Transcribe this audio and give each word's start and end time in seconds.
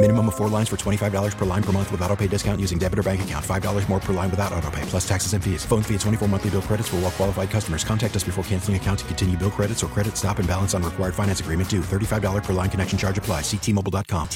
Minimum 0.00 0.28
of 0.28 0.36
four 0.36 0.48
lines 0.48 0.68
for 0.68 0.76
$25 0.76 1.36
per 1.36 1.44
line 1.44 1.62
per 1.62 1.72
month 1.72 1.90
with 1.90 2.00
auto 2.02 2.14
pay 2.14 2.28
discount 2.28 2.60
using 2.60 2.78
debit 2.78 3.00
or 3.00 3.02
bank 3.02 3.22
account. 3.22 3.44
$5 3.44 3.88
more 3.88 3.98
per 3.98 4.12
line 4.12 4.30
without 4.30 4.52
auto 4.52 4.70
pay, 4.70 4.82
plus 4.82 5.06
taxes 5.06 5.32
and 5.32 5.42
fees. 5.42 5.64
Phone 5.64 5.82
fee 5.82 5.94
at 5.96 6.00
24 6.02 6.28
monthly 6.28 6.50
bill 6.50 6.62
credits 6.62 6.88
for 6.88 6.98
all 6.98 7.10
qualified 7.10 7.50
customers. 7.50 7.82
Contact 7.82 8.14
us 8.14 8.22
before 8.22 8.44
canceling 8.44 8.76
account 8.76 9.00
to 9.00 9.04
continue 9.06 9.36
bill 9.36 9.50
credits 9.50 9.82
or 9.82 9.88
credit 9.88 10.16
stop 10.16 10.38
and 10.38 10.46
balance 10.46 10.72
on 10.72 10.84
required 10.84 11.16
finance 11.16 11.40
agreement 11.40 11.68
due. 11.68 11.80
$35 11.80 12.44
per 12.44 12.52
line 12.52 12.70
connection 12.70 12.96
charge 12.96 13.18
apply. 13.18 13.40
Ctmobile.com. 13.40 14.28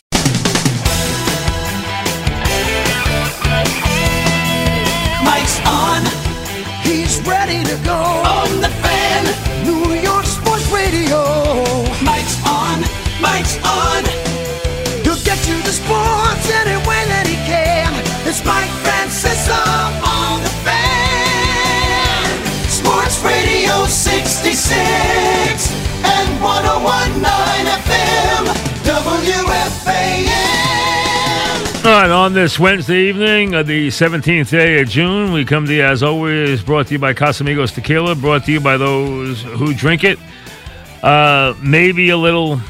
Mike's 5.22 5.60
on. 5.64 6.02
He's 6.82 7.20
ready 7.22 7.62
to 7.62 7.76
go. 7.84 7.94
On 7.94 8.60
the 8.60 8.68
fan. 8.82 9.64
New 9.64 9.94
York 9.94 10.24
Sports 10.24 10.66
Radio. 10.72 11.22
Mike's 12.02 12.36
on. 12.48 12.80
Mike's 13.22 13.62
on. 13.62 14.31
You 15.46 15.60
the 15.62 15.72
sports 15.72 16.46
any 16.54 16.76
way 16.86 17.02
that 17.10 17.26
he 17.26 17.34
can. 17.34 17.90
It's 18.28 18.44
Mike 18.44 18.70
Francesa 18.86 19.58
on 20.06 20.40
the 20.40 20.48
fan. 20.62 22.30
Sports 22.70 23.18
Radio 23.26 23.84
66 23.86 24.62
and 26.06 26.40
1019 26.40 27.26
FM. 27.74 28.54
WFAN. 28.86 30.30
All 31.84 31.90
right, 31.90 32.10
on 32.10 32.34
this 32.34 32.60
Wednesday 32.60 33.08
evening, 33.08 33.50
the 33.50 33.88
17th 33.88 34.48
day 34.48 34.80
of 34.80 34.88
June, 34.88 35.32
we 35.32 35.44
come 35.44 35.66
to 35.66 35.74
you, 35.74 35.82
as 35.82 36.04
always, 36.04 36.62
brought 36.62 36.86
to 36.86 36.92
you 36.92 37.00
by 37.00 37.14
Casamigos 37.14 37.74
Tequila, 37.74 38.14
brought 38.14 38.44
to 38.44 38.52
you 38.52 38.60
by 38.60 38.76
those 38.76 39.42
who 39.42 39.74
drink 39.74 40.04
it. 40.04 40.20
Uh, 41.02 41.54
maybe 41.60 42.10
a 42.10 42.16
little 42.16 42.60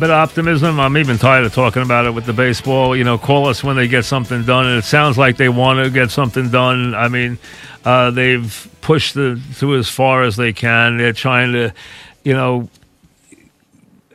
bit 0.00 0.10
of 0.10 0.16
optimism. 0.16 0.80
I'm 0.80 0.96
even 0.96 1.18
tired 1.18 1.44
of 1.44 1.54
talking 1.54 1.82
about 1.82 2.06
it 2.06 2.12
with 2.12 2.24
the 2.24 2.32
baseball. 2.32 2.96
You 2.96 3.04
know, 3.04 3.18
call 3.18 3.46
us 3.46 3.62
when 3.62 3.76
they 3.76 3.86
get 3.86 4.04
something 4.04 4.44
done, 4.44 4.66
and 4.66 4.78
it 4.78 4.84
sounds 4.84 5.18
like 5.18 5.36
they 5.36 5.48
want 5.48 5.84
to 5.84 5.90
get 5.90 6.10
something 6.10 6.50
done. 6.50 6.94
I 6.94 7.08
mean, 7.08 7.38
uh, 7.84 8.10
they've 8.10 8.68
pushed 8.80 9.14
the, 9.14 9.40
as 9.78 9.88
far 9.88 10.22
as 10.22 10.36
they 10.36 10.52
can. 10.52 10.96
They're 10.96 11.12
trying 11.12 11.52
to, 11.52 11.72
you 12.24 12.32
know, 12.32 12.68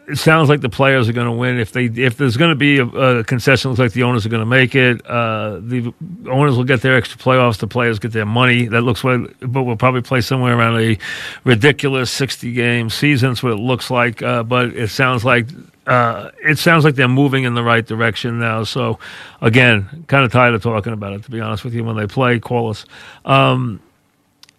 it 0.07 0.17
sounds 0.17 0.49
like 0.49 0.61
the 0.61 0.69
players 0.69 1.09
are 1.09 1.13
going 1.13 1.27
to 1.27 1.31
win. 1.31 1.59
If 1.59 1.71
they 1.71 1.85
if 1.85 2.17
there's 2.17 2.37
going 2.37 2.51
to 2.51 2.55
be 2.55 2.79
a, 2.79 2.85
a 2.85 3.23
concession, 3.23 3.71
looks 3.71 3.79
like 3.79 3.93
the 3.93 4.03
owners 4.03 4.25
are 4.25 4.29
going 4.29 4.41
to 4.41 4.45
make 4.45 4.75
it. 4.75 5.05
Uh, 5.05 5.59
the 5.61 5.93
owners 6.29 6.57
will 6.57 6.63
get 6.63 6.81
their 6.81 6.95
extra 6.95 7.19
playoffs. 7.19 7.57
The 7.57 7.67
players 7.67 7.99
get 7.99 8.11
their 8.11 8.25
money. 8.25 8.65
That 8.65 8.81
looks 8.81 9.03
like, 9.03 9.21
but 9.39 9.63
we'll 9.63 9.77
probably 9.77 10.01
play 10.01 10.21
somewhere 10.21 10.57
around 10.57 10.79
a 10.79 10.97
ridiculous 11.43 12.11
60 12.11 12.51
game 12.53 12.89
season. 12.89 13.29
That's 13.29 13.43
what 13.43 13.53
it 13.53 13.59
looks 13.59 13.89
like. 13.89 14.21
Uh, 14.21 14.43
but 14.43 14.69
it 14.69 14.89
sounds 14.89 15.23
like. 15.23 15.47
Uh, 15.85 16.31
it 16.43 16.57
sounds 16.57 16.83
like 16.83 16.95
they're 16.95 17.07
moving 17.07 17.43
in 17.43 17.53
the 17.53 17.63
right 17.63 17.85
direction 17.85 18.39
now. 18.39 18.63
So, 18.63 18.99
again, 19.41 20.05
kind 20.07 20.25
of 20.25 20.31
tired 20.31 20.53
of 20.53 20.63
talking 20.63 20.93
about 20.93 21.13
it. 21.13 21.23
To 21.23 21.31
be 21.31 21.39
honest 21.39 21.63
with 21.63 21.73
you, 21.73 21.83
when 21.83 21.95
they 21.95 22.07
play, 22.07 22.39
call 22.39 22.69
us. 22.69 22.85
Um, 23.23 23.81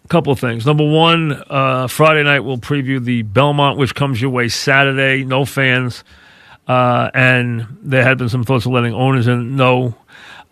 couple 0.07 0.31
of 0.31 0.39
things. 0.39 0.65
Number 0.65 0.85
one, 0.89 1.43
uh, 1.49 1.87
Friday 1.87 2.23
night 2.23 2.39
we'll 2.39 2.57
preview 2.57 3.03
the 3.03 3.23
Belmont, 3.23 3.77
which 3.77 3.93
comes 3.93 4.21
your 4.21 4.31
way 4.31 4.47
Saturday. 4.47 5.23
No 5.23 5.45
fans, 5.45 6.03
uh, 6.67 7.11
and 7.13 7.67
there 7.81 8.03
had 8.03 8.17
been 8.17 8.29
some 8.29 8.43
thoughts 8.43 8.65
of 8.65 8.71
letting 8.71 8.93
owners 8.93 9.27
in. 9.27 9.55
No, 9.55 9.95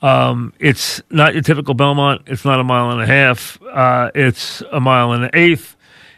um, 0.02 0.54
it's 0.60 1.02
not 1.10 1.34
your 1.34 1.44
typical 1.44 1.74
Belmont. 1.74 2.24
It's 2.28 2.46
not 2.46 2.60
a 2.60 2.64
mile 2.64 2.92
and 2.92 3.02
a 3.02 3.06
half. 3.06 3.62
Uh, 3.64 4.12
it's 4.14 4.62
a 4.72 4.80
mile 4.80 5.14
and 5.14 5.26
an 5.26 5.30
eighth. 5.34 5.75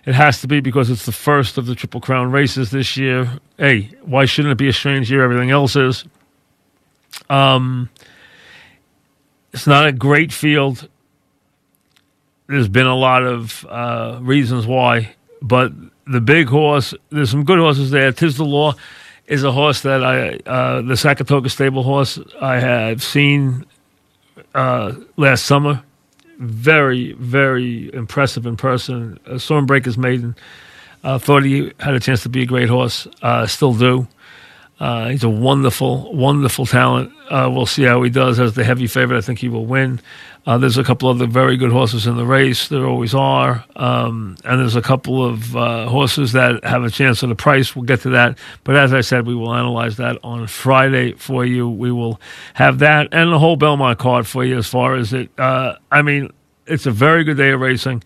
It 0.08 0.16
has 0.16 0.42
to 0.42 0.48
be 0.48 0.60
because 0.60 0.90
it's 0.90 1.06
the 1.06 1.12
first 1.12 1.60
of 1.60 1.68
the 1.68 1.76
Triple 1.76 2.02
Crown 2.02 2.32
races 2.32 2.72
this 2.72 2.98
year. 2.98 3.40
Hey, 3.58 3.92
why 4.02 4.26
shouldn't 4.26 4.54
it 4.54 4.58
be 4.58 4.70
a 4.70 4.74
strange 4.74 5.12
year? 5.12 5.24
Everything 5.24 5.52
else 5.52 5.76
is. 5.76 6.06
Um, 7.30 7.90
it's 9.54 9.68
not 9.68 9.86
a 9.86 9.92
great 9.92 10.34
field 10.34 10.90
there's 12.48 12.70
been 12.70 12.88
a 12.88 12.96
lot 12.96 13.24
of 13.24 13.66
uh, 13.70 14.20
reasons 14.22 14.66
why, 14.66 15.16
but 15.42 15.72
the 16.06 16.22
big 16.22 16.48
horse, 16.48 16.94
there's 17.10 17.30
some 17.30 17.44
good 17.44 17.60
horses 17.60 17.92
there. 17.92 18.12
Tiz 18.12 18.38
the 18.38 18.46
Law 18.46 18.74
is 19.28 19.44
a 19.44 19.52
horse 19.52 19.82
that 19.82 20.04
I, 20.04 20.38
uh, 20.50 20.82
the 20.82 20.96
Sackatoga 20.96 21.50
stable 21.50 21.84
horse, 21.84 22.18
I 22.42 22.60
have 22.60 23.04
seen 23.04 23.66
uh, 24.56 24.94
last 25.18 25.46
summer. 25.46 25.84
Very, 26.38 27.14
very 27.14 27.94
impressive 27.94 28.46
in 28.46 28.58
person. 28.58 29.20
Uh, 29.26 29.32
Stormbreaker's 29.34 29.98
maiden. 29.98 30.36
Uh, 31.04 31.18
thought 31.18 31.44
he 31.44 31.72
had 31.80 31.94
a 31.94 32.00
chance 32.00 32.24
to 32.24 32.30
be 32.30 32.44
a 32.44 32.46
great 32.46 32.70
horse. 32.70 33.08
Uh, 33.22 33.48
still 33.48 33.74
do. 33.74 34.08
Uh, 34.80 35.10
he's 35.10 35.24
a 35.24 35.30
wonderful, 35.30 36.14
wonderful 36.14 36.66
talent. 36.66 37.12
Uh, 37.30 37.50
we'll 37.52 37.66
see 37.66 37.84
how 37.84 38.04
he 38.04 38.10
does 38.10 38.40
as 38.40 38.54
the 38.54 38.64
heavy 38.64 38.88
favorite. 38.88 39.18
I 39.18 39.22
think 39.22 39.40
he 39.40 39.50
will 39.50 39.66
win. 39.66 40.00
Uh, 40.48 40.58
there's 40.58 40.78
a 40.78 40.84
couple 40.84 41.10
other 41.10 41.28
very 41.28 41.58
good 41.58 41.74
horses 41.74 42.08
in 42.08 42.16
the 42.16 42.26
race. 42.26 42.70
There 42.70 42.86
always 42.86 43.14
are. 43.14 43.66
Um, 43.76 44.38
and 44.46 44.62
there's 44.62 44.78
a 44.78 44.82
couple 44.82 45.26
of 45.26 45.54
uh, 45.58 45.88
horses 45.90 46.32
that 46.32 46.64
have 46.64 46.86
a 46.86 46.90
chance 46.90 47.22
at 47.22 47.28
the 47.28 47.36
price. 47.36 47.76
We'll 47.76 47.84
get 47.84 48.00
to 48.02 48.12
that. 48.12 48.38
But 48.64 48.78
as 48.78 48.94
I 48.94 49.02
said, 49.02 49.28
we 49.28 49.36
will 49.36 49.54
analyze 49.54 49.98
that 49.98 50.18
on 50.24 50.48
Friday 50.48 51.12
for 51.16 51.44
you. 51.44 51.68
We 51.68 51.92
will 51.92 52.22
have 52.54 52.80
that 52.80 53.10
and 53.12 53.34
the 53.34 53.40
whole 53.40 53.58
Belmont 53.58 54.00
card 54.00 54.26
for 54.26 54.46
you 54.46 54.58
as 54.58 54.68
far 54.68 54.96
as 54.96 55.12
it. 55.12 55.30
Uh, 55.38 55.76
I 55.92 56.02
mean, 56.02 56.32
it's 56.66 56.86
a 56.86 56.92
very 56.92 57.26
good 57.26 57.36
day 57.36 57.52
of 57.52 57.60
racing. 57.60 58.02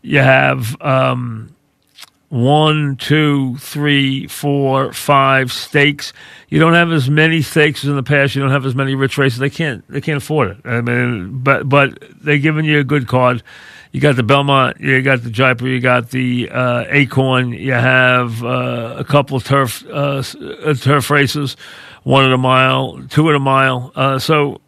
You 0.00 0.20
have. 0.20 0.80
Um, 0.80 1.54
one, 2.32 2.96
two, 2.96 3.58
three, 3.58 4.26
four, 4.26 4.90
five 4.94 5.52
stakes. 5.52 6.14
You 6.48 6.58
don't 6.58 6.72
have 6.72 6.90
as 6.90 7.10
many 7.10 7.42
stakes 7.42 7.84
as 7.84 7.90
in 7.90 7.96
the 7.96 8.02
past. 8.02 8.34
You 8.34 8.40
don't 8.40 8.50
have 8.50 8.64
as 8.64 8.74
many 8.74 8.94
rich 8.94 9.18
races. 9.18 9.38
They 9.38 9.50
can't. 9.50 9.86
They 9.88 10.00
can't 10.00 10.16
afford 10.16 10.52
it. 10.52 10.56
I 10.64 10.80
mean, 10.80 11.42
but 11.42 11.68
but 11.68 12.02
they're 12.22 12.38
giving 12.38 12.64
you 12.64 12.78
a 12.78 12.84
good 12.84 13.06
card. 13.06 13.42
You 13.90 14.00
got 14.00 14.16
the 14.16 14.22
Belmont. 14.22 14.80
You 14.80 15.02
got 15.02 15.22
the 15.22 15.28
Jaipur. 15.28 15.68
You 15.68 15.78
got 15.78 16.08
the 16.08 16.48
uh, 16.50 16.86
Acorn. 16.88 17.52
You 17.52 17.72
have 17.72 18.42
uh, 18.42 18.94
a 18.96 19.04
couple 19.04 19.36
of 19.36 19.44
turf 19.44 19.84
uh, 19.92 20.22
turf 20.22 21.10
races. 21.10 21.58
One 22.04 22.24
at 22.24 22.32
a 22.32 22.38
mile, 22.38 23.02
two 23.10 23.28
at 23.28 23.34
a 23.34 23.40
mile. 23.40 23.92
Uh, 23.94 24.18
so 24.18 24.62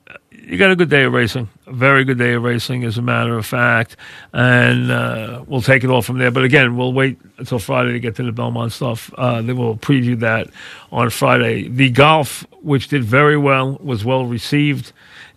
you 0.46 0.58
got 0.58 0.70
a 0.70 0.76
good 0.76 0.90
day 0.90 1.04
of 1.04 1.12
racing. 1.12 1.48
A 1.66 1.72
very 1.72 2.04
good 2.04 2.18
day 2.18 2.34
of 2.34 2.42
racing, 2.42 2.84
as 2.84 2.98
a 2.98 3.02
matter 3.02 3.36
of 3.36 3.46
fact. 3.46 3.96
And 4.32 4.90
uh, 4.90 5.44
we'll 5.46 5.62
take 5.62 5.84
it 5.84 5.90
all 5.90 6.02
from 6.02 6.18
there. 6.18 6.30
But 6.30 6.44
again, 6.44 6.76
we'll 6.76 6.92
wait 6.92 7.18
until 7.38 7.58
Friday 7.58 7.92
to 7.92 8.00
get 8.00 8.16
to 8.16 8.22
the 8.22 8.32
Belmont 8.32 8.72
stuff. 8.72 9.12
Uh, 9.16 9.42
then 9.42 9.56
we'll 9.56 9.76
preview 9.76 10.18
that 10.20 10.48
on 10.92 11.10
Friday. 11.10 11.68
The 11.68 11.90
golf, 11.90 12.46
which 12.62 12.88
did 12.88 13.04
very 13.04 13.36
well, 13.36 13.78
was 13.82 14.04
well 14.04 14.26
received, 14.26 14.92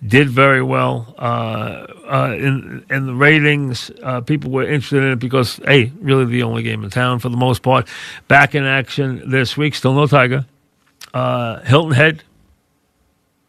did 0.06 0.30
very 0.30 0.62
well 0.62 1.16
uh, 1.18 1.88
uh 2.08 2.36
in 2.38 2.86
in 2.90 3.08
the 3.08 3.16
ratings. 3.16 3.90
Uh, 4.04 4.22
people 4.22 4.52
were 4.52 4.68
interested 4.68 5.04
in 5.04 5.14
it 5.14 5.20
because, 5.20 5.60
hey, 5.66 5.92
really 6.02 6.26
the 6.26 6.44
only 6.44 6.64
game 6.64 6.84
in 6.84 6.90
town 6.90 7.20
for 7.20 7.30
the 7.30 7.38
most 7.38 7.64
part. 7.64 7.88
Back 8.28 8.54
in 8.56 8.64
action 8.64 9.30
this 9.30 9.58
week. 9.58 9.74
Still 9.74 9.94
no 9.94 10.06
Tiger. 10.06 10.46
Uh, 11.14 11.62
Hilton 11.62 11.94
Head 11.94 12.24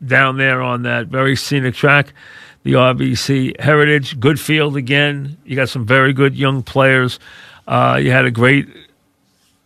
down 0.04 0.36
there 0.38 0.62
on 0.62 0.82
that 0.82 1.06
very 1.06 1.36
scenic 1.36 1.74
track, 1.74 2.12
the 2.62 2.72
RBC 2.74 3.60
Heritage. 3.60 4.18
Good 4.20 4.38
field 4.38 4.76
again. 4.76 5.36
You 5.44 5.56
got 5.56 5.68
some 5.68 5.86
very 5.86 6.12
good 6.12 6.36
young 6.36 6.62
players. 6.62 7.18
Uh, 7.66 7.98
you 8.02 8.10
had 8.10 8.24
a 8.24 8.30
great, 8.30 8.68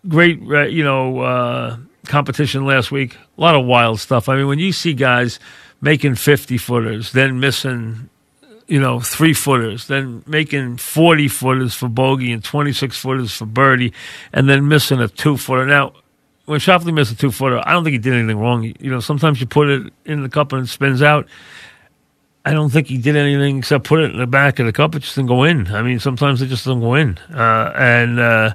great, 0.09 0.41
uh, 0.43 0.63
you 0.63 0.85
know, 0.85 1.21
uh, 1.21 1.77
competition 2.07 2.65
last 2.67 2.91
week. 2.91 3.17
A 3.39 3.41
lot 3.41 3.55
of 3.55 3.65
wild 3.65 4.01
stuff. 4.01 4.29
I 4.29 4.37
mean, 4.37 4.47
when 4.47 4.59
you 4.59 4.73
see 4.73 4.95
guys 4.95 5.39
making 5.81 6.15
50 6.15 6.59
footers, 6.59 7.13
then 7.13 7.41
missing, 7.41 8.09
you 8.67 8.81
know, 8.81 9.01
three 9.01 9.35
footers, 9.35 9.87
then 9.87 10.23
making 10.27 10.79
40 10.79 11.29
footers 11.29 11.75
for 11.75 11.89
bogey 11.89 12.33
and 12.33 12.43
26 12.43 12.99
footers 12.99 13.33
for 13.37 13.47
birdie, 13.47 13.93
and 14.33 14.49
then 14.49 14.69
missing 14.69 15.01
a 15.01 15.09
two 15.09 15.37
footer. 15.37 15.67
Now, 15.67 15.93
when 16.47 16.59
Schauffele 16.61 16.93
missed 16.93 17.13
a 17.13 17.17
two 17.17 17.31
footer, 17.31 17.61
I 17.67 17.73
don't 17.73 17.85
think 17.85 17.93
he 17.93 17.99
did 17.99 18.15
anything 18.15 18.39
wrong. 18.39 18.65
You 18.65 18.91
know, 18.91 19.01
sometimes 19.01 19.41
you 19.41 19.47
put 19.47 19.69
it 19.69 19.93
in 20.05 20.23
the 20.23 20.29
cup 20.29 20.53
and 20.53 20.65
it 20.65 20.69
spins 20.69 21.03
out. 21.03 21.27
I 22.45 22.53
don't 22.53 22.71
think 22.71 22.89
he 22.89 22.99
did 22.99 23.15
anything 23.15 23.59
except 23.59 23.85
put 23.85 24.01
it 24.01 24.11
in 24.11 24.19
the 24.19 24.27
back 24.27 24.59
of 24.59 24.67
the 24.67 24.73
cup. 24.73 24.95
It 24.95 25.01
just 25.01 25.15
didn't 25.15 25.29
go 25.29 25.45
in. 25.45 25.69
I 25.69 25.83
mean, 25.83 26.01
sometimes 26.01 26.43
it 26.43 26.49
just 26.49 26.65
doesn't 26.65 26.81
go 26.81 26.95
in. 26.95 27.19
Uh, 27.33 27.73
and 27.77 28.19
uh, 28.19 28.55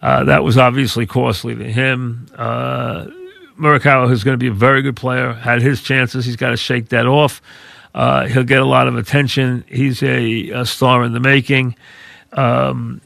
uh, 0.00 0.24
that 0.24 0.42
was 0.42 0.56
obviously 0.56 1.06
costly 1.06 1.54
to 1.54 1.70
him. 1.70 2.26
Uh, 2.34 3.06
Morikawa, 3.58 4.08
who's 4.08 4.24
going 4.24 4.34
to 4.34 4.38
be 4.38 4.46
a 4.46 4.52
very 4.52 4.80
good 4.80 4.96
player, 4.96 5.34
had 5.34 5.60
his 5.60 5.82
chances. 5.82 6.24
He's 6.24 6.36
got 6.36 6.50
to 6.50 6.56
shake 6.56 6.88
that 6.88 7.06
off. 7.06 7.42
Uh, 7.94 8.26
he'll 8.26 8.44
get 8.44 8.62
a 8.62 8.66
lot 8.66 8.86
of 8.88 8.96
attention. 8.96 9.64
He's 9.68 10.02
a, 10.02 10.50
a 10.50 10.64
star 10.64 11.04
in 11.04 11.12
the 11.12 11.20
making. 11.20 11.74
Um, 12.32 13.02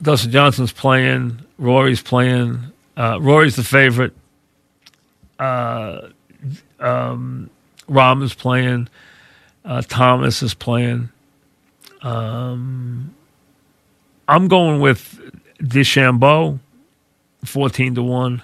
Dustin 0.00 0.30
Johnson's 0.30 0.72
playing. 0.72 1.40
Rory's 1.58 2.02
playing. 2.02 2.60
Uh, 2.96 3.18
Rory's 3.20 3.56
the 3.56 3.64
favorite. 3.64 4.14
Uh, 5.38 6.08
um, 6.80 7.50
Rahm 7.88 8.22
is 8.22 8.34
playing. 8.34 8.88
Uh, 9.64 9.82
Thomas 9.82 10.42
is 10.42 10.54
playing. 10.54 11.10
Um, 12.02 13.14
I'm 14.28 14.48
going 14.48 14.80
with 14.80 15.20
DeChambeau, 15.60 16.58
fourteen 17.44 17.94
to 17.96 18.02
one. 18.02 18.42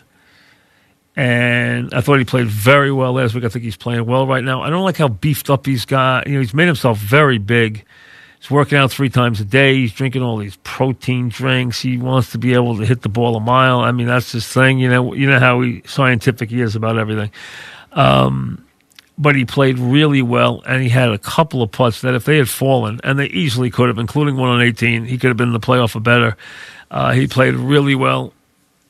And 1.15 1.93
I 1.93 2.01
thought 2.01 2.19
he 2.19 2.25
played 2.25 2.47
very 2.47 2.91
well 2.91 3.13
last 3.13 3.35
week. 3.35 3.45
I 3.45 3.49
think 3.49 3.65
he's 3.67 3.77
playing 3.77 4.07
well 4.07 4.27
right 4.27 4.43
now. 4.43 4.63
I 4.63 4.71
don't 4.71 4.83
like 4.83 4.97
how 4.97 5.09
beefed 5.09 5.51
up 5.51 5.67
he's 5.67 5.85
got. 5.85 6.27
You 6.27 6.35
know, 6.35 6.41
he's 6.41 6.55
made 6.55 6.67
himself 6.67 6.99
very 6.99 7.37
big. 7.37 7.85
He's 8.43 8.51
working 8.51 8.77
out 8.77 8.91
three 8.91 9.09
times 9.09 9.41
a 9.41 9.45
day. 9.45 9.77
He's 9.77 9.93
drinking 9.93 10.23
all 10.23 10.37
these 10.37 10.57
protein 10.65 11.29
drinks. 11.29 11.81
He 11.81 11.97
wants 11.97 12.33
to 12.33 12.39
be 12.39 12.55
able 12.55 12.77
to 12.77 12.85
hit 12.85 13.03
the 13.03 13.09
ball 13.09 13.37
a 13.37 13.41
mile. 13.41 13.79
I 13.79 13.93
mean, 13.93 14.09
that's 14.09 14.33
his 14.33 14.49
thing. 14.49 14.81
You 14.81 14.89
know, 14.89 15.15
you 15.15 15.29
know 15.29 15.39
how 15.39 15.61
he, 15.61 15.85
scientific 15.87 16.51
he 16.51 16.61
is 16.61 16.75
about 16.75 16.99
everything. 16.99 17.31
Um, 17.93 18.67
but 19.17 19.37
he 19.37 19.45
played 19.45 19.79
really 19.79 20.23
well, 20.23 20.61
and 20.67 20.83
he 20.83 20.89
had 20.89 21.11
a 21.11 21.19
couple 21.19 21.63
of 21.63 21.71
putts 21.71 22.01
that 22.01 22.15
if 22.15 22.25
they 22.25 22.37
had 22.37 22.49
fallen, 22.49 23.01
and 23.05 23.17
they 23.17 23.27
easily 23.27 23.71
could 23.71 23.87
have, 23.87 23.99
including 23.99 24.37
one 24.37 24.49
on 24.49 24.61
18, 24.61 25.05
he 25.05 25.19
could 25.19 25.29
have 25.29 25.37
been 25.37 25.51
in 25.51 25.53
the 25.53 25.61
playoff 25.61 25.95
or 25.95 26.01
better. 26.01 26.37
Uh, 26.91 27.13
he 27.13 27.29
played 27.29 27.55
really 27.55 27.95
well. 27.95 28.33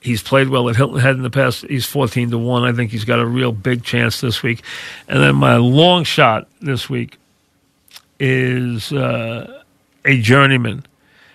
He's 0.00 0.22
played 0.22 0.48
well 0.48 0.70
at 0.70 0.76
Hilton 0.76 0.98
Head 0.98 1.16
in 1.16 1.22
the 1.22 1.30
past. 1.30 1.66
He's 1.68 1.84
14 1.84 2.30
to 2.30 2.38
1. 2.38 2.64
I 2.64 2.72
think 2.72 2.90
he's 2.90 3.04
got 3.04 3.18
a 3.18 3.26
real 3.26 3.52
big 3.52 3.84
chance 3.84 4.22
this 4.22 4.42
week. 4.42 4.64
And 5.08 5.22
then 5.22 5.36
my 5.36 5.56
long 5.56 6.04
shot 6.04 6.48
this 6.62 6.88
week 6.88 7.18
is 8.24 8.92
uh, 8.92 9.62
a 10.04 10.20
journeyman. 10.20 10.86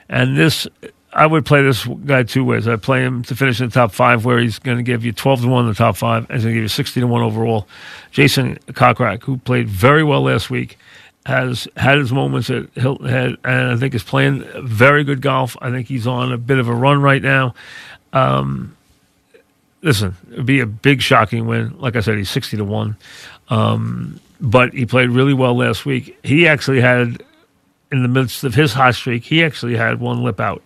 And 0.07 0.38
this, 0.38 0.66
I 1.12 1.28
would 1.28 1.45
play 1.45 1.62
this 1.62 1.86
guy 1.86 2.24
two 2.24 2.45
ways. 2.45 2.66
I 2.66 2.78
play 2.78 3.01
him 3.01 3.24
to 3.24 3.36
finish 3.36 3.60
in 3.60 3.68
the 3.68 3.74
top 3.74 3.92
five, 3.92 4.24
where 4.24 4.39
he's 4.39 4.57
going 4.57 4.78
to 4.78 4.84
give 4.84 5.04
you 5.04 5.12
12 5.12 5.42
to 5.42 5.48
1 5.50 5.66
in 5.66 5.69
the 5.69 5.75
top 5.75 5.98
five, 5.98 6.24
and 6.30 6.31
he's 6.31 6.44
going 6.44 6.54
to 6.54 6.57
give 6.60 6.63
you 6.63 6.69
60 6.69 7.01
to 7.01 7.07
1 7.07 7.22
overall. 7.22 7.68
Jason 8.12 8.56
Kokrak, 8.68 9.24
who 9.24 9.38
played 9.38 9.68
very 9.68 10.01
well 10.01 10.22
last 10.22 10.50
week, 10.50 10.78
has 11.25 11.68
had 11.75 11.98
his 11.98 12.13
moments 12.13 12.50
at 12.50 12.69
Hilton 12.75 13.10
Head, 13.10 13.36
and 13.44 13.72
I 13.72 13.75
think 13.75 13.94
is 13.94 14.04
playing 14.04 14.45
very 14.63 15.04
good 15.04 15.22
golf. 15.22 15.57
I 15.62 15.69
think 15.72 15.88
he's 15.89 16.07
on 16.07 16.31
a 16.31 16.38
bit 16.38 16.57
of 16.57 16.69
a 16.69 16.74
run 16.74 17.01
right 17.01 17.22
now. 17.22 17.54
Um, 18.13 18.78
listen, 19.81 20.16
it'd 20.31 20.45
be 20.45 20.62
a 20.62 20.66
big, 20.66 21.01
shocking 21.01 21.48
win. 21.48 21.78
Like 21.80 21.98
I 21.98 22.00
said, 22.00 22.18
he's 22.18 22.30
60 22.30 22.56
to 22.56 22.63
1. 22.63 22.95
Um, 23.49 24.19
but 24.39 24.73
he 24.73 24.85
played 24.85 25.09
really 25.09 25.33
well 25.33 25.55
last 25.55 25.85
week. 25.85 26.17
He 26.23 26.47
actually 26.47 26.81
had, 26.81 27.23
in 27.91 28.01
the 28.01 28.07
midst 28.07 28.44
of 28.44 28.53
his 28.53 28.73
hot 28.73 28.95
streak, 28.95 29.23
he 29.23 29.44
actually 29.44 29.75
had 29.75 29.99
one 29.99 30.23
lip 30.23 30.39
out. 30.39 30.61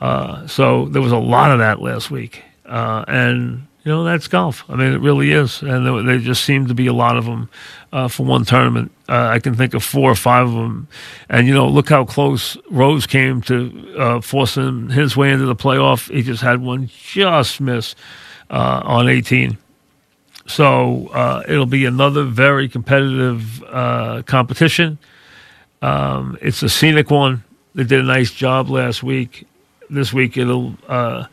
Uh, 0.00 0.46
so 0.46 0.86
there 0.86 1.02
was 1.02 1.12
a 1.12 1.18
lot 1.18 1.50
of 1.50 1.58
that 1.58 1.80
last 1.80 2.10
week. 2.10 2.42
Uh, 2.66 3.04
and, 3.08 3.66
you 3.84 3.92
know, 3.92 4.04
that's 4.04 4.28
golf. 4.28 4.64
I 4.68 4.76
mean, 4.76 4.92
it 4.92 5.00
really 5.00 5.32
is. 5.32 5.62
And 5.62 5.86
there, 5.86 6.02
there 6.02 6.18
just 6.18 6.44
seemed 6.44 6.68
to 6.68 6.74
be 6.74 6.86
a 6.86 6.92
lot 6.92 7.16
of 7.16 7.24
them 7.24 7.48
uh, 7.92 8.08
for 8.08 8.26
one 8.26 8.44
tournament. 8.44 8.92
Uh, 9.08 9.28
I 9.32 9.38
can 9.38 9.54
think 9.54 9.72
of 9.74 9.82
four 9.82 10.10
or 10.10 10.14
five 10.14 10.46
of 10.46 10.52
them. 10.52 10.88
And, 11.30 11.46
you 11.46 11.54
know, 11.54 11.66
look 11.66 11.88
how 11.88 12.04
close 12.04 12.56
Rose 12.70 13.06
came 13.06 13.40
to 13.42 13.94
uh, 13.98 14.20
forcing 14.20 14.90
his 14.90 15.16
way 15.16 15.32
into 15.32 15.46
the 15.46 15.56
playoff. 15.56 16.12
He 16.12 16.22
just 16.22 16.42
had 16.42 16.60
one 16.60 16.90
just 16.92 17.60
miss 17.60 17.94
uh, 18.50 18.82
on 18.84 19.08
18. 19.08 19.56
So 20.48 21.08
uh, 21.08 21.42
it'll 21.46 21.66
be 21.66 21.84
another 21.84 22.24
very 22.24 22.68
competitive 22.68 23.62
uh, 23.64 24.22
competition. 24.22 24.98
Um, 25.82 26.38
it's 26.40 26.62
a 26.62 26.68
scenic 26.68 27.10
one. 27.10 27.44
They 27.74 27.84
did 27.84 28.00
a 28.00 28.04
nice 28.04 28.32
job 28.32 28.70
last 28.70 29.02
week. 29.02 29.46
This 29.90 30.12
week 30.12 30.36
it'll 30.36 30.74
uh, 30.88 31.26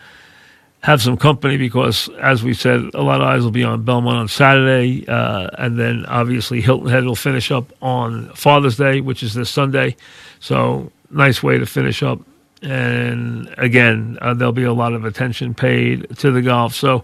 have 0.82 1.02
some 1.02 1.18
company 1.18 1.58
because, 1.58 2.10
as 2.22 2.44
we 2.44 2.54
said, 2.54 2.92
a 2.94 3.02
lot 3.02 3.22
of 3.22 3.28
eyes 3.28 3.42
will 3.42 3.52
be 3.52 3.64
on 3.64 3.84
Belmont 3.84 4.18
on 4.18 4.28
Saturday, 4.28 5.08
uh, 5.08 5.50
and 5.58 5.80
then 5.80 6.06
obviously 6.06 6.62
Hilton 6.62 6.90
Head 6.90 7.06
will 7.06 7.16
finish 7.16 7.52
up 7.52 7.74
on 7.82 8.30
Father's 8.36 8.78
Day, 8.78 9.02
which 9.02 9.24
is 9.24 9.34
this 9.34 9.50
Sunday. 9.50 9.96
So 10.40 10.92
nice 11.10 11.42
way 11.42 11.58
to 11.58 11.66
finish 11.66 12.04
up. 12.04 12.20
And 12.66 13.54
again, 13.58 14.18
uh, 14.22 14.34
there'll 14.34 14.52
be 14.52 14.64
a 14.64 14.74
lot 14.74 14.94
of 14.94 15.06
attention 15.06 15.54
paid 15.54 16.18
to 16.18 16.32
the 16.32 16.42
golf. 16.42 16.74
So 16.74 17.04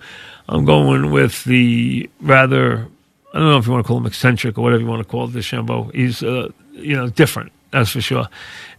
I'm 0.49 0.65
going 0.65 1.11
with 1.11 1.43
the 1.45 2.09
rather, 2.19 2.87
I 3.33 3.37
don't 3.39 3.47
know 3.47 3.57
if 3.57 3.67
you 3.67 3.71
want 3.71 3.85
to 3.85 3.87
call 3.87 3.97
him 3.97 4.05
eccentric 4.05 4.57
or 4.57 4.61
whatever 4.61 4.81
you 4.81 4.89
want 4.89 5.03
to 5.03 5.07
call 5.07 5.25
it, 5.25 5.31
DeChambeau. 5.31 5.93
He's, 5.93 6.23
uh, 6.23 6.49
you 6.73 6.95
know, 6.95 7.09
different, 7.09 7.51
that's 7.69 7.91
for 7.91 8.01
sure. 8.01 8.27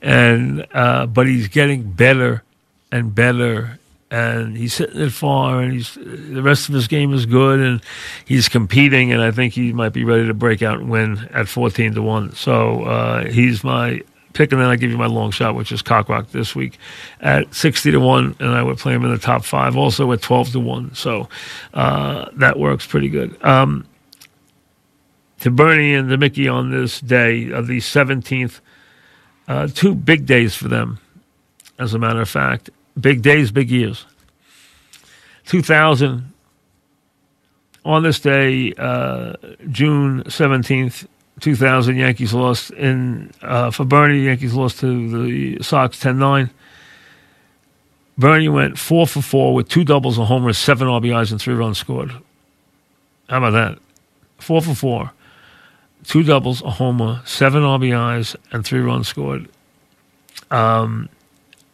And, 0.03 0.67
uh, 0.75 1.07
but 1.07 1.27
he's 1.27 1.49
getting 1.49 1.93
better 1.93 2.43
and 2.91 3.15
better. 3.15 3.79
And 4.11 4.59
he's 4.59 4.77
hitting 4.77 5.01
it 5.01 5.11
far, 5.11 5.63
and 5.63 5.73
he's 5.73 5.95
the 5.95 6.43
rest 6.43 6.69
of 6.69 6.75
his 6.75 6.87
game 6.87 7.15
is 7.15 7.25
good, 7.25 7.61
and 7.61 7.81
he's 8.27 8.47
competing. 8.47 9.11
And 9.11 9.23
I 9.23 9.31
think 9.31 9.55
he 9.55 9.73
might 9.73 9.95
be 9.95 10.05
ready 10.05 10.27
to 10.27 10.35
break 10.35 10.61
out 10.61 10.81
and 10.81 10.91
win 10.91 11.31
at 11.33 11.49
fourteen 11.49 11.95
to 11.95 12.03
one. 12.03 12.35
So 12.35 12.85
uh, 12.85 13.31
he's 13.31 13.65
my 13.65 14.03
pick, 14.33 14.53
and 14.53 14.61
then 14.61 14.69
I 14.69 14.77
give 14.77 14.91
you 14.91 14.99
my 14.99 15.07
long 15.07 15.31
shot, 15.31 15.55
which 15.55 15.73
is 15.73 15.83
Kokrak 15.83 16.31
this 16.31 16.55
week 16.55 16.79
at 17.21 17.55
sixty 17.55 17.91
to 17.91 17.99
one, 17.99 18.35
and 18.41 18.51
I 18.51 18.63
would 18.63 18.79
play 18.79 18.95
him 18.95 19.05
in 19.05 19.11
the 19.11 19.19
top 19.19 19.45
five, 19.45 19.77
also 19.77 20.11
at 20.13 20.23
twelve 20.23 20.51
to 20.53 20.61
one. 20.61 20.95
So 20.95 21.29
uh, 21.75 22.31
that 22.35 22.59
works 22.59 22.87
pretty 22.87 23.09
good. 23.09 23.37
Um, 23.45 23.87
to 25.41 25.51
Bernie 25.51 25.95
and 25.95 26.09
to 26.11 26.17
Mickey 26.17 26.49
on 26.49 26.71
this 26.71 27.01
day 27.01 27.51
of 27.51 27.67
the 27.67 27.81
seventeenth, 27.81 28.61
uh, 29.49 29.69
two 29.69 29.95
big 29.95 30.27
days 30.27 30.55
for 30.55 30.69
them. 30.69 30.99
As 31.79 31.95
a 31.95 31.99
matter 31.99 32.21
of 32.21 32.29
fact, 32.29 32.71
big 33.01 33.23
days, 33.23 33.51
big 33.51 33.71
years. 33.71 34.07
Two 35.47 35.63
thousand. 35.63 36.33
On 37.85 38.05
this 38.05 38.21
day, 38.21 38.73
uh, 38.79 39.33
June 39.69 40.23
seventeenth, 40.31 41.09
2000 41.41 41.97
Yankees 41.97 42.35
lost 42.35 42.71
in 42.71 43.33
uh, 43.43 43.71
for 43.71 43.85
Bernie. 43.85 44.25
Yankees 44.25 44.55
lost 44.55 44.81
to 44.81 45.27
the 45.27 45.63
Sox 45.63 45.99
10-9. 46.03 46.51
Bernie 48.19 48.49
went 48.49 48.79
four 48.79 49.07
for 49.07 49.23
four 49.23 49.55
with 49.55 49.69
two 49.69 49.85
doubles, 49.85 50.19
a 50.19 50.25
homer, 50.25 50.53
seven 50.53 50.87
RBIs, 50.87 51.31
and 51.31 51.41
three 51.41 51.55
runs 51.55 51.79
scored. 51.79 52.13
How 53.29 53.39
about 53.39 53.51
that? 53.53 53.79
Four 54.39 54.61
for 54.61 54.75
four, 54.75 55.13
two 56.05 56.23
doubles, 56.23 56.63
a 56.63 56.71
homer, 56.71 57.23
seven 57.25 57.63
RBIs, 57.63 58.37
and 58.53 58.65
three 58.65 58.81
runs 58.81 59.09
scored. 59.09 59.49
Um, 60.51 61.09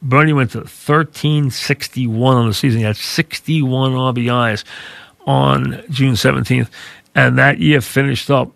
Bernie 0.00 0.32
went 0.32 0.52
to 0.52 0.58
1361 0.58 2.36
on 2.36 2.46
the 2.46 2.54
season. 2.54 2.78
He 2.78 2.84
had 2.84 2.96
61 2.96 3.92
RBIs 3.92 4.64
on 5.26 5.82
June 5.90 6.14
17th. 6.14 6.68
And 7.14 7.36
that 7.38 7.58
year 7.58 7.80
finished 7.80 8.30
up 8.30 8.52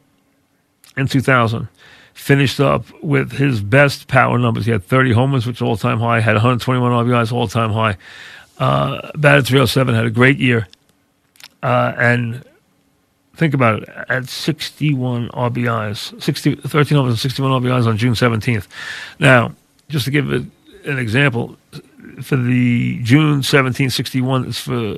in 0.97 1.07
2000. 1.07 1.69
Finished 2.15 2.61
up 2.61 2.85
with 3.03 3.33
his 3.33 3.61
best 3.61 4.07
power 4.07 4.39
numbers. 4.39 4.67
He 4.67 4.73
had 4.73 4.85
30 4.85 5.13
homers, 5.13 5.47
which 5.47 5.57
is 5.57 5.63
all 5.63 5.77
time 5.77 5.99
high. 5.99 6.21
Had 6.21 6.35
121 6.35 6.93
RBIs, 6.93 7.33
all 7.33 7.49
time 7.49 7.73
high. 7.73 7.97
Uh, 8.59 9.11
batted 9.17 9.47
307. 9.47 9.95
Had 9.95 10.05
a 10.05 10.11
great 10.11 10.39
year. 10.39 10.69
Uh, 11.63 11.95
and 11.97 12.45
think 13.35 13.55
about 13.55 13.83
it. 13.83 13.89
At 14.09 14.29
61 14.29 15.29
RBIs, 15.31 16.23
60, 16.23 16.57
13 16.57 16.97
homers 16.97 17.13
and 17.13 17.19
61 17.19 17.63
RBIs 17.63 17.87
on 17.87 17.97
June 17.97 18.15
17th. 18.15 18.67
Now, 19.19 19.55
just 19.89 20.05
to 20.05 20.11
give 20.11 20.31
it 20.31 20.45
an 20.85 20.99
example, 20.99 21.57
for 22.23 22.37
the 22.37 23.01
June 23.03 23.43
17, 23.43 23.91
61, 23.91 24.47
it's 24.49 24.61
for 24.61 24.97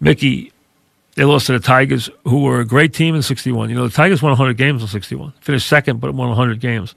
Mickey 0.00 0.52
they 1.14 1.24
lost 1.24 1.46
to 1.46 1.52
the 1.52 1.60
Tigers, 1.60 2.10
who 2.24 2.42
were 2.42 2.60
a 2.60 2.64
great 2.64 2.92
team 2.92 3.14
in 3.14 3.22
61. 3.22 3.70
You 3.70 3.76
know, 3.76 3.86
the 3.86 3.94
Tigers 3.94 4.20
won 4.20 4.30
100 4.30 4.56
games 4.56 4.82
in 4.82 4.88
61. 4.88 5.32
Finished 5.40 5.68
second, 5.68 6.00
but 6.00 6.12
won 6.14 6.28
100 6.28 6.60
games. 6.60 6.94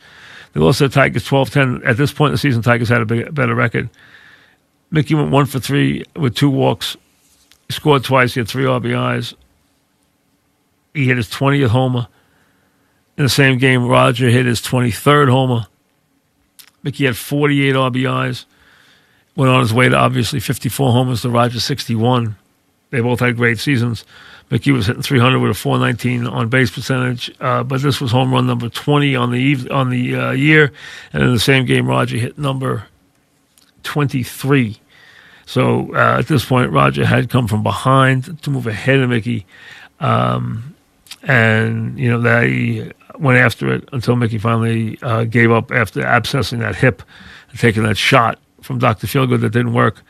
They 0.54 0.60
lost 0.60 0.80
to 0.80 0.88
the 0.88 0.94
Tigers 0.94 1.24
12 1.26 1.50
10. 1.52 1.82
At 1.86 1.98
this 1.98 2.12
point 2.12 2.30
in 2.30 2.34
the 2.34 2.40
season, 2.40 2.62
Tigers 2.62 2.90
had 2.90 3.02
a 3.02 3.06
big, 3.06 3.34
better 3.34 3.54
record. 3.54 3.90
Mickey 4.90 5.14
went 5.14 5.32
one 5.32 5.46
for 5.46 5.60
three 5.60 6.04
with 6.16 6.36
two 6.36 6.50
walks. 6.50 6.98
He 7.68 7.74
scored 7.74 8.04
twice. 8.04 8.34
He 8.34 8.40
had 8.40 8.48
three 8.48 8.64
RBIs. 8.64 9.36
He 10.94 11.06
hit 11.06 11.18
his 11.18 11.30
20th 11.30 11.68
homer. 11.68 12.08
In 13.18 13.24
the 13.24 13.30
same 13.30 13.58
game, 13.58 13.86
Roger 13.86 14.30
hit 14.30 14.46
his 14.46 14.62
23rd 14.62 15.30
homer. 15.30 15.68
Mickey 16.82 17.06
had 17.06 17.18
48 17.18 17.76
RBIs. 17.76 18.46
Went 19.36 19.52
on 19.52 19.60
his 19.60 19.74
way 19.74 19.90
to 19.90 19.96
obviously 19.96 20.40
54 20.40 20.92
homers 20.92 21.22
to 21.22 21.30
Roger 21.30 21.60
61. 21.60 22.36
They 22.90 23.02
both 23.02 23.20
had 23.20 23.36
great 23.36 23.60
seasons. 23.60 24.06
Mickey 24.50 24.72
was 24.72 24.88
hitting 24.88 25.02
300 25.02 25.40
with 25.40 25.52
a 25.52 25.54
419 25.54 26.26
on 26.26 26.48
base 26.48 26.72
percentage, 26.72 27.34
uh, 27.42 27.64
but 27.64 27.82
this 27.82 28.00
was 28.00 28.12
home 28.12 28.34
run 28.34 28.48
number 28.48 28.70
20 28.70 29.16
on 29.16 29.32
the 29.32 29.38
eve, 29.38 29.70
on 29.70 29.90
the 29.90 30.16
uh, 30.16 30.32
year, 30.32 30.72
and 31.12 31.22
in 31.22 31.34
the 31.34 31.40
same 31.40 31.66
game, 31.66 31.86
Roger 31.86 32.18
hit 32.18 32.38
number 32.38 32.88
23. 33.84 34.78
So 35.46 35.94
uh, 35.94 36.20
at 36.20 36.28
this 36.28 36.46
point, 36.46 36.72
Roger 36.72 37.06
had 37.06 37.30
come 37.30 37.48
from 37.48 37.62
behind 37.62 38.42
to 38.44 38.50
move 38.50 38.68
ahead 38.68 39.00
of 39.00 39.10
Mickey, 39.10 39.46
um, 40.00 40.76
and 41.24 41.98
you 42.00 42.10
know 42.10 42.22
they 42.22 42.92
went 43.20 43.40
after 43.40 43.74
it 43.74 43.88
until 43.92 44.16
Mickey 44.16 44.38
finally 44.38 44.98
uh, 45.02 45.24
gave 45.24 45.52
up 45.52 45.72
after 45.72 46.02
abscessing 46.02 46.60
that 46.60 46.76
hip 46.76 47.02
and 47.50 47.60
taking 47.60 47.84
that 47.84 47.98
shot 47.98 48.40
from 48.62 48.80
Dr. 48.80 49.08
Feelgood 49.08 49.42
that 49.42 49.52
didn't 49.52 49.74
work. 49.74 50.04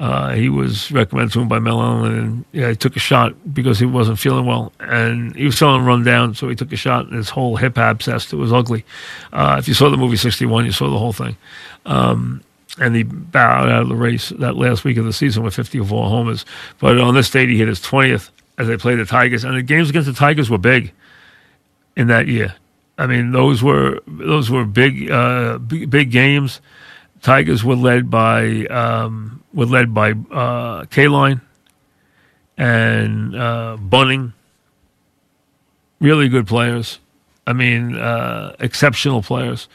Uh, 0.00 0.30
he 0.30 0.48
was 0.48 0.90
recommended 0.90 1.30
to 1.30 1.42
him 1.42 1.48
by 1.48 1.58
Mel 1.58 1.78
Allen, 1.78 2.18
and 2.18 2.44
yeah, 2.52 2.70
he 2.70 2.74
took 2.74 2.96
a 2.96 2.98
shot 2.98 3.34
because 3.52 3.78
he 3.78 3.84
wasn't 3.84 4.18
feeling 4.18 4.46
well, 4.46 4.72
and 4.80 5.36
he 5.36 5.44
was 5.44 5.58
feeling 5.58 5.84
run 5.84 6.02
down, 6.02 6.34
so 6.34 6.48
he 6.48 6.56
took 6.56 6.72
a 6.72 6.76
shot, 6.76 7.04
and 7.04 7.14
his 7.14 7.28
whole 7.28 7.56
hip 7.56 7.74
abscessed. 7.74 8.32
It 8.32 8.36
was 8.36 8.50
ugly. 8.50 8.86
Uh, 9.30 9.56
if 9.58 9.68
you 9.68 9.74
saw 9.74 9.90
the 9.90 9.98
movie 9.98 10.16
'61, 10.16 10.64
you 10.64 10.72
saw 10.72 10.88
the 10.88 10.98
whole 10.98 11.12
thing. 11.12 11.36
Um, 11.84 12.42
and 12.78 12.96
he 12.96 13.02
bowed 13.02 13.68
out 13.68 13.82
of 13.82 13.88
the 13.90 13.94
race 13.94 14.30
that 14.30 14.56
last 14.56 14.84
week 14.84 14.96
of 14.96 15.04
the 15.04 15.12
season 15.12 15.42
with 15.42 15.54
54 15.54 16.08
homers. 16.08 16.46
But 16.78 16.96
on 16.96 17.14
this 17.14 17.28
date, 17.28 17.50
he 17.50 17.58
hit 17.58 17.68
his 17.68 17.80
20th 17.80 18.30
as 18.56 18.68
they 18.68 18.78
played 18.78 19.00
the 19.00 19.04
Tigers, 19.04 19.44
and 19.44 19.54
the 19.54 19.62
games 19.62 19.90
against 19.90 20.06
the 20.06 20.14
Tigers 20.14 20.48
were 20.48 20.56
big 20.56 20.92
in 21.94 22.06
that 22.06 22.26
year. 22.26 22.54
I 22.96 23.06
mean, 23.06 23.32
those 23.32 23.62
were 23.62 24.00
those 24.06 24.50
were 24.50 24.64
big, 24.64 25.10
uh, 25.10 25.58
big, 25.58 25.90
big 25.90 26.10
games. 26.10 26.62
Tigers 27.20 27.62
were 27.62 27.76
led 27.76 28.10
by 28.10 28.64
um, 28.66 29.39
were 29.52 29.66
led 29.66 29.92
by 29.92 30.10
uh, 30.10 30.84
Kaline 30.84 31.40
and 32.56 33.34
uh, 33.34 33.76
Bunning. 33.76 34.32
Really 36.00 36.28
good 36.28 36.46
players. 36.46 36.98
I 37.46 37.52
mean, 37.52 37.96
uh, 37.96 38.54
exceptional 38.60 39.22
players. 39.22 39.68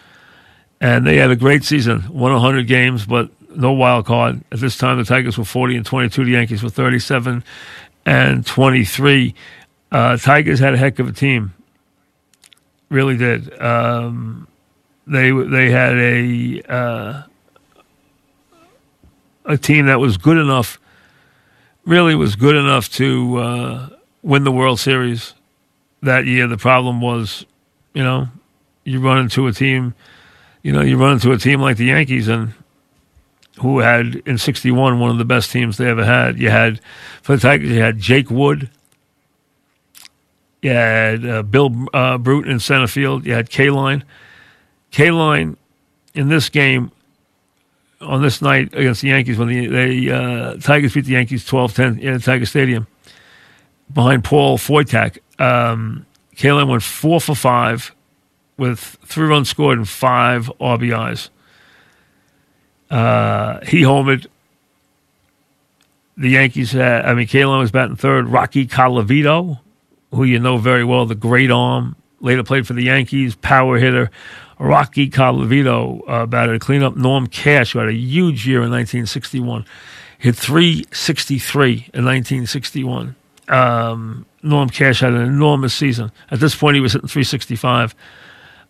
And 0.81 1.05
they 1.05 1.17
had 1.17 1.31
a 1.31 1.35
great 1.35 1.63
season, 1.63 2.03
won 2.09 2.31
100 2.31 2.67
games, 2.67 3.05
but 3.05 3.29
no 3.55 3.71
wild 3.71 4.05
card. 4.05 4.41
At 4.51 4.59
this 4.59 4.77
time, 4.77 4.97
the 4.97 5.05
Tigers 5.05 5.37
were 5.37 5.45
40 5.45 5.77
and 5.77 5.85
22. 5.85 6.25
The 6.25 6.31
Yankees 6.31 6.63
were 6.63 6.69
37 6.69 7.43
and 8.05 8.45
23. 8.45 9.35
Uh, 9.91 10.17
Tigers 10.17 10.59
had 10.59 10.73
a 10.73 10.77
heck 10.77 10.99
of 10.99 11.07
a 11.07 11.11
team. 11.11 11.53
Really 12.89 13.17
did. 13.17 13.59
Um, 13.61 14.47
they 15.07 15.31
they 15.31 15.69
had 15.71 15.97
a 15.97 16.61
uh, 16.67 17.23
a 19.45 19.57
team 19.57 19.85
that 19.85 19.99
was 19.99 20.17
good 20.17 20.37
enough, 20.37 20.79
really 21.85 22.15
was 22.15 22.35
good 22.35 22.55
enough 22.55 22.89
to 22.93 23.37
uh, 23.37 23.89
win 24.21 24.43
the 24.43 24.51
World 24.51 24.79
Series 24.79 25.33
that 26.01 26.25
year. 26.25 26.47
The 26.47 26.57
problem 26.57 27.01
was, 27.01 27.45
you 27.93 28.03
know, 28.03 28.27
you 28.83 28.99
run 28.99 29.19
into 29.19 29.47
a 29.47 29.53
team, 29.53 29.93
you 30.63 30.71
know, 30.71 30.81
you 30.81 30.97
run 30.97 31.13
into 31.13 31.31
a 31.31 31.37
team 31.37 31.61
like 31.61 31.77
the 31.77 31.85
Yankees 31.85 32.27
and 32.27 32.53
who 33.59 33.79
had 33.79 34.15
in 34.25 34.37
61 34.37 34.99
one 34.99 35.11
of 35.11 35.17
the 35.17 35.25
best 35.25 35.51
teams 35.51 35.77
they 35.77 35.87
ever 35.87 36.03
had. 36.03 36.39
You 36.39 36.49
had, 36.49 36.81
for 37.21 37.35
the 37.35 37.41
Tigers, 37.41 37.69
you 37.69 37.79
had 37.79 37.99
Jake 37.99 38.29
Wood. 38.29 38.69
You 40.61 40.71
had 40.71 41.25
uh, 41.25 41.43
Bill 41.43 41.71
uh, 41.93 42.17
Bruton 42.17 42.51
in 42.51 42.59
center 42.59 42.87
field. 42.87 43.25
You 43.25 43.33
had 43.33 43.49
Kaline. 43.49 44.03
Kaline 44.91 45.55
in 46.13 46.29
this 46.29 46.49
game 46.49 46.91
on 48.05 48.21
this 48.21 48.41
night 48.41 48.73
against 48.73 49.01
the 49.01 49.09
Yankees 49.09 49.37
when 49.37 49.47
the 49.49 50.11
uh, 50.11 50.55
Tigers 50.57 50.93
beat 50.93 51.05
the 51.05 51.13
Yankees 51.13 51.45
12-10 51.45 51.99
in 51.99 52.19
Tiger 52.21 52.45
Stadium 52.45 52.87
behind 53.93 54.23
Paul 54.23 54.57
Foytack. 54.57 55.19
Um, 55.39 56.05
Kaline 56.35 56.69
went 56.69 56.83
four 56.83 57.19
for 57.19 57.35
five 57.35 57.93
with 58.57 58.79
three 58.79 59.27
runs 59.27 59.49
scored 59.49 59.77
and 59.77 59.87
five 59.87 60.51
RBIs. 60.59 61.29
Uh, 62.89 63.59
he 63.65 63.81
homered. 63.81 64.27
The 66.17 66.29
Yankees 66.29 66.71
had, 66.71 67.05
I 67.05 67.13
mean, 67.13 67.27
Kaline 67.27 67.59
was 67.59 67.71
batting 67.71 67.97
third. 67.97 68.27
Rocky 68.27 68.67
Colavito, 68.67 69.59
who 70.11 70.23
you 70.23 70.39
know 70.39 70.57
very 70.57 70.85
well, 70.85 71.05
the 71.05 71.15
great 71.15 71.51
arm, 71.51 71.95
later 72.25 72.43
played 72.43 72.67
for 72.67 72.73
the 72.73 72.83
Yankees, 72.83 73.35
power 73.35 73.77
hitter. 73.77 74.11
Rocky 74.59 75.09
Colavito 75.09 76.01
uh, 76.07 76.25
batted 76.25 76.55
a 76.55 76.59
clean 76.59 76.83
up 76.83 76.95
Norm 76.95 77.27
Cash, 77.27 77.73
who 77.73 77.79
had 77.79 77.89
a 77.89 77.93
huge 77.93 78.47
year 78.47 78.57
in 78.57 78.71
1961. 78.71 79.65
Hit 80.17 80.35
363 80.35 81.71
in 81.93 82.05
1961. 82.05 83.15
Um, 83.47 84.25
Norm 84.41 84.69
Cash 84.69 85.01
had 85.01 85.13
an 85.13 85.21
enormous 85.21 85.73
season. 85.73 86.11
At 86.31 86.39
this 86.39 86.55
point, 86.55 86.75
he 86.75 86.81
was 86.81 86.93
hitting 86.93 87.07
365. 87.07 87.95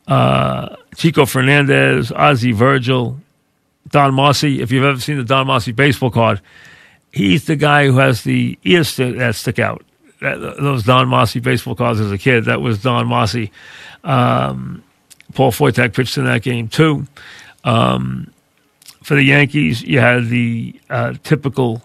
Uh, 0.08 0.76
Chico 0.96 1.26
Fernandez, 1.26 2.12
Ozzie 2.12 2.52
Virgil, 2.52 3.20
Don 3.90 4.14
Mossi. 4.14 4.62
If 4.62 4.72
you've 4.72 4.84
ever 4.84 5.00
seen 5.00 5.18
the 5.18 5.24
Don 5.24 5.48
Mossi 5.48 5.72
baseball 5.72 6.12
card, 6.12 6.42
he's 7.12 7.46
the 7.46 7.56
guy 7.56 7.86
who 7.86 7.98
has 7.98 8.24
the 8.24 8.58
ears 8.64 8.96
that 8.98 9.36
stick 9.36 9.60
out. 9.60 9.84
That, 10.22 10.40
those 10.40 10.84
Don 10.84 11.08
Mossi 11.08 11.42
baseball 11.42 11.76
cards 11.76 12.00
as 12.00 12.12
a 12.12 12.18
kid, 12.18 12.46
that 12.46 12.62
was 12.62 12.82
Don 12.82 13.08
Mossi. 13.08 13.52
Um, 14.04 14.84
Paul 15.34 15.52
Foytack 15.52 15.94
pitched 15.94 16.18
in 16.18 16.26
that 16.26 16.42
game 16.42 16.68
too. 16.68 17.06
Um, 17.64 18.32
for 19.04 19.16
the 19.16 19.24
Yankees, 19.24 19.84
you 19.84 20.00
had 20.00 20.30
the 20.30 20.80
uh, 20.90 21.14
typical, 21.24 21.82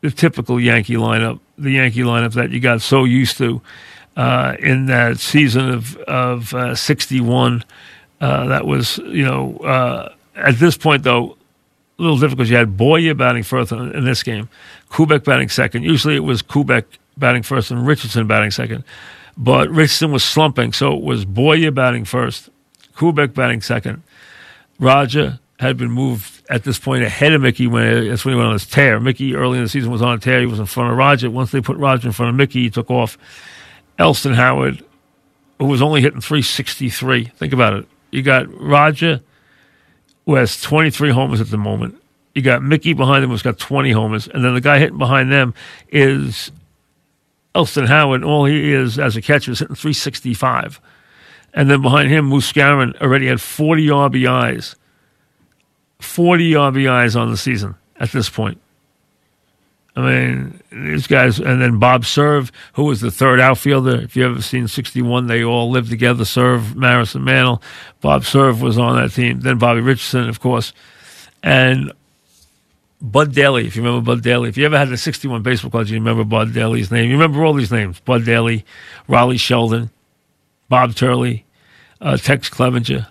the 0.00 0.10
typical 0.10 0.60
Yankee 0.60 0.94
lineup, 0.94 1.40
the 1.58 1.72
Yankee 1.72 2.02
lineup 2.02 2.32
that 2.34 2.50
you 2.50 2.60
got 2.60 2.80
so 2.80 3.04
used 3.04 3.36
to 3.38 3.60
uh, 4.16 4.56
in 4.58 4.86
that 4.86 5.18
season 5.18 5.70
of 5.70 5.96
of 5.96 6.54
uh, 6.54 6.74
'61. 6.74 7.64
Uh, 8.20 8.46
that 8.48 8.66
was, 8.66 8.98
you 8.98 9.24
know, 9.24 9.56
uh, 9.58 10.12
at 10.34 10.56
this 10.56 10.76
point 10.76 11.04
though, 11.04 11.36
a 11.98 12.02
little 12.02 12.18
difficult. 12.18 12.48
You 12.48 12.56
had 12.56 12.76
Boyer 12.76 13.14
batting 13.14 13.42
first 13.42 13.72
in 13.72 14.04
this 14.04 14.22
game, 14.22 14.48
Kubek 14.90 15.24
batting 15.24 15.48
second. 15.48 15.84
Usually 15.84 16.16
it 16.16 16.24
was 16.24 16.42
Kubek 16.42 16.84
batting 17.18 17.42
first 17.42 17.70
and 17.70 17.86
Richardson 17.86 18.26
batting 18.26 18.50
second. 18.50 18.84
But 19.36 19.70
Richardson 19.70 20.12
was 20.12 20.24
slumping, 20.24 20.72
so 20.72 20.96
it 20.96 21.02
was 21.02 21.24
Boyer 21.24 21.70
batting 21.70 22.04
first, 22.04 22.50
Kubek 22.96 23.34
batting 23.34 23.60
second. 23.60 24.02
Roger 24.80 25.38
had 25.60 25.76
been 25.76 25.90
moved 25.90 26.42
at 26.50 26.64
this 26.64 26.78
point 26.78 27.02
ahead 27.02 27.32
of 27.32 27.42
Mickey 27.42 27.66
when 27.66 28.08
that's 28.08 28.24
when 28.24 28.34
he 28.34 28.36
went 28.36 28.48
on 28.48 28.52
his 28.52 28.66
tear. 28.66 29.00
Mickey 29.00 29.34
early 29.34 29.58
in 29.58 29.64
the 29.64 29.68
season 29.68 29.90
was 29.90 30.02
on 30.02 30.14
a 30.14 30.18
tear. 30.18 30.40
He 30.40 30.46
was 30.46 30.60
in 30.60 30.66
front 30.66 30.90
of 30.90 30.96
Roger. 30.96 31.30
Once 31.30 31.50
they 31.50 31.60
put 31.60 31.76
Roger 31.76 32.08
in 32.08 32.12
front 32.12 32.30
of 32.30 32.36
Mickey, 32.36 32.62
he 32.62 32.70
took 32.70 32.90
off. 32.90 33.18
Elston 33.98 34.34
Howard, 34.34 34.84
who 35.58 35.66
was 35.66 35.82
only 35.82 36.00
hitting 36.00 36.20
363. 36.20 37.24
Think 37.24 37.52
about 37.52 37.74
it. 37.74 37.88
You 38.12 38.22
got 38.22 38.46
Roger, 38.60 39.20
who 40.24 40.36
has 40.36 40.60
23 40.60 41.10
homers 41.10 41.40
at 41.40 41.50
the 41.50 41.58
moment. 41.58 42.00
You 42.34 42.42
got 42.42 42.62
Mickey 42.62 42.92
behind 42.92 43.24
him, 43.24 43.30
who's 43.30 43.42
got 43.42 43.58
20 43.58 43.90
homers. 43.90 44.28
And 44.28 44.44
then 44.44 44.54
the 44.54 44.60
guy 44.60 44.78
hitting 44.78 44.98
behind 44.98 45.32
them 45.32 45.54
is 45.88 46.52
Elston 47.54 47.86
Howard. 47.86 48.24
All 48.24 48.44
he 48.44 48.72
is 48.72 48.98
as 48.98 49.16
a 49.16 49.22
catcher 49.22 49.52
is 49.52 49.58
hitting 49.60 49.74
365. 49.74 50.80
And 51.54 51.70
then 51.70 51.82
behind 51.82 52.10
him, 52.10 52.26
Moose 52.26 52.52
Skowron 52.52 53.00
already 53.00 53.26
had 53.26 53.40
40 53.40 53.86
RBIs. 53.86 54.74
40 56.00 56.52
RBIs 56.52 57.20
on 57.20 57.30
the 57.30 57.36
season 57.36 57.74
at 57.98 58.12
this 58.12 58.28
point. 58.28 58.60
I 59.96 60.00
mean, 60.00 60.60
these 60.70 61.08
guys, 61.08 61.40
and 61.40 61.60
then 61.60 61.80
Bob 61.80 62.04
Cerv, 62.04 62.52
who 62.74 62.84
was 62.84 63.00
the 63.00 63.10
third 63.10 63.40
outfielder. 63.40 63.96
If 63.96 64.14
you 64.14 64.24
ever 64.24 64.40
seen 64.40 64.68
61, 64.68 65.26
they 65.26 65.42
all 65.42 65.70
lived 65.70 65.90
together, 65.90 66.22
Cerv, 66.22 66.76
Maris, 66.76 67.16
and 67.16 67.24
Mantle. 67.24 67.60
Bob 68.00 68.22
Cerv 68.22 68.62
was 68.62 68.78
on 68.78 68.94
that 68.94 69.10
team. 69.10 69.40
Then 69.40 69.58
Bobby 69.58 69.80
Richardson, 69.80 70.28
of 70.28 70.38
course. 70.38 70.72
And 71.42 71.92
Bud 73.00 73.32
Daley, 73.32 73.66
if 73.66 73.76
you 73.76 73.82
remember 73.82 74.04
Bud 74.04 74.22
Daley. 74.22 74.48
If 74.48 74.56
you 74.56 74.66
ever 74.66 74.76
had 74.76 74.88
the 74.88 74.96
61 74.96 75.42
baseball 75.42 75.70
cards, 75.70 75.90
you 75.90 75.98
remember 75.98 76.24
Bud 76.24 76.52
Daley's 76.52 76.90
name. 76.90 77.08
You 77.08 77.16
remember 77.16 77.44
all 77.44 77.54
these 77.54 77.70
names 77.70 78.00
Bud 78.00 78.24
Daley, 78.24 78.64
Rollie 79.08 79.38
Sheldon, 79.38 79.90
Bob 80.68 80.94
Turley, 80.94 81.44
uh, 82.00 82.16
Tex 82.16 82.48
Clevenger, 82.48 83.06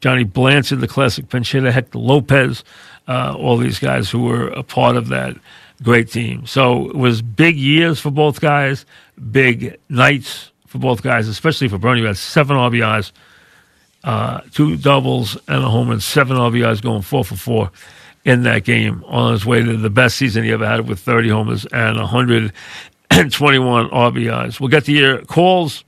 Johnny 0.00 0.24
Blanchard, 0.24 0.80
the 0.80 0.88
classic 0.88 1.28
pinch 1.28 1.52
hitter, 1.52 1.72
Hector 1.72 1.98
Lopez, 1.98 2.62
uh, 3.08 3.34
all 3.38 3.56
these 3.56 3.78
guys 3.78 4.10
who 4.10 4.24
were 4.24 4.48
a 4.48 4.62
part 4.62 4.96
of 4.96 5.08
that 5.08 5.36
great 5.82 6.10
team. 6.10 6.46
So 6.46 6.90
it 6.90 6.96
was 6.96 7.22
big 7.22 7.56
years 7.56 7.98
for 8.00 8.10
both 8.10 8.40
guys, 8.40 8.84
big 9.30 9.78
nights 9.88 10.50
for 10.66 10.78
both 10.78 11.02
guys, 11.02 11.26
especially 11.26 11.68
for 11.68 11.78
Bernie, 11.78 12.02
who 12.02 12.06
had 12.06 12.18
seven 12.18 12.56
RBIs, 12.56 13.12
uh, 14.04 14.40
two 14.52 14.76
doubles, 14.76 15.36
and 15.48 15.64
a 15.64 15.68
home 15.68 15.88
run, 15.88 16.00
seven 16.00 16.36
RBIs 16.36 16.82
going 16.82 17.02
four 17.02 17.24
for 17.24 17.36
four 17.36 17.70
in 18.24 18.42
that 18.44 18.64
game 18.64 19.04
on 19.06 19.32
his 19.32 19.44
way 19.44 19.62
to 19.62 19.76
the 19.76 19.90
best 19.90 20.16
season 20.16 20.44
he 20.44 20.52
ever 20.52 20.66
had 20.66 20.88
with 20.88 21.00
30 21.00 21.28
homers 21.28 21.66
and 21.66 21.98
121 21.98 23.88
RBIs. 23.90 24.60
We'll 24.60 24.68
get 24.68 24.84
to 24.84 24.92
your 24.92 25.24
calls, 25.24 25.84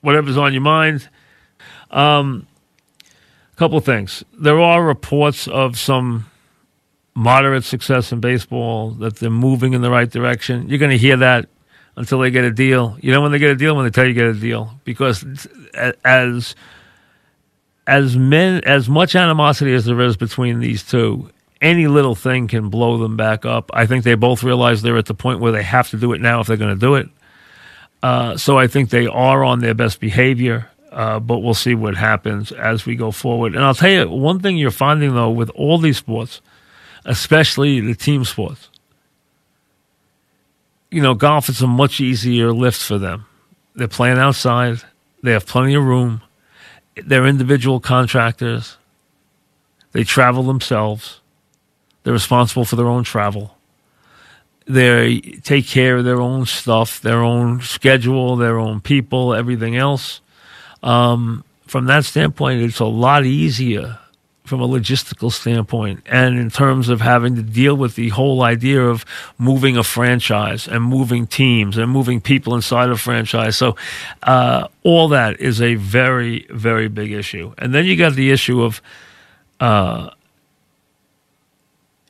whatever's 0.00 0.36
on 0.36 0.52
your 0.52 0.62
mind. 0.62 1.08
Um, 1.90 2.46
a 3.52 3.56
couple 3.56 3.76
of 3.78 3.84
things. 3.84 4.24
There 4.38 4.60
are 4.60 4.82
reports 4.82 5.46
of 5.48 5.78
some 5.78 6.26
moderate 7.14 7.64
success 7.64 8.12
in 8.12 8.20
baseball, 8.20 8.90
that 8.92 9.16
they're 9.16 9.28
moving 9.28 9.74
in 9.74 9.82
the 9.82 9.90
right 9.90 10.08
direction. 10.08 10.68
You're 10.68 10.78
going 10.78 10.92
to 10.92 10.98
hear 10.98 11.16
that 11.16 11.48
until 11.96 12.20
they 12.20 12.30
get 12.30 12.44
a 12.44 12.52
deal. 12.52 12.96
You 13.00 13.12
know 13.12 13.20
when 13.20 13.32
they 13.32 13.38
get 13.38 13.50
a 13.50 13.56
deal 13.56 13.74
when 13.74 13.84
they 13.84 13.90
tell 13.90 14.06
you 14.06 14.14
get 14.14 14.26
a 14.26 14.34
deal 14.34 14.72
because 14.84 15.48
as 16.04 16.54
as 17.88 18.16
men 18.16 18.62
as 18.64 18.88
much 18.88 19.16
animosity 19.16 19.74
as 19.74 19.84
there 19.84 20.00
is 20.00 20.16
between 20.16 20.60
these 20.60 20.84
two, 20.84 21.28
any 21.60 21.86
little 21.86 22.14
thing 22.14 22.48
can 22.48 22.68
blow 22.68 22.98
them 22.98 23.16
back 23.16 23.44
up. 23.44 23.70
I 23.72 23.86
think 23.86 24.04
they 24.04 24.14
both 24.14 24.42
realize 24.42 24.82
they're 24.82 24.98
at 24.98 25.06
the 25.06 25.14
point 25.14 25.40
where 25.40 25.52
they 25.52 25.62
have 25.62 25.90
to 25.90 25.96
do 25.96 26.12
it 26.12 26.20
now 26.20 26.40
if 26.40 26.46
they're 26.46 26.56
going 26.56 26.74
to 26.74 26.80
do 26.80 26.94
it. 26.94 27.08
Uh, 28.02 28.36
so 28.36 28.58
I 28.58 28.66
think 28.68 28.90
they 28.90 29.06
are 29.06 29.44
on 29.44 29.60
their 29.60 29.74
best 29.74 30.00
behavior. 30.00 30.70
Uh, 30.90 31.20
but 31.20 31.40
we'll 31.40 31.54
see 31.54 31.74
what 31.74 31.94
happens 31.94 32.50
as 32.50 32.86
we 32.86 32.96
go 32.96 33.10
forward. 33.10 33.54
And 33.54 33.62
I'll 33.62 33.74
tell 33.74 33.90
you 33.90 34.08
one 34.08 34.40
thing 34.40 34.56
you're 34.56 34.70
finding 34.70 35.14
though 35.14 35.30
with 35.30 35.50
all 35.50 35.78
these 35.78 35.98
sports, 35.98 36.40
especially 37.04 37.80
the 37.80 37.94
team 37.94 38.24
sports. 38.24 38.70
You 40.90 41.02
know, 41.02 41.14
golf 41.14 41.50
is 41.50 41.60
a 41.60 41.66
much 41.66 42.00
easier 42.00 42.52
lift 42.52 42.80
for 42.80 42.96
them. 42.96 43.26
They're 43.74 43.86
playing 43.86 44.18
outside. 44.18 44.78
They 45.22 45.32
have 45.32 45.46
plenty 45.46 45.74
of 45.74 45.84
room. 45.84 46.22
They're 46.96 47.26
individual 47.26 47.80
contractors. 47.80 48.78
They 49.92 50.04
travel 50.04 50.42
themselves. 50.42 51.20
They're 52.08 52.14
responsible 52.14 52.64
for 52.64 52.76
their 52.76 52.86
own 52.86 53.04
travel. 53.04 53.54
They 54.64 55.20
take 55.20 55.66
care 55.66 55.98
of 55.98 56.06
their 56.06 56.22
own 56.22 56.46
stuff, 56.46 57.02
their 57.02 57.22
own 57.22 57.60
schedule, 57.60 58.34
their 58.36 58.58
own 58.58 58.80
people, 58.80 59.34
everything 59.34 59.76
else. 59.76 60.22
Um, 60.82 61.44
from 61.66 61.84
that 61.84 62.06
standpoint, 62.06 62.62
it's 62.62 62.80
a 62.80 62.86
lot 62.86 63.26
easier 63.26 63.98
from 64.44 64.62
a 64.62 64.66
logistical 64.66 65.30
standpoint 65.30 66.02
and 66.06 66.38
in 66.38 66.48
terms 66.48 66.88
of 66.88 67.02
having 67.02 67.36
to 67.36 67.42
deal 67.42 67.74
with 67.74 67.94
the 67.94 68.08
whole 68.08 68.40
idea 68.40 68.82
of 68.82 69.04
moving 69.36 69.76
a 69.76 69.84
franchise 69.84 70.66
and 70.66 70.82
moving 70.82 71.26
teams 71.26 71.76
and 71.76 71.92
moving 71.92 72.22
people 72.22 72.54
inside 72.54 72.88
a 72.88 72.96
franchise. 72.96 73.54
So, 73.58 73.76
uh, 74.22 74.68
all 74.82 75.08
that 75.08 75.42
is 75.42 75.60
a 75.60 75.74
very, 75.74 76.46
very 76.48 76.88
big 76.88 77.12
issue. 77.12 77.52
And 77.58 77.74
then 77.74 77.84
you 77.84 77.96
got 77.96 78.14
the 78.14 78.30
issue 78.30 78.62
of 78.62 78.80
uh, 79.60 80.08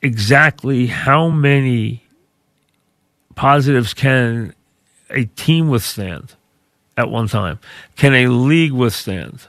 exactly 0.01 0.87
how 0.87 1.29
many 1.29 2.03
positives 3.35 3.93
can 3.93 4.53
a 5.09 5.25
team 5.25 5.69
withstand 5.69 6.35
at 6.97 7.09
one 7.09 7.27
time? 7.27 7.59
Can 7.95 8.13
a 8.13 8.27
league 8.27 8.71
withstand? 8.71 9.47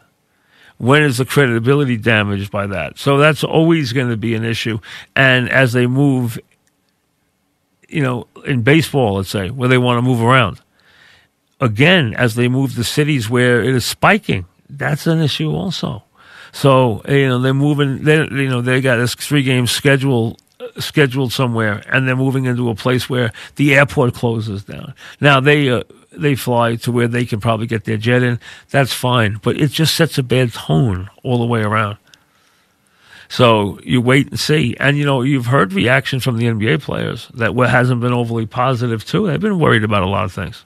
when 0.81 1.03
is 1.03 1.19
the 1.19 1.27
credibility 1.27 1.99
damaged 1.99 2.51
by 2.51 2.67
that? 2.67 2.99
So 2.99 3.19
that's 3.19 3.45
always 3.45 3.93
going 3.93 4.09
to 4.09 4.17
be 4.17 4.35
an 4.35 4.45
issue. 4.45 4.79
And 5.15 5.51
as 5.51 5.75
they 5.75 5.87
move, 5.87 6.41
you 7.87 8.03
know, 8.03 8.27
in 8.47 8.63
baseball, 8.63 9.17
let's 9.17 9.29
say, 9.29 9.51
where 9.51 9.69
they 9.69 9.77
want 9.77 9.99
to 9.99 10.03
move 10.03 10.23
around, 10.23 10.63
again, 11.61 12.15
as 12.15 12.35
they 12.35 12.49
move 12.49 12.75
to 12.77 12.85
cities 12.85 13.29
where 13.29 13.63
it 13.63 13.75
is 13.75 13.85
spiking, 13.85 14.47
that's 14.71 15.07
an 15.07 15.21
issue 15.21 15.51
also. 15.51 16.03
So 16.53 17.03
you 17.09 17.29
know 17.29 17.39
they're 17.39 17.55
moving. 17.55 18.05
They 18.05 18.17
you 18.17 18.49
know 18.49 18.61
they 18.61 18.81
got 18.81 18.97
this 18.97 19.15
three 19.15 19.43
game 19.43 19.67
schedule 19.67 20.37
scheduled 20.79 21.33
somewhere, 21.33 21.83
and 21.89 22.07
they're 22.07 22.17
moving 22.17 22.45
into 22.45 22.71
a 22.71 22.75
place 22.75 23.09
where 23.09 23.33
the 23.57 23.75
airport 23.75 24.15
closes 24.15 24.65
down. 24.65 24.95
Now 25.21 25.41
they 25.41 25.71
uh, 25.71 25.83
they 26.13 26.35
fly 26.35 26.77
to 26.77 26.93
where 26.93 27.09
they 27.09 27.25
can 27.25 27.41
probably 27.41 27.67
get 27.67 27.85
their 27.85 27.97
jet 27.97 28.23
in. 28.23 28.39
That's 28.71 28.93
fine, 28.93 29.41
but 29.43 29.57
it 29.61 29.71
just 29.71 29.95
sets 29.95 30.19
a 30.19 30.23
bad 30.23 30.53
tone 30.53 31.09
all 31.23 31.39
the 31.39 31.47
way 31.47 31.63
around. 31.63 31.97
So 33.29 33.79
you 33.85 34.01
wait 34.01 34.29
and 34.31 34.41
see, 34.41 34.77
and 34.81 34.99
you 34.99 35.05
know 35.05 35.23
you've 35.23 35.47
heard 35.47 35.73
reactions 35.73 36.25
from 36.25 36.37
the 36.37 36.47
NBA 36.47 36.83
players 36.83 37.29
that 37.35 37.55
hasn't 37.55 38.01
been 38.01 38.13
overly 38.13 38.47
positive 38.47 39.05
too. 39.05 39.27
They've 39.27 39.41
been 39.41 39.61
worried 39.61 39.85
about 39.85 40.03
a 40.03 40.09
lot 40.09 40.25
of 40.25 40.33
things. 40.33 40.65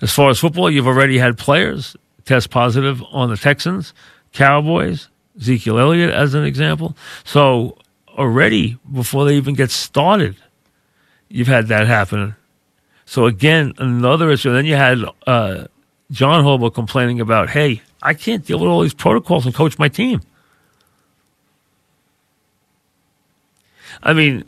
As 0.00 0.12
far 0.12 0.30
as 0.30 0.38
football, 0.38 0.70
you've 0.70 0.86
already 0.86 1.18
had 1.18 1.38
players 1.38 1.96
test 2.28 2.50
positive 2.50 3.02
on 3.10 3.30
the 3.30 3.36
Texans, 3.36 3.94
Cowboys, 4.32 5.08
Ezekiel 5.38 5.78
Elliott 5.78 6.10
as 6.10 6.34
an 6.34 6.44
example. 6.44 6.96
So 7.24 7.78
already 8.08 8.78
before 8.92 9.24
they 9.24 9.36
even 9.36 9.54
get 9.54 9.70
started, 9.70 10.36
you've 11.28 11.48
had 11.48 11.68
that 11.68 11.86
happen 11.86 12.36
so 13.08 13.24
again, 13.24 13.72
another 13.78 14.30
issue. 14.30 14.52
Then 14.52 14.66
you 14.66 14.76
had 14.76 14.98
uh, 15.26 15.64
John 16.10 16.44
Harbaugh 16.44 16.74
complaining 16.74 17.22
about, 17.22 17.48
hey, 17.48 17.80
I 18.02 18.12
can't 18.12 18.44
deal 18.44 18.58
with 18.58 18.68
all 18.68 18.82
these 18.82 18.92
protocols 18.92 19.46
and 19.46 19.54
coach 19.54 19.78
my 19.78 19.88
team. 19.88 20.20
I 24.02 24.12
mean, 24.12 24.44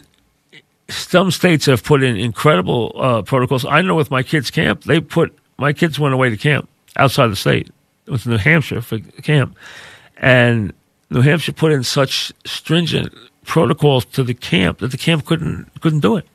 some 0.90 1.31
states 1.31 1.64
have 1.66 1.83
put 1.83 2.03
in 2.03 2.19
incredible 2.19 2.93
uh, 2.97 3.23
protocols. 3.23 3.64
I 3.64 3.81
know 3.81 3.95
with 3.95 4.11
my 4.11 4.23
kids' 4.23 4.51
camp, 4.51 4.85
they 4.85 5.01
put 5.01 5.35
my 5.57 5.73
kids 5.73 5.99
went 5.99 6.12
away 6.12 6.29
to 6.29 6.37
camp 6.37 6.69
outside 6.96 7.29
the 7.29 7.37
state. 7.37 7.70
It 8.07 8.11
was 8.11 8.26
New 8.26 8.37
Hampshire 8.37 8.83
for 8.83 8.98
camp, 8.98 9.57
and 10.16 10.72
New 11.11 11.20
Hampshire 11.20 11.53
put 11.53 11.72
in 11.72 11.85
such 11.85 12.33
stringent 12.44 13.14
protocols 13.44 14.05
to 14.05 14.22
the 14.22 14.35
camp 14.35 14.79
that 14.79 14.90
the 14.90 14.98
camp 14.98 15.24
couldn't 15.24 15.70
couldn't 15.81 16.00
do 16.00 16.16
it. 16.16 16.26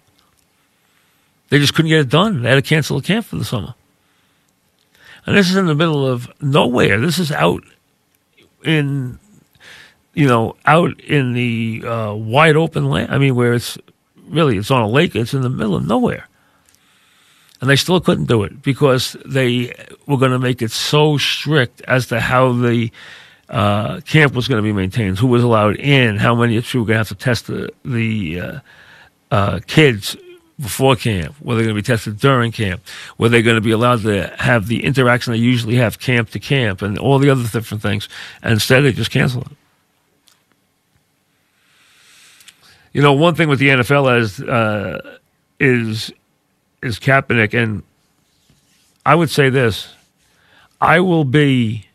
They 1.49 1.59
just 1.59 1.73
couldn't 1.73 1.89
get 1.89 1.99
it 1.99 2.09
done. 2.09 2.41
They 2.41 2.49
had 2.49 2.55
to 2.55 2.61
cancel 2.61 2.99
the 2.99 3.05
camp 3.05 3.25
for 3.25 3.35
the 3.35 3.45
summer. 3.45 3.75
And 5.25 5.35
this 5.35 5.49
is 5.49 5.55
in 5.55 5.65
the 5.65 5.75
middle 5.75 6.05
of 6.05 6.29
nowhere. 6.41 6.99
This 6.99 7.17
is 7.17 7.31
out 7.31 7.63
in, 8.63 9.19
you 10.13 10.27
know, 10.27 10.55
out 10.65 10.99
in 11.01 11.33
the 11.33 11.83
uh, 11.85 12.13
wide 12.13 12.55
open 12.55 12.85
land. 12.85 13.11
I 13.11 13.17
mean, 13.17 13.35
where 13.35 13.53
it's 13.53 13.77
really 14.27 14.57
it's 14.57 14.71
on 14.71 14.81
a 14.81 14.87
lake. 14.87 15.15
It's 15.15 15.33
in 15.33 15.41
the 15.41 15.49
middle 15.49 15.75
of 15.75 15.87
nowhere, 15.87 16.27
and 17.65 17.69
they 17.71 17.75
still 17.75 17.99
couldn't 17.99 18.25
do 18.25 18.43
it 18.43 18.61
because 18.61 19.17
they 19.25 19.73
were 20.05 20.17
going 20.17 20.29
to 20.29 20.37
make 20.37 20.61
it 20.61 20.69
so 20.69 21.17
strict 21.17 21.81
as 21.87 22.05
to 22.05 22.19
how 22.19 22.51
the 22.51 22.91
uh, 23.49 24.01
camp 24.01 24.35
was 24.35 24.47
going 24.47 24.59
to 24.59 24.61
be 24.61 24.71
maintained, 24.71 25.17
who 25.17 25.25
was 25.25 25.41
allowed 25.41 25.75
in, 25.77 26.17
how 26.17 26.35
many. 26.35 26.57
It's 26.57 26.67
true, 26.67 26.81
we're 26.81 26.89
going 26.89 26.93
to 26.93 26.99
have 26.99 27.07
to 27.07 27.15
test 27.15 27.47
the 27.47 27.73
the 27.83 28.39
uh, 28.39 28.59
uh 29.31 29.59
kids 29.65 30.15
before 30.59 30.95
camp? 30.95 31.33
Were 31.41 31.55
they 31.55 31.63
going 31.63 31.75
to 31.75 31.81
be 31.81 31.83
tested 31.83 32.19
during 32.19 32.51
camp? 32.51 32.83
Were 33.17 33.29
they 33.29 33.41
going 33.41 33.55
to 33.55 33.61
be 33.61 33.71
allowed 33.71 34.03
to 34.03 34.27
have 34.37 34.67
the 34.67 34.83
interaction 34.83 35.33
they 35.33 35.39
usually 35.39 35.77
have 35.77 35.97
camp 35.97 36.29
to 36.29 36.39
camp 36.39 36.83
and 36.83 36.99
all 36.99 37.17
the 37.17 37.31
other 37.31 37.47
different 37.47 37.81
things? 37.81 38.07
And 38.43 38.53
instead, 38.53 38.81
they 38.81 38.91
just 38.91 39.09
canceled 39.09 39.47
it. 39.47 39.57
You 42.93 43.01
know, 43.01 43.13
one 43.13 43.33
thing 43.33 43.49
with 43.49 43.57
the 43.57 43.69
NFL 43.69 44.19
is 44.21 44.39
uh, 44.39 45.17
is 45.59 46.13
is 46.85 46.99
Kaepernick, 46.99 47.53
and 47.53 47.83
I 49.05 49.15
would 49.15 49.29
say 49.29 49.49
this: 49.49 49.93
I 50.79 50.99
will 50.99 51.25
be 51.25 51.87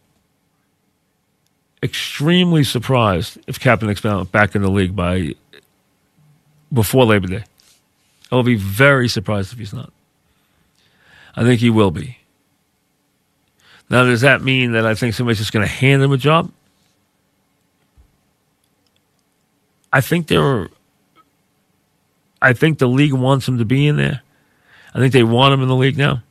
extremely 1.82 2.64
surprised 2.64 3.38
if 3.46 3.58
Kaepernick's 3.58 4.30
back 4.30 4.54
in 4.54 4.62
the 4.62 4.70
league 4.70 4.94
by 4.94 5.34
before 6.72 7.04
Labor 7.04 7.28
Day. 7.28 7.44
I'll 8.30 8.42
be 8.42 8.56
very 8.56 9.08
surprised 9.08 9.52
if 9.52 9.58
he's 9.58 9.72
not. 9.72 9.92
I 11.34 11.42
think 11.42 11.60
he 11.60 11.70
will 11.70 11.90
be. 11.90 12.18
Now, 13.88 14.04
does 14.04 14.20
that 14.20 14.42
mean 14.42 14.72
that 14.72 14.86
I 14.86 14.94
think 14.94 15.14
somebody's 15.14 15.38
just 15.38 15.52
going 15.52 15.66
to 15.66 15.72
hand 15.72 16.02
him 16.02 16.12
a 16.12 16.16
job? 16.16 16.52
I 19.92 20.00
think 20.00 20.28
there. 20.28 20.68
I 22.40 22.52
think 22.52 22.78
the 22.78 22.86
league 22.86 23.12
wants 23.12 23.48
him 23.48 23.58
to 23.58 23.64
be 23.64 23.86
in 23.86 23.96
there. 23.96 24.22
I 24.94 24.98
think 24.98 25.12
they 25.12 25.22
want 25.22 25.54
him 25.54 25.62
in 25.62 25.68
the 25.68 25.76
league 25.76 25.96
now. 25.96 26.22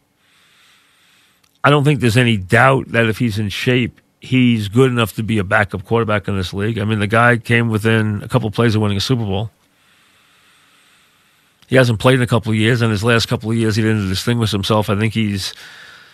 I 1.63 1.69
don't 1.69 1.83
think 1.83 1.99
there's 1.99 2.17
any 2.17 2.37
doubt 2.37 2.89
that 2.89 3.07
if 3.07 3.17
he's 3.17 3.39
in 3.39 3.49
shape, 3.49 3.99
he's 4.21 4.67
good 4.67 4.91
enough 4.91 5.15
to 5.15 5.23
be 5.23 5.37
a 5.37 5.43
backup 5.43 5.85
quarterback 5.85 6.27
in 6.27 6.35
this 6.37 6.53
league. 6.53 6.79
I 6.79 6.85
mean, 6.85 6.99
the 6.99 7.07
guy 7.07 7.37
came 7.37 7.69
within 7.69 8.21
a 8.23 8.27
couple 8.27 8.49
plays 8.51 8.75
of 8.75 8.81
winning 8.81 8.97
a 8.97 9.01
Super 9.01 9.25
Bowl. 9.25 9.51
He 11.67 11.75
hasn't 11.75 11.99
played 11.99 12.15
in 12.15 12.21
a 12.21 12.27
couple 12.27 12.51
of 12.51 12.57
years, 12.57 12.81
and 12.81 12.91
his 12.91 13.03
last 13.03 13.27
couple 13.27 13.51
of 13.51 13.57
years 13.57 13.75
he 13.75 13.83
didn't 13.83 14.09
distinguish 14.09 14.51
himself. 14.51 14.89
I 14.89 14.97
think 14.97 15.13
he's 15.13 15.53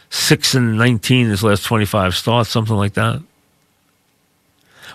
six 0.09 0.53
and 0.53 0.77
nineteen 0.77 1.29
his 1.29 1.43
last 1.43 1.63
twenty 1.63 1.85
five 1.85 2.13
starts, 2.15 2.49
something 2.49 2.75
like 2.75 2.93
that. 2.93 3.21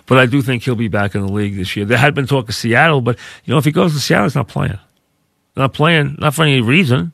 But 0.05 0.19
I 0.19 0.25
do 0.25 0.41
think 0.41 0.63
he'll 0.63 0.75
be 0.75 0.87
back 0.87 1.15
in 1.15 1.25
the 1.25 1.31
league 1.31 1.55
this 1.55 1.75
year. 1.75 1.85
There 1.85 1.97
had 1.97 2.13
been 2.13 2.27
talk 2.27 2.49
of 2.49 2.55
Seattle, 2.55 3.01
but 3.01 3.17
you 3.43 3.51
know 3.51 3.57
if 3.57 3.65
he 3.65 3.71
goes 3.71 3.93
to 3.93 3.99
Seattle, 3.99 4.25
he's 4.25 4.35
not 4.35 4.47
playing. 4.47 4.77
Not 5.55 5.73
playing, 5.73 6.17
not 6.19 6.35
for 6.35 6.43
any 6.43 6.61
reason, 6.61 7.11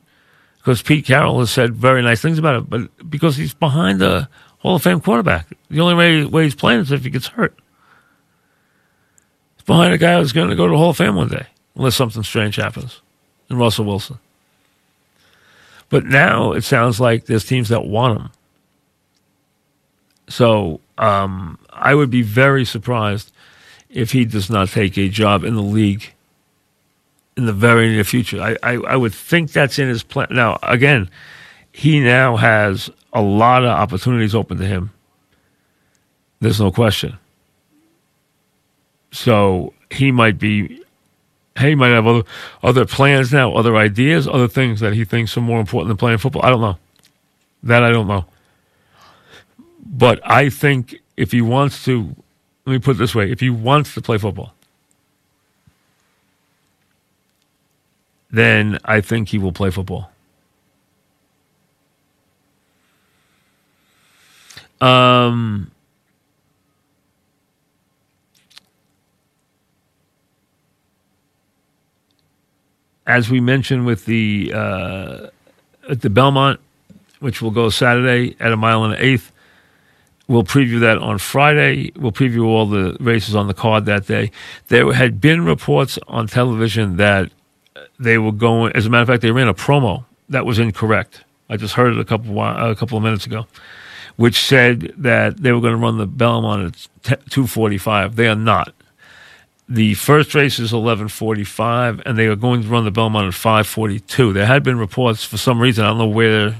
because 0.68 0.82
Pete 0.82 1.06
Carroll 1.06 1.38
has 1.38 1.50
said 1.50 1.74
very 1.74 2.02
nice 2.02 2.20
things 2.20 2.38
about 2.38 2.56
it, 2.56 2.68
but 2.68 3.08
because 3.08 3.38
he's 3.38 3.54
behind 3.54 4.02
a 4.02 4.28
Hall 4.58 4.76
of 4.76 4.82
Fame 4.82 5.00
quarterback. 5.00 5.46
The 5.70 5.80
only 5.80 5.94
way, 5.94 6.26
way 6.26 6.44
he's 6.44 6.54
playing 6.54 6.80
is 6.80 6.92
if 6.92 7.04
he 7.04 7.08
gets 7.08 7.28
hurt. 7.28 7.58
He's 9.56 9.64
behind 9.64 9.94
a 9.94 9.98
guy 9.98 10.18
who's 10.18 10.32
going 10.32 10.50
to 10.50 10.56
go 10.56 10.66
to 10.66 10.72
the 10.72 10.76
Hall 10.76 10.90
of 10.90 10.98
Fame 10.98 11.16
one 11.16 11.28
day, 11.28 11.46
unless 11.74 11.96
something 11.96 12.22
strange 12.22 12.56
happens 12.56 13.00
and 13.48 13.58
Russell 13.58 13.86
Wilson. 13.86 14.18
But 15.88 16.04
now 16.04 16.52
it 16.52 16.64
sounds 16.64 17.00
like 17.00 17.24
there's 17.24 17.46
teams 17.46 17.70
that 17.70 17.86
want 17.86 18.20
him. 18.20 18.30
So 20.28 20.80
um, 20.98 21.58
I 21.72 21.94
would 21.94 22.10
be 22.10 22.20
very 22.20 22.66
surprised 22.66 23.32
if 23.88 24.12
he 24.12 24.26
does 24.26 24.50
not 24.50 24.68
take 24.68 24.98
a 24.98 25.08
job 25.08 25.44
in 25.44 25.54
the 25.54 25.62
league 25.62 26.12
in 27.38 27.46
the 27.46 27.52
very 27.52 27.88
near 27.88 28.04
future. 28.04 28.42
I, 28.42 28.56
I, 28.62 28.74
I 28.74 28.96
would 28.96 29.14
think 29.14 29.52
that's 29.52 29.78
in 29.78 29.88
his 29.88 30.02
plan. 30.02 30.26
Now, 30.30 30.58
again, 30.62 31.08
he 31.72 32.00
now 32.00 32.36
has 32.36 32.90
a 33.12 33.22
lot 33.22 33.62
of 33.62 33.70
opportunities 33.70 34.34
open 34.34 34.58
to 34.58 34.66
him. 34.66 34.90
There's 36.40 36.60
no 36.60 36.72
question. 36.72 37.16
So 39.12 39.72
he 39.90 40.10
might 40.10 40.38
be, 40.38 40.82
he 41.58 41.74
might 41.76 41.90
have 41.90 42.06
other, 42.06 42.22
other 42.62 42.84
plans 42.84 43.32
now, 43.32 43.54
other 43.54 43.76
ideas, 43.76 44.26
other 44.26 44.48
things 44.48 44.80
that 44.80 44.92
he 44.92 45.04
thinks 45.04 45.36
are 45.36 45.40
more 45.40 45.60
important 45.60 45.88
than 45.88 45.96
playing 45.96 46.18
football. 46.18 46.44
I 46.44 46.50
don't 46.50 46.60
know. 46.60 46.76
That 47.62 47.84
I 47.84 47.90
don't 47.90 48.08
know. 48.08 48.24
But 49.86 50.20
I 50.24 50.50
think 50.50 50.96
if 51.16 51.30
he 51.30 51.40
wants 51.40 51.84
to, 51.84 52.14
let 52.66 52.72
me 52.72 52.78
put 52.80 52.96
it 52.96 52.98
this 52.98 53.14
way 53.14 53.30
if 53.30 53.40
he 53.40 53.48
wants 53.50 53.94
to 53.94 54.02
play 54.02 54.18
football, 54.18 54.54
then 58.30 58.78
I 58.84 59.00
think 59.00 59.28
he 59.28 59.38
will 59.38 59.52
play 59.52 59.70
football. 59.70 60.10
Um, 64.80 65.72
as 73.06 73.28
we 73.30 73.40
mentioned 73.40 73.86
with 73.86 74.04
the 74.04 74.52
uh, 74.54 75.26
at 75.88 76.02
the 76.02 76.10
Belmont, 76.10 76.60
which 77.20 77.42
will 77.42 77.50
go 77.50 77.70
Saturday 77.70 78.36
at 78.38 78.52
a 78.52 78.56
mile 78.56 78.84
and 78.84 78.94
an 78.94 79.00
eighth. 79.00 79.32
We'll 80.28 80.44
preview 80.44 80.78
that 80.80 80.98
on 80.98 81.16
Friday. 81.16 81.90
We'll 81.96 82.12
preview 82.12 82.44
all 82.44 82.66
the 82.66 82.98
races 83.00 83.34
on 83.34 83.48
the 83.48 83.54
card 83.54 83.86
that 83.86 84.06
day. 84.06 84.30
There 84.68 84.92
had 84.92 85.22
been 85.22 85.44
reports 85.46 85.98
on 86.06 86.26
television 86.26 86.98
that 86.98 87.32
they 87.98 88.18
were 88.18 88.32
going. 88.32 88.72
As 88.74 88.86
a 88.86 88.90
matter 88.90 89.02
of 89.02 89.08
fact, 89.08 89.22
they 89.22 89.30
ran 89.30 89.48
a 89.48 89.54
promo 89.54 90.04
that 90.28 90.46
was 90.46 90.58
incorrect. 90.58 91.24
I 91.50 91.56
just 91.56 91.74
heard 91.74 91.94
it 91.94 91.98
a 91.98 92.04
couple 92.04 92.40
a 92.40 92.74
couple 92.76 92.98
of 92.98 93.04
minutes 93.04 93.26
ago, 93.26 93.46
which 94.16 94.40
said 94.40 94.92
that 94.98 95.38
they 95.38 95.52
were 95.52 95.60
going 95.60 95.74
to 95.74 95.78
run 95.78 95.98
the 95.98 96.06
Belmont 96.06 96.88
at 97.10 97.30
two 97.30 97.46
forty 97.46 97.78
five. 97.78 98.16
They 98.16 98.28
are 98.28 98.36
not. 98.36 98.74
The 99.68 99.94
first 99.94 100.34
race 100.34 100.58
is 100.58 100.72
eleven 100.72 101.08
forty 101.08 101.44
five, 101.44 102.02
and 102.06 102.18
they 102.18 102.26
are 102.26 102.36
going 102.36 102.62
to 102.62 102.68
run 102.68 102.84
the 102.84 102.90
Belmont 102.90 103.28
at 103.28 103.34
five 103.34 103.66
forty 103.66 104.00
two. 104.00 104.32
There 104.32 104.46
had 104.46 104.62
been 104.62 104.78
reports 104.78 105.24
for 105.24 105.36
some 105.36 105.60
reason. 105.60 105.84
I 105.84 105.88
don't 105.88 105.98
know 105.98 106.06
where 106.06 106.56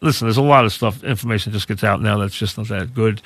listen, 0.00 0.26
there's 0.26 0.36
a 0.36 0.42
lot 0.42 0.64
of 0.64 0.72
stuff. 0.72 1.04
Information 1.04 1.52
just 1.52 1.68
gets 1.68 1.84
out 1.84 2.00
now 2.00 2.18
that's 2.18 2.36
just 2.36 2.56
not 2.56 2.68
that 2.68 2.94
good. 2.94 3.20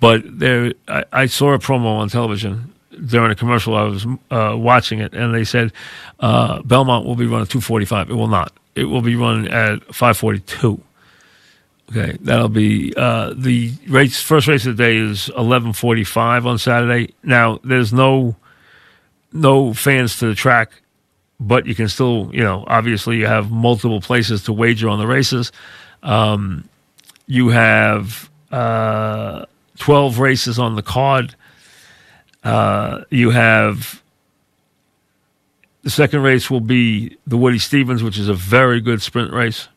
But 0.00 0.22
there, 0.38 0.74
I, 0.88 1.04
I 1.12 1.26
saw 1.26 1.54
a 1.54 1.58
promo 1.58 1.98
on 1.98 2.08
television 2.08 2.73
during 3.06 3.30
a 3.30 3.34
commercial. 3.34 3.74
I 3.74 3.84
was 3.84 4.06
uh, 4.30 4.54
watching 4.56 5.00
it, 5.00 5.14
and 5.14 5.34
they 5.34 5.44
said 5.44 5.72
uh, 6.20 6.62
Belmont 6.62 7.06
will 7.06 7.16
be 7.16 7.26
running 7.26 7.46
245. 7.46 8.10
It 8.10 8.14
will 8.14 8.28
not. 8.28 8.52
It 8.74 8.84
will 8.84 9.02
be 9.02 9.16
run 9.16 9.48
at 9.48 9.82
542. 9.94 10.80
Okay, 11.90 12.16
that'll 12.22 12.48
be 12.48 12.94
uh, 12.96 13.34
the 13.36 13.72
race. 13.88 14.20
First 14.20 14.48
race 14.48 14.66
of 14.66 14.76
the 14.76 14.82
day 14.82 14.96
is 14.96 15.30
11:45 15.36 16.46
on 16.46 16.58
Saturday. 16.58 17.12
Now, 17.22 17.60
there's 17.62 17.92
no 17.92 18.36
no 19.32 19.74
fans 19.74 20.18
to 20.18 20.26
the 20.26 20.34
track, 20.34 20.72
but 21.38 21.66
you 21.66 21.74
can 21.74 21.88
still, 21.88 22.30
you 22.32 22.42
know, 22.42 22.64
obviously 22.68 23.18
you 23.18 23.26
have 23.26 23.50
multiple 23.50 24.00
places 24.00 24.44
to 24.44 24.52
wager 24.52 24.88
on 24.88 24.98
the 24.98 25.06
races. 25.06 25.52
Um, 26.02 26.68
you 27.26 27.48
have 27.48 28.30
uh, 28.50 29.44
12 29.78 30.18
races 30.18 30.58
on 30.58 30.76
the 30.76 30.82
card. 30.82 31.34
Uh, 32.44 33.04
you 33.10 33.30
have 33.30 34.02
the 35.82 35.90
second 35.90 36.22
race 36.22 36.50
will 36.50 36.60
be 36.60 37.16
the 37.26 37.36
Woody 37.36 37.58
Stephens, 37.58 38.02
which 38.02 38.18
is 38.18 38.28
a 38.28 38.34
very 38.34 38.80
good 38.80 39.02
sprint 39.02 39.32
race. 39.32 39.68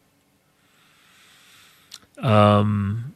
Um, 2.17 3.15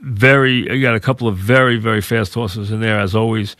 very, 0.00 0.70
you 0.72 0.82
got 0.82 0.94
a 0.94 1.00
couple 1.00 1.26
of 1.26 1.36
very, 1.36 1.78
very 1.78 2.00
fast 2.00 2.34
horses 2.34 2.70
in 2.70 2.80
there, 2.80 3.00
as 3.00 3.14
always. 3.14 3.56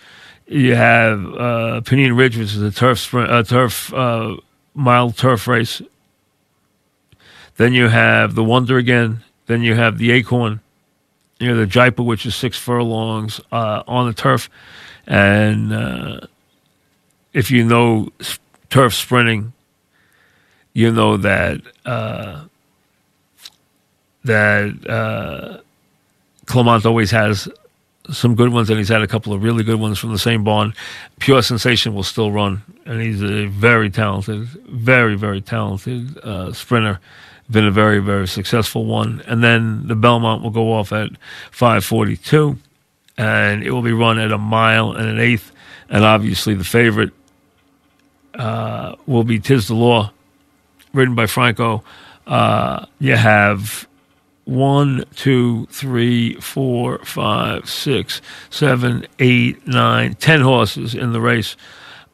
You 0.46 0.74
have 0.74 1.24
uh, 1.34 1.80
Pennine 1.80 2.12
Ridge, 2.12 2.36
which 2.36 2.54
is 2.54 2.62
a 2.62 2.70
turf 2.70 2.98
sprint, 2.98 3.32
a 3.32 3.42
turf 3.42 3.92
uh, 3.92 4.36
mile 4.74 5.10
turf 5.10 5.48
race 5.48 5.82
then 7.56 7.72
you 7.72 7.88
have 7.88 8.34
the 8.34 8.44
Wonder 8.44 8.76
again. 8.76 9.22
Then 9.46 9.62
you 9.62 9.74
have 9.74 9.98
the 9.98 10.10
Acorn. 10.12 10.60
Know, 11.40 11.56
the 11.56 11.66
Jaipur, 11.66 12.02
which 12.02 12.24
is 12.24 12.34
six 12.34 12.56
furlongs 12.56 13.40
uh, 13.52 13.82
on 13.86 14.06
the 14.06 14.14
turf. 14.14 14.48
And 15.06 15.72
uh, 15.72 16.20
if 17.32 17.50
you 17.50 17.64
know 17.64 18.08
turf 18.70 18.94
sprinting, 18.94 19.52
you 20.72 20.90
know 20.90 21.16
that 21.18 21.60
uh, 21.84 22.44
that 24.24 24.88
uh, 24.88 25.60
Clement 26.46 26.86
always 26.86 27.10
has 27.10 27.48
some 28.10 28.34
good 28.34 28.52
ones, 28.52 28.70
and 28.70 28.78
he's 28.78 28.88
had 28.88 29.02
a 29.02 29.06
couple 29.06 29.32
of 29.32 29.42
really 29.42 29.62
good 29.62 29.80
ones 29.80 29.98
from 29.98 30.12
the 30.12 30.18
same 30.18 30.42
barn. 30.42 30.72
Pure 31.18 31.42
Sensation 31.42 31.94
will 31.94 32.02
still 32.02 32.32
run, 32.32 32.62
and 32.86 33.02
he's 33.02 33.22
a 33.22 33.46
very 33.46 33.90
talented, 33.90 34.48
very 34.68 35.16
very 35.16 35.42
talented 35.42 36.16
uh, 36.18 36.52
sprinter 36.52 36.98
been 37.50 37.64
a 37.64 37.70
very, 37.70 38.00
very 38.00 38.26
successful 38.26 38.84
one. 38.84 39.22
And 39.26 39.42
then 39.42 39.86
the 39.86 39.94
Belmont 39.94 40.42
will 40.42 40.50
go 40.50 40.72
off 40.72 40.92
at 40.92 41.10
542, 41.50 42.58
and 43.16 43.62
it 43.62 43.70
will 43.70 43.82
be 43.82 43.92
run 43.92 44.18
at 44.18 44.32
a 44.32 44.38
mile 44.38 44.92
and 44.92 45.08
an 45.08 45.18
eighth. 45.18 45.52
And 45.88 46.04
obviously, 46.04 46.54
the 46.54 46.64
favorite 46.64 47.12
uh, 48.34 48.96
will 49.06 49.24
be 49.24 49.38
Tiz 49.38 49.68
the 49.68 49.74
Law, 49.74 50.12
ridden 50.92 51.14
by 51.14 51.26
Franco. 51.26 51.84
Uh, 52.26 52.86
you 52.98 53.14
have 53.14 53.86
one, 54.44 55.04
two, 55.14 55.66
three, 55.66 56.34
four, 56.34 56.98
five, 57.04 57.68
six, 57.68 58.20
seven, 58.50 59.06
eight, 59.18 59.66
nine, 59.66 60.14
ten 60.14 60.40
horses 60.40 60.94
in 60.94 61.12
the 61.12 61.20
race. 61.20 61.56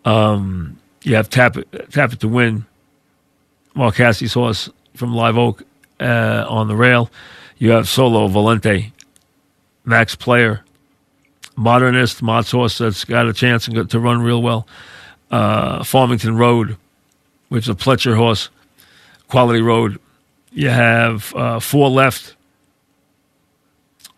Um, 0.05 0.79
you 1.03 1.15
have 1.15 1.31
Tap 1.31 1.57
It, 1.57 1.91
Tap 1.91 2.13
It 2.13 2.21
to 2.21 2.29
Win, 2.29 2.67
Mark 3.75 3.97
Casse's 3.97 4.35
horse 4.35 4.69
from 4.95 5.15
Live 5.15 5.37
Oak 5.37 5.63
uh, 6.01 6.45
on 6.49 6.69
the 6.69 6.77
rail. 6.77 7.11
You 7.59 7.71
have 7.71 7.89
Sole 7.89 8.29
Volante, 8.29 8.93
Max 9.85 10.15
Player, 10.17 10.65
Modernist, 11.57 12.23
Mott's 12.23 12.51
horse 12.51 12.79
that's 12.79 13.05
got 13.05 13.29
a 13.29 13.33
chance 13.33 13.67
to 13.67 14.01
run 14.01 14.23
real 14.23 14.43
well. 14.43 14.67
Uh, 15.31 15.83
Farmington 15.85 16.37
Road, 16.37 16.77
which 17.49 17.65
is 17.65 17.69
a 17.69 17.75
Pletcher 17.75 18.17
horse, 18.17 18.49
Quality 19.29 19.63
Road. 19.63 19.99
You 20.53 20.69
have 20.69 21.35
uh, 21.35 21.61
Fore 21.61 21.89
Left, 21.89 22.37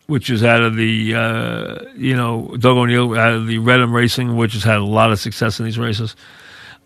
which 0.06 0.28
is 0.30 0.42
out 0.42 0.62
of 0.62 0.76
the, 0.76 1.14
uh, 1.14 1.84
you 1.96 2.16
know, 2.16 2.54
Doug 2.58 2.76
O'Neill 2.76 3.16
out 3.16 3.32
of 3.32 3.46
the 3.46 3.58
Reddam 3.58 3.92
Racing, 3.92 4.36
which 4.36 4.54
has 4.54 4.64
had 4.64 4.78
a 4.78 4.84
lot 4.84 5.12
of 5.12 5.20
success 5.20 5.58
in 5.58 5.64
these 5.64 5.78
races. 5.78 6.16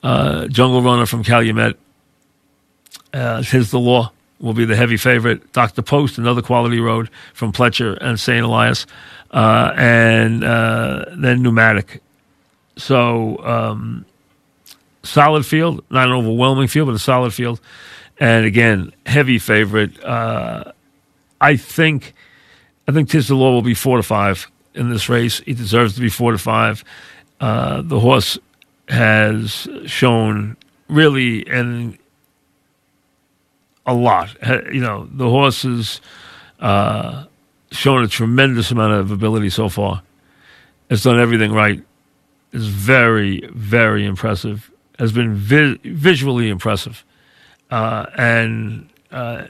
Uh, 0.03 0.47
Jungle 0.49 0.83
Runner 0.83 1.07
from 1.07 1.25
Calumet, 1.25 1.79
uh, 3.13 3.43
Tiz 3.43 3.71
the 3.71 3.79
Law 3.79 4.13
will 4.41 4.55
be 4.55 4.65
the 4.65 4.77
heavy 4.77 4.97
favorite. 4.97 5.53
Dr. 5.53 5.83
Post, 5.83 6.19
another 6.19 6.43
quality 6.43 6.81
road 6.81 7.11
from 7.35 7.53
Pletcher 7.53 7.99
and 8.01 8.19
St. 8.19 8.45
Elias, 8.45 8.87
uh, 9.33 9.73
and 9.77 10.45
uh, 10.45 11.07
then 11.17 11.43
Pneumatic. 11.43 12.03
So, 12.77 13.45
um, 13.45 14.05
solid 15.03 15.45
field, 15.45 15.85
not 15.91 16.09
an 16.09 16.15
overwhelming 16.15 16.69
field, 16.69 16.87
but 16.89 16.95
a 16.95 17.01
solid 17.01 17.35
field. 17.35 17.61
And 18.21 18.47
again, 18.47 18.93
heavy 19.07 19.39
favorite. 19.39 20.03
Uh, 20.05 20.73
I 21.41 21.57
think, 21.57 22.15
I 22.87 22.93
think 22.93 23.11
Tiz 23.11 23.29
the 23.29 23.35
Law 23.35 23.53
will 23.53 23.63
be 23.63 23.75
four 23.75 23.97
to 23.97 24.03
five 24.03 24.51
in 24.75 24.91
this 24.91 25.09
race. 25.09 25.41
He 25.41 25.55
deserves 25.55 25.95
to 25.95 26.01
be 26.01 26.09
four 26.09 26.33
to 26.33 26.39
five. 26.39 26.85
Uh, 27.41 27.83
the 27.83 28.01
horse 28.01 28.39
has 28.89 29.69
shown 29.87 30.57
really 30.89 31.47
an 31.47 31.99
a 33.89 33.95
lot. 33.95 34.37
You 34.73 34.81
know, 34.81 35.09
the 35.11 35.29
horse 35.29 35.63
has 35.63 36.01
uh, 36.61 37.25
shown 37.73 38.05
a 38.05 38.09
tremendous 38.09 38.71
amount 38.71 38.93
of 38.93 39.11
ability 39.11 39.51
so 39.51 39.69
far. 39.69 40.03
Has 40.91 41.03
done 41.03 41.19
everything 41.19 41.53
right. 41.53 41.83
Is 42.53 42.67
very, 42.69 43.47
very 43.53 44.07
impressive. 44.07 44.71
Has 44.99 45.13
been 45.13 45.35
vi- 45.35 45.79
visually 45.85 46.49
impressive, 46.49 47.05
uh, 47.71 48.07
and 48.17 48.89
uh, 49.11 49.49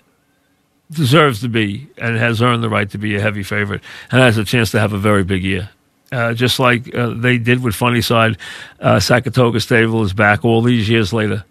deserves 0.91 1.41
to 1.43 1.49
be, 1.49 1.89
and 1.97 2.17
has 2.17 2.43
earned 2.43 2.63
the 2.63 2.69
right 2.69 2.91
to 2.91 2.99
be 2.99 3.15
a 3.15 3.21
heavy 3.21 3.43
favorite, 3.43 3.83
and 4.11 4.21
has 4.21 4.37
a 4.37 4.45
chance 4.45 4.71
to 4.73 4.81
have 4.81 4.93
a 4.93 4.99
very 4.99 5.23
big 5.25 5.45
year. 5.45 5.71
Uh, 6.11 6.33
just 6.35 6.59
like 6.59 6.95
uh, 6.95 7.11
they 7.11 7.39
did 7.39 7.63
with 7.63 7.75
Funny 7.75 8.01
Side, 8.01 8.37
uh, 8.81 8.99
Sackatoga 8.99 9.61
Stable 9.61 10.03
is 10.03 10.13
back 10.13 10.45
all 10.45 10.63
these 10.63 10.89
years 10.89 11.13
later. 11.13 11.45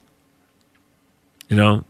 You 1.47 1.55
know, 1.55 1.85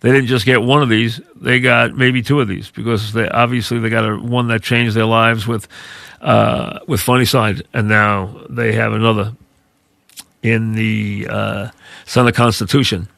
They 0.00 0.12
didn't 0.12 0.26
just 0.26 0.44
get 0.44 0.62
one 0.62 0.82
of 0.82 0.88
these; 0.88 1.20
they 1.34 1.60
got 1.60 1.94
maybe 1.94 2.22
two 2.22 2.40
of 2.40 2.48
these 2.48 2.70
because 2.70 3.12
they 3.12 3.28
obviously 3.28 3.78
they 3.78 3.88
got 3.88 4.08
a, 4.08 4.16
one 4.16 4.48
that 4.48 4.62
changed 4.62 4.94
their 4.94 5.06
lives 5.06 5.46
with 5.46 5.68
uh, 6.20 6.80
with 6.86 7.00
Funny 7.00 7.24
Side, 7.24 7.62
and 7.72 7.88
now 7.88 8.40
they 8.48 8.72
have 8.72 8.92
another 8.92 9.32
in 10.42 10.74
the 10.74 11.26
uh, 11.28 11.70
of 12.16 12.34
Constitution. 12.34 13.08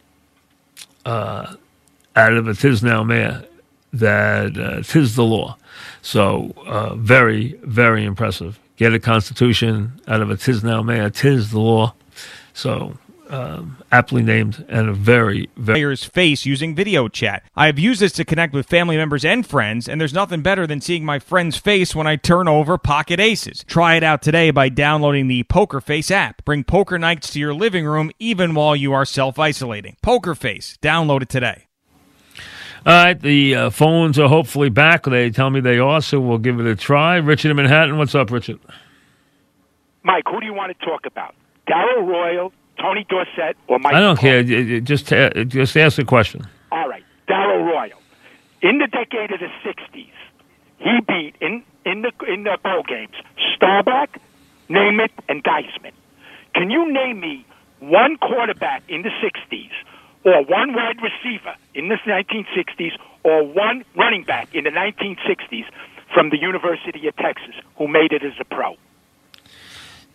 Uh, 1.04 1.54
out 2.18 2.32
of 2.34 2.48
a 2.48 2.52
Tiznow 2.52 3.06
mayor 3.06 3.44
that 3.92 4.58
uh, 4.58 4.82
Tiz 4.82 5.14
the 5.14 5.24
Law. 5.24 5.56
So 6.02 6.52
uh, 6.66 6.94
very, 6.96 7.58
very 7.62 8.04
impressive. 8.04 8.58
Get 8.76 8.92
a 8.92 8.98
constitution 8.98 10.00
out 10.08 10.20
of 10.20 10.30
a 10.30 10.34
Tiznow 10.34 10.84
mayor, 10.84 11.10
Tiz 11.10 11.50
the 11.50 11.60
Law. 11.60 11.94
So 12.54 12.98
um, 13.28 13.76
aptly 13.92 14.22
named 14.22 14.64
and 14.68 14.88
a 14.88 14.92
very, 14.92 15.48
very 15.56 15.76
player's 15.76 16.04
face 16.04 16.46
using 16.46 16.74
video 16.74 17.08
chat. 17.08 17.42
I 17.54 17.66
have 17.66 17.78
used 17.78 18.00
this 18.00 18.12
to 18.12 18.24
connect 18.24 18.54
with 18.54 18.66
family 18.66 18.96
members 18.96 19.24
and 19.24 19.46
friends, 19.46 19.88
and 19.88 20.00
there's 20.00 20.14
nothing 20.14 20.42
better 20.42 20.66
than 20.66 20.80
seeing 20.80 21.04
my 21.04 21.18
friend's 21.18 21.56
face 21.56 21.94
when 21.94 22.06
I 22.06 22.16
turn 22.16 22.48
over 22.48 22.78
pocket 22.78 23.20
aces. 23.20 23.64
Try 23.66 23.96
it 23.96 24.02
out 24.02 24.22
today 24.22 24.50
by 24.50 24.68
downloading 24.68 25.28
the 25.28 25.44
Poker 25.44 25.80
Face 25.80 26.10
app. 26.10 26.44
Bring 26.44 26.64
poker 26.64 26.98
nights 26.98 27.30
to 27.32 27.38
your 27.38 27.54
living 27.54 27.84
room 27.84 28.10
even 28.18 28.54
while 28.54 28.76
you 28.76 28.92
are 28.92 29.04
self 29.04 29.38
isolating. 29.38 29.96
Poker 30.02 30.34
Face. 30.34 30.78
Download 30.82 31.22
it 31.22 31.28
today. 31.28 31.66
All 32.86 33.04
right, 33.04 33.20
the 33.20 33.54
uh, 33.54 33.70
phones 33.70 34.18
are 34.18 34.28
hopefully 34.28 34.68
back. 34.70 35.04
They 35.04 35.30
tell 35.30 35.50
me 35.50 35.60
they 35.60 35.78
are, 35.78 36.00
so 36.00 36.20
we'll 36.20 36.38
give 36.38 36.60
it 36.60 36.66
a 36.66 36.76
try. 36.76 37.16
Richard 37.16 37.50
in 37.50 37.56
Manhattan, 37.56 37.98
what's 37.98 38.14
up, 38.14 38.30
Richard? 38.30 38.60
Mike, 40.04 40.24
who 40.30 40.40
do 40.40 40.46
you 40.46 40.54
want 40.54 40.78
to 40.78 40.86
talk 40.86 41.04
about? 41.04 41.34
Darrell 41.66 42.06
Royal, 42.06 42.52
Tony 42.78 43.04
Dorsett, 43.08 43.56
or 43.66 43.78
Mike? 43.78 43.94
I 43.94 44.00
don't 44.00 44.18
care. 44.18 44.42
Just 44.80 45.12
uh, 45.12 45.30
just 45.44 45.76
ask 45.76 45.98
a 45.98 46.04
question. 46.04 46.46
All 46.72 46.88
right, 46.88 47.04
Darrell 47.26 47.64
Royal. 47.64 47.98
In 48.62 48.78
the 48.78 48.86
decade 48.86 49.30
of 49.32 49.40
the 49.40 49.50
'60s, 49.64 50.12
he 50.78 51.00
beat 51.06 51.34
in 51.40 51.62
in 51.84 52.02
the 52.02 52.12
in 52.26 52.44
the 52.44 52.58
bowl 52.62 52.82
games 52.82 53.14
Staubach, 53.54 54.18
Namath, 54.68 55.10
and 55.28 55.42
Theismann. 55.44 55.92
Can 56.54 56.70
you 56.70 56.92
name 56.92 57.20
me 57.20 57.46
one 57.80 58.16
quarterback 58.16 58.82
in 58.88 59.02
the 59.02 59.10
'60s 59.22 59.70
or 60.24 60.44
one 60.44 60.74
wide 60.74 60.98
receiver 61.02 61.54
in 61.74 61.88
the 61.88 61.96
1960s 62.06 62.92
or 63.22 63.44
one 63.44 63.84
running 63.96 64.24
back 64.24 64.52
in 64.54 64.64
the 64.64 64.70
1960s 64.70 65.64
from 66.12 66.30
the 66.30 66.38
University 66.38 67.06
of 67.06 67.16
Texas 67.16 67.54
who 67.76 67.86
made 67.88 68.12
it 68.12 68.22
as 68.24 68.32
a 68.40 68.44
pro? 68.44 68.76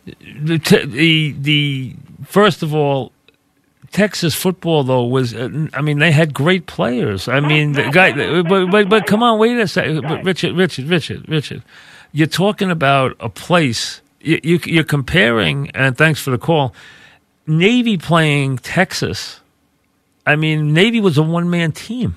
The, 0.05 0.57
the, 0.85 1.35
the 1.39 1.95
first 2.25 2.63
of 2.63 2.73
all, 2.73 3.11
Texas 3.91 4.33
football 4.35 4.83
though 4.83 5.05
was 5.05 5.33
uh, 5.33 5.67
I 5.73 5.81
mean 5.81 5.99
they 5.99 6.11
had 6.11 6.33
great 6.33 6.65
players. 6.65 7.27
I 7.27 7.39
mean 7.39 7.73
the 7.73 7.89
guy 7.91 8.11
but 8.41 8.71
but 8.71 8.89
but 8.89 9.05
come 9.05 9.21
on 9.21 9.37
wait 9.37 9.57
a 9.59 9.67
second 9.67 10.01
but 10.01 10.23
Richard 10.23 10.55
Richard 10.55 10.85
Richard 10.85 11.29
Richard 11.29 11.61
you're 12.11 12.25
talking 12.25 12.71
about 12.71 13.15
a 13.19 13.29
place 13.29 14.01
you, 14.19 14.39
you 14.41 14.59
you're 14.65 14.83
comparing 14.83 15.69
and 15.75 15.95
thanks 15.95 16.19
for 16.19 16.31
the 16.31 16.39
call 16.39 16.73
Navy 17.45 17.97
playing 17.97 18.57
Texas 18.57 19.41
I 20.25 20.35
mean, 20.35 20.73
Navy 20.73 21.01
was 21.01 21.17
a 21.17 21.23
one 21.23 21.49
man 21.49 21.71
team. 21.71 22.15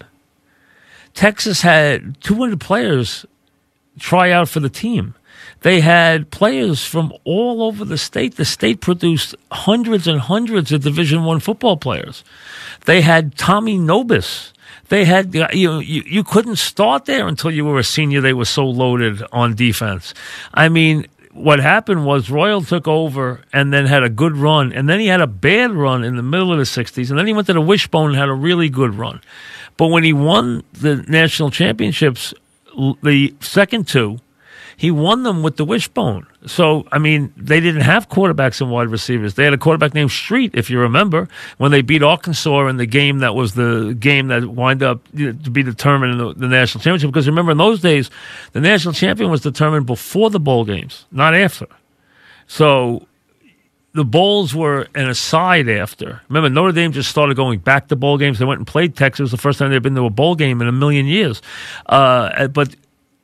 Texas 1.14 1.62
had 1.62 2.20
200 2.20 2.60
players 2.60 3.26
try 3.98 4.30
out 4.30 4.48
for 4.48 4.60
the 4.60 4.68
team. 4.68 5.14
They 5.62 5.80
had 5.80 6.30
players 6.30 6.84
from 6.84 7.12
all 7.24 7.62
over 7.62 7.84
the 7.84 7.98
state. 7.98 8.36
The 8.36 8.44
state 8.44 8.80
produced 8.80 9.34
hundreds 9.50 10.06
and 10.06 10.20
hundreds 10.20 10.70
of 10.72 10.82
Division 10.82 11.24
One 11.24 11.40
football 11.40 11.76
players. 11.76 12.24
They 12.84 13.00
had 13.00 13.36
Tommy 13.36 13.78
Nobis. 13.78 14.52
They 14.88 15.04
had 15.04 15.34
you, 15.34 15.78
you 15.80 16.02
you 16.06 16.22
couldn't 16.22 16.56
start 16.56 17.06
there 17.06 17.26
until 17.26 17.50
you 17.50 17.64
were 17.64 17.78
a 17.78 17.84
senior. 17.84 18.20
They 18.20 18.32
were 18.32 18.44
so 18.44 18.66
loaded 18.66 19.22
on 19.32 19.54
defense. 19.54 20.14
I 20.54 20.68
mean, 20.68 21.06
what 21.32 21.60
happened 21.60 22.06
was 22.06 22.30
Royal 22.30 22.62
took 22.62 22.86
over 22.88 23.42
and 23.52 23.72
then 23.72 23.86
had 23.86 24.02
a 24.02 24.08
good 24.08 24.36
run, 24.36 24.72
and 24.72 24.88
then 24.88 25.00
he 25.00 25.06
had 25.06 25.20
a 25.20 25.26
bad 25.26 25.72
run 25.72 26.04
in 26.04 26.16
the 26.16 26.22
middle 26.22 26.52
of 26.52 26.58
the 26.58 26.64
60s, 26.64 27.10
and 27.10 27.18
then 27.18 27.26
he 27.26 27.32
went 27.32 27.46
to 27.48 27.52
the 27.52 27.60
Wishbone 27.60 28.10
and 28.10 28.18
had 28.18 28.28
a 28.28 28.34
really 28.34 28.68
good 28.68 28.94
run. 28.94 29.20
But 29.76 29.88
when 29.88 30.04
he 30.04 30.12
won 30.12 30.62
the 30.72 30.96
national 31.08 31.50
championships, 31.50 32.32
the 33.02 33.34
second 33.40 33.86
two, 33.88 34.18
he 34.76 34.90
won 34.90 35.22
them 35.22 35.42
with 35.42 35.56
the 35.56 35.64
wishbone. 35.64 36.26
So, 36.44 36.86
I 36.92 36.98
mean, 36.98 37.32
they 37.36 37.60
didn't 37.60 37.80
have 37.80 38.08
quarterbacks 38.08 38.60
and 38.60 38.70
wide 38.70 38.88
receivers. 38.88 39.34
They 39.34 39.44
had 39.44 39.54
a 39.54 39.58
quarterback 39.58 39.94
named 39.94 40.10
Street, 40.10 40.50
if 40.54 40.68
you 40.68 40.78
remember, 40.78 41.28
when 41.56 41.70
they 41.70 41.80
beat 41.80 42.02
Arkansas 42.02 42.66
in 42.68 42.76
the 42.76 42.86
game 42.86 43.20
that 43.20 43.34
was 43.34 43.54
the 43.54 43.96
game 43.98 44.28
that 44.28 44.44
wound 44.44 44.82
up 44.82 45.00
to 45.16 45.32
be 45.32 45.62
determined 45.62 46.12
in 46.12 46.18
the, 46.18 46.34
the 46.34 46.48
national 46.48 46.82
championship. 46.82 47.10
Because 47.10 47.26
remember, 47.26 47.52
in 47.52 47.58
those 47.58 47.80
days, 47.80 48.10
the 48.52 48.60
national 48.60 48.92
champion 48.92 49.30
was 49.30 49.40
determined 49.40 49.86
before 49.86 50.28
the 50.28 50.40
bowl 50.40 50.64
games, 50.64 51.06
not 51.10 51.34
after. 51.34 51.66
So, 52.46 53.06
the 53.94 54.04
bowls 54.04 54.54
were 54.54 54.88
an 54.94 55.08
aside 55.08 55.70
after. 55.70 56.20
Remember, 56.28 56.50
Notre 56.50 56.72
Dame 56.72 56.92
just 56.92 57.08
started 57.08 57.34
going 57.34 57.60
back 57.60 57.88
to 57.88 57.96
bowl 57.96 58.18
games. 58.18 58.38
They 58.38 58.44
went 58.44 58.58
and 58.58 58.66
played 58.66 58.94
Texas. 58.94 59.20
It 59.20 59.22
was 59.22 59.30
the 59.30 59.38
first 59.38 59.58
time 59.58 59.70
they'd 59.70 59.82
been 59.82 59.94
to 59.94 60.04
a 60.04 60.10
bowl 60.10 60.34
game 60.34 60.60
in 60.60 60.68
a 60.68 60.72
million 60.72 61.06
years. 61.06 61.40
Uh, 61.86 62.48
but 62.48 62.76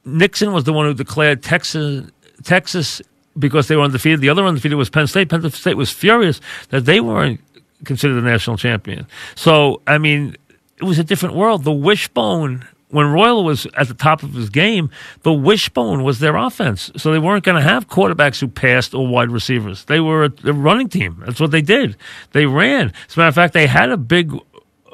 Nixon 0.04 0.52
was 0.52 0.64
the 0.64 0.72
one 0.72 0.86
who 0.86 0.94
declared 0.94 1.42
Texas 1.42 2.10
Texas 2.44 3.02
because 3.38 3.68
they 3.68 3.76
were 3.76 3.82
undefeated. 3.82 4.20
The 4.20 4.28
other 4.28 4.44
undefeated 4.44 4.76
was 4.76 4.90
Penn 4.90 5.06
State. 5.06 5.28
Penn 5.28 5.48
State 5.50 5.76
was 5.76 5.90
furious 5.90 6.40
that 6.70 6.84
they 6.84 7.00
weren't 7.00 7.40
considered 7.84 8.14
the 8.14 8.28
national 8.28 8.56
champion. 8.56 9.06
So 9.34 9.80
I 9.86 9.98
mean, 9.98 10.36
it 10.76 10.84
was 10.84 10.98
a 10.98 11.04
different 11.04 11.34
world. 11.34 11.64
The 11.64 11.72
wishbone 11.72 12.66
when 12.92 13.10
Royal 13.10 13.42
was 13.42 13.66
at 13.74 13.88
the 13.88 13.94
top 13.94 14.22
of 14.22 14.34
his 14.34 14.50
game, 14.50 14.90
the 15.22 15.32
wishbone 15.32 16.04
was 16.04 16.18
their 16.18 16.36
offense. 16.36 16.92
So 16.96 17.10
they 17.10 17.18
weren't 17.18 17.42
going 17.42 17.56
to 17.56 17.62
have 17.62 17.88
quarterbacks 17.88 18.38
who 18.38 18.48
passed 18.48 18.94
or 18.94 19.08
wide 19.08 19.30
receivers. 19.30 19.86
They 19.86 19.98
were 19.98 20.24
a, 20.24 20.32
a 20.44 20.52
running 20.52 20.90
team. 20.90 21.22
That's 21.24 21.40
what 21.40 21.52
they 21.52 21.62
did. 21.62 21.96
They 22.32 22.44
ran. 22.44 22.92
As 23.08 23.16
a 23.16 23.20
matter 23.20 23.28
of 23.28 23.34
fact, 23.34 23.54
they 23.54 23.66
had 23.66 23.90
a 23.90 23.96
big, 23.96 24.38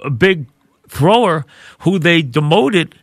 a 0.04 0.10
big 0.10 0.46
thrower 0.88 1.44
who 1.80 1.98
they 1.98 2.22
demoted 2.22 2.94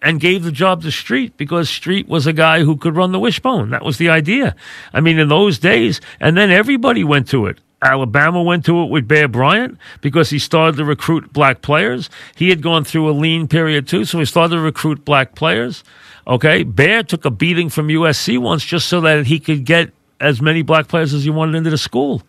and 0.00 0.20
gave 0.20 0.44
the 0.44 0.52
job 0.52 0.82
to 0.82 0.90
Street 0.90 1.36
because 1.36 1.68
Street 1.68 2.08
was 2.08 2.26
a 2.26 2.32
guy 2.32 2.62
who 2.62 2.76
could 2.76 2.96
run 2.96 3.12
the 3.12 3.18
wishbone. 3.18 3.70
That 3.70 3.84
was 3.84 3.98
the 3.98 4.08
idea. 4.08 4.54
I 4.92 5.00
mean, 5.00 5.18
in 5.18 5.28
those 5.28 5.58
days, 5.58 6.00
and 6.20 6.36
then 6.36 6.50
everybody 6.50 7.04
went 7.04 7.28
to 7.28 7.46
it. 7.46 7.58
Alabama 7.80 8.42
went 8.42 8.64
to 8.64 8.82
it 8.82 8.90
with 8.90 9.06
Bear 9.06 9.28
Bryant 9.28 9.78
because 10.00 10.30
he 10.30 10.38
started 10.38 10.76
to 10.78 10.84
recruit 10.84 11.32
black 11.32 11.62
players. 11.62 12.10
He 12.34 12.48
had 12.48 12.60
gone 12.60 12.84
through 12.84 13.08
a 13.08 13.12
lean 13.12 13.46
period 13.46 13.86
too, 13.86 14.04
so 14.04 14.18
he 14.18 14.24
started 14.24 14.56
to 14.56 14.60
recruit 14.60 15.04
black 15.04 15.34
players. 15.36 15.84
Okay. 16.26 16.64
Bear 16.64 17.02
took 17.04 17.24
a 17.24 17.30
beating 17.30 17.68
from 17.68 17.88
USC 17.88 18.38
once 18.38 18.64
just 18.64 18.88
so 18.88 19.00
that 19.02 19.26
he 19.26 19.38
could 19.38 19.64
get 19.64 19.92
as 20.20 20.42
many 20.42 20.62
black 20.62 20.88
players 20.88 21.14
as 21.14 21.22
he 21.22 21.30
wanted 21.30 21.54
into 21.54 21.70
the 21.70 21.78
school. 21.78 22.22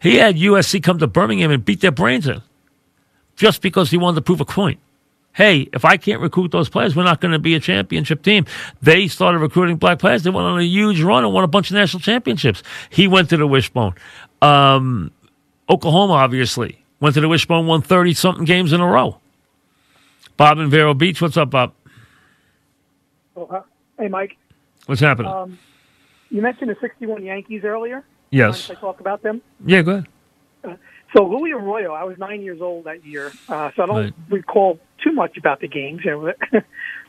He 0.00 0.16
had 0.16 0.36
USC 0.36 0.82
come 0.82 0.98
to 0.98 1.06
Birmingham 1.08 1.50
and 1.50 1.64
beat 1.64 1.80
their 1.80 1.90
brains 1.90 2.28
in 2.28 2.40
just 3.36 3.62
because 3.62 3.90
he 3.90 3.96
wanted 3.96 4.16
to 4.16 4.22
prove 4.22 4.40
a 4.40 4.44
point 4.44 4.78
hey, 5.34 5.68
if 5.72 5.84
I 5.84 5.96
can't 5.96 6.20
recruit 6.20 6.50
those 6.50 6.68
players, 6.68 6.96
we're 6.96 7.04
not 7.04 7.20
going 7.20 7.32
to 7.32 7.38
be 7.38 7.54
a 7.54 7.60
championship 7.60 8.22
team. 8.22 8.46
They 8.82 9.08
started 9.08 9.38
recruiting 9.38 9.76
black 9.76 9.98
players. 9.98 10.22
They 10.22 10.30
went 10.30 10.46
on 10.46 10.58
a 10.58 10.64
huge 10.64 11.00
run 11.02 11.24
and 11.24 11.32
won 11.32 11.44
a 11.44 11.48
bunch 11.48 11.70
of 11.70 11.74
national 11.74 12.00
championships. 12.00 12.62
He 12.90 13.06
went 13.06 13.30
to 13.30 13.36
the 13.36 13.46
wishbone. 13.46 13.94
Um, 14.42 15.12
Oklahoma, 15.68 16.14
obviously, 16.14 16.84
went 17.00 17.14
to 17.14 17.20
the 17.20 17.28
wishbone, 17.28 17.66
won 17.66 17.82
30 17.82 18.14
something 18.14 18.44
games 18.44 18.72
in 18.72 18.80
a 18.80 18.86
row. 18.86 19.18
Bob 20.36 20.58
in 20.58 20.70
Vero 20.70 20.94
Beach, 20.94 21.20
what's 21.20 21.36
up, 21.36 21.50
Bob? 21.50 21.74
Oh, 23.36 23.64
hey, 23.98 24.08
Mike. 24.08 24.36
What's 24.86 25.00
happening? 25.00 25.30
Um, 25.30 25.58
you 26.30 26.42
mentioned 26.42 26.70
the 26.70 26.76
61 26.80 27.24
Yankees 27.24 27.62
earlier. 27.64 28.04
Yes. 28.30 28.70
I 28.70 28.74
talk 28.74 29.00
about 29.00 29.22
them? 29.22 29.42
Yeah, 29.64 29.82
go 29.82 29.90
ahead. 29.92 30.06
Uh, 30.64 30.74
so 31.14 31.24
Louis 31.26 31.52
Arroyo, 31.52 31.92
I 31.92 32.04
was 32.04 32.18
nine 32.18 32.42
years 32.42 32.60
old 32.60 32.84
that 32.84 33.04
year, 33.04 33.32
uh, 33.48 33.70
so 33.76 33.82
I 33.82 33.86
don't 33.86 33.96
Right. 33.96 34.12
recall 34.28 34.78
too 35.02 35.12
much 35.12 35.36
about 35.36 35.60
the 35.60 35.68
games. 35.68 36.00
You 36.04 36.10
know, 36.52 36.60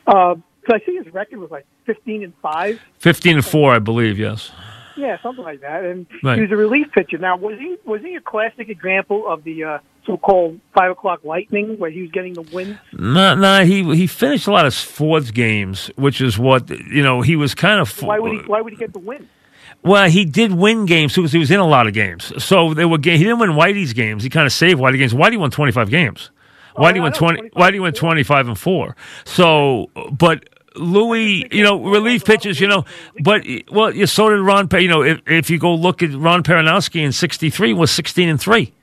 uh, 0.08 0.36
so 0.68 0.76
I 0.76 0.80
see 0.86 0.96
his 0.96 1.12
record 1.14 1.40
was 1.40 1.52
like 1.52 1.66
fifteen 1.86 2.24
and 2.24 2.34
five. 2.42 2.80
15 3.00 3.38
to 3.38 3.42
4, 3.42 3.74
I 3.76 3.80
believe, 3.80 4.20
yes. 4.20 4.52
Yeah, 4.98 5.18
something 5.24 5.44
like 5.44 5.62
that. 5.62 5.84
And 5.84 6.06
Right. 6.22 6.36
he 6.36 6.42
was 6.42 6.52
a 6.52 6.58
relief 6.58 6.92
pitcher. 6.92 7.18
Now, 7.18 7.38
was 7.38 7.58
he 7.58 7.78
was 7.86 8.02
he 8.02 8.16
a 8.16 8.22
classic 8.22 8.70
example 8.70 9.28
of 9.28 9.44
the 9.44 9.64
uh, 9.64 9.78
so-called 10.06 10.60
five 10.76 10.92
o'clock 10.92 11.24
lightning, 11.24 11.78
where 11.80 11.90
he 11.90 12.02
was 12.02 12.12
getting 12.12 12.34
the 12.34 12.42
wins? 12.42 12.78
No, 12.94 13.34
no, 13.36 13.64
he 13.64 13.84
he 13.96 14.06
finished 14.06 14.48
a 14.48 14.52
lot 14.52 14.66
of 14.66 14.74
Ford's 14.76 15.32
games, 15.32 15.90
which 15.96 16.20
is 16.22 16.38
what 16.38 16.70
you 16.70 17.02
know. 17.02 17.22
He 17.22 17.36
was 17.38 17.56
kind 17.56 17.80
of 17.80 18.02
Why 18.04 18.20
would 18.20 18.32
he 18.34 18.38
Why 18.40 18.60
would 18.62 18.74
he 18.74 18.78
get 18.78 18.92
the 18.94 19.00
win? 19.00 19.28
Well, 19.84 20.10
he 20.10 20.26
did 20.26 20.52
win 20.54 20.86
games 20.86 21.16
because 21.16 21.32
he 21.32 21.40
was 21.40 21.50
in 21.52 21.60
a 21.60 21.68
lot 21.68 21.88
of 21.88 21.94
games. 21.94 22.32
So 22.44 22.74
they 22.74 22.86
were. 22.86 22.98
ga- 23.00 23.18
He 23.18 23.24
didn't 23.24 23.40
win 23.40 23.52
Whitey's 23.52 23.94
games. 23.94 24.24
He 24.24 24.30
kind 24.30 24.46
of 24.46 24.54
saved 24.54 24.80
Whitey 24.80 24.98
games. 24.98 25.14
Whitey 25.14 25.38
won 25.38 25.50
twenty 25.52 25.72
five 25.72 25.90
games. 25.90 26.30
Whitey 26.76 26.98
I 26.98 27.02
won 27.02 27.14
twenty. 27.14 27.38
25 27.50 27.54
Whitey 27.74 27.80
won 27.82 27.94
twenty 27.94 28.24
five 28.24 28.48
and 28.48 28.58
four. 28.58 28.96
So, 29.26 29.90
but 30.12 30.48
Louis, 30.76 31.48
you 31.52 31.64
know, 31.64 31.84
relief 31.84 32.24
pitches, 32.24 32.60
you 32.62 32.68
know, 32.68 32.86
but 33.22 33.44
well, 33.72 33.94
yeah, 33.94 34.06
so 34.06 34.30
did 34.30 34.40
Ron. 34.40 34.70
You 34.74 34.88
know, 34.88 35.02
if, 35.04 35.20
if 35.28 35.50
you 35.50 35.58
go 35.58 35.74
look 35.76 36.02
at 36.04 36.14
Ron 36.14 36.44
Perranoski 36.44 37.02
in 37.02 37.12
'63 37.12 37.74
was 37.74 37.90
sixteen 37.92 38.30
and 38.30 38.40
three. 38.40 38.74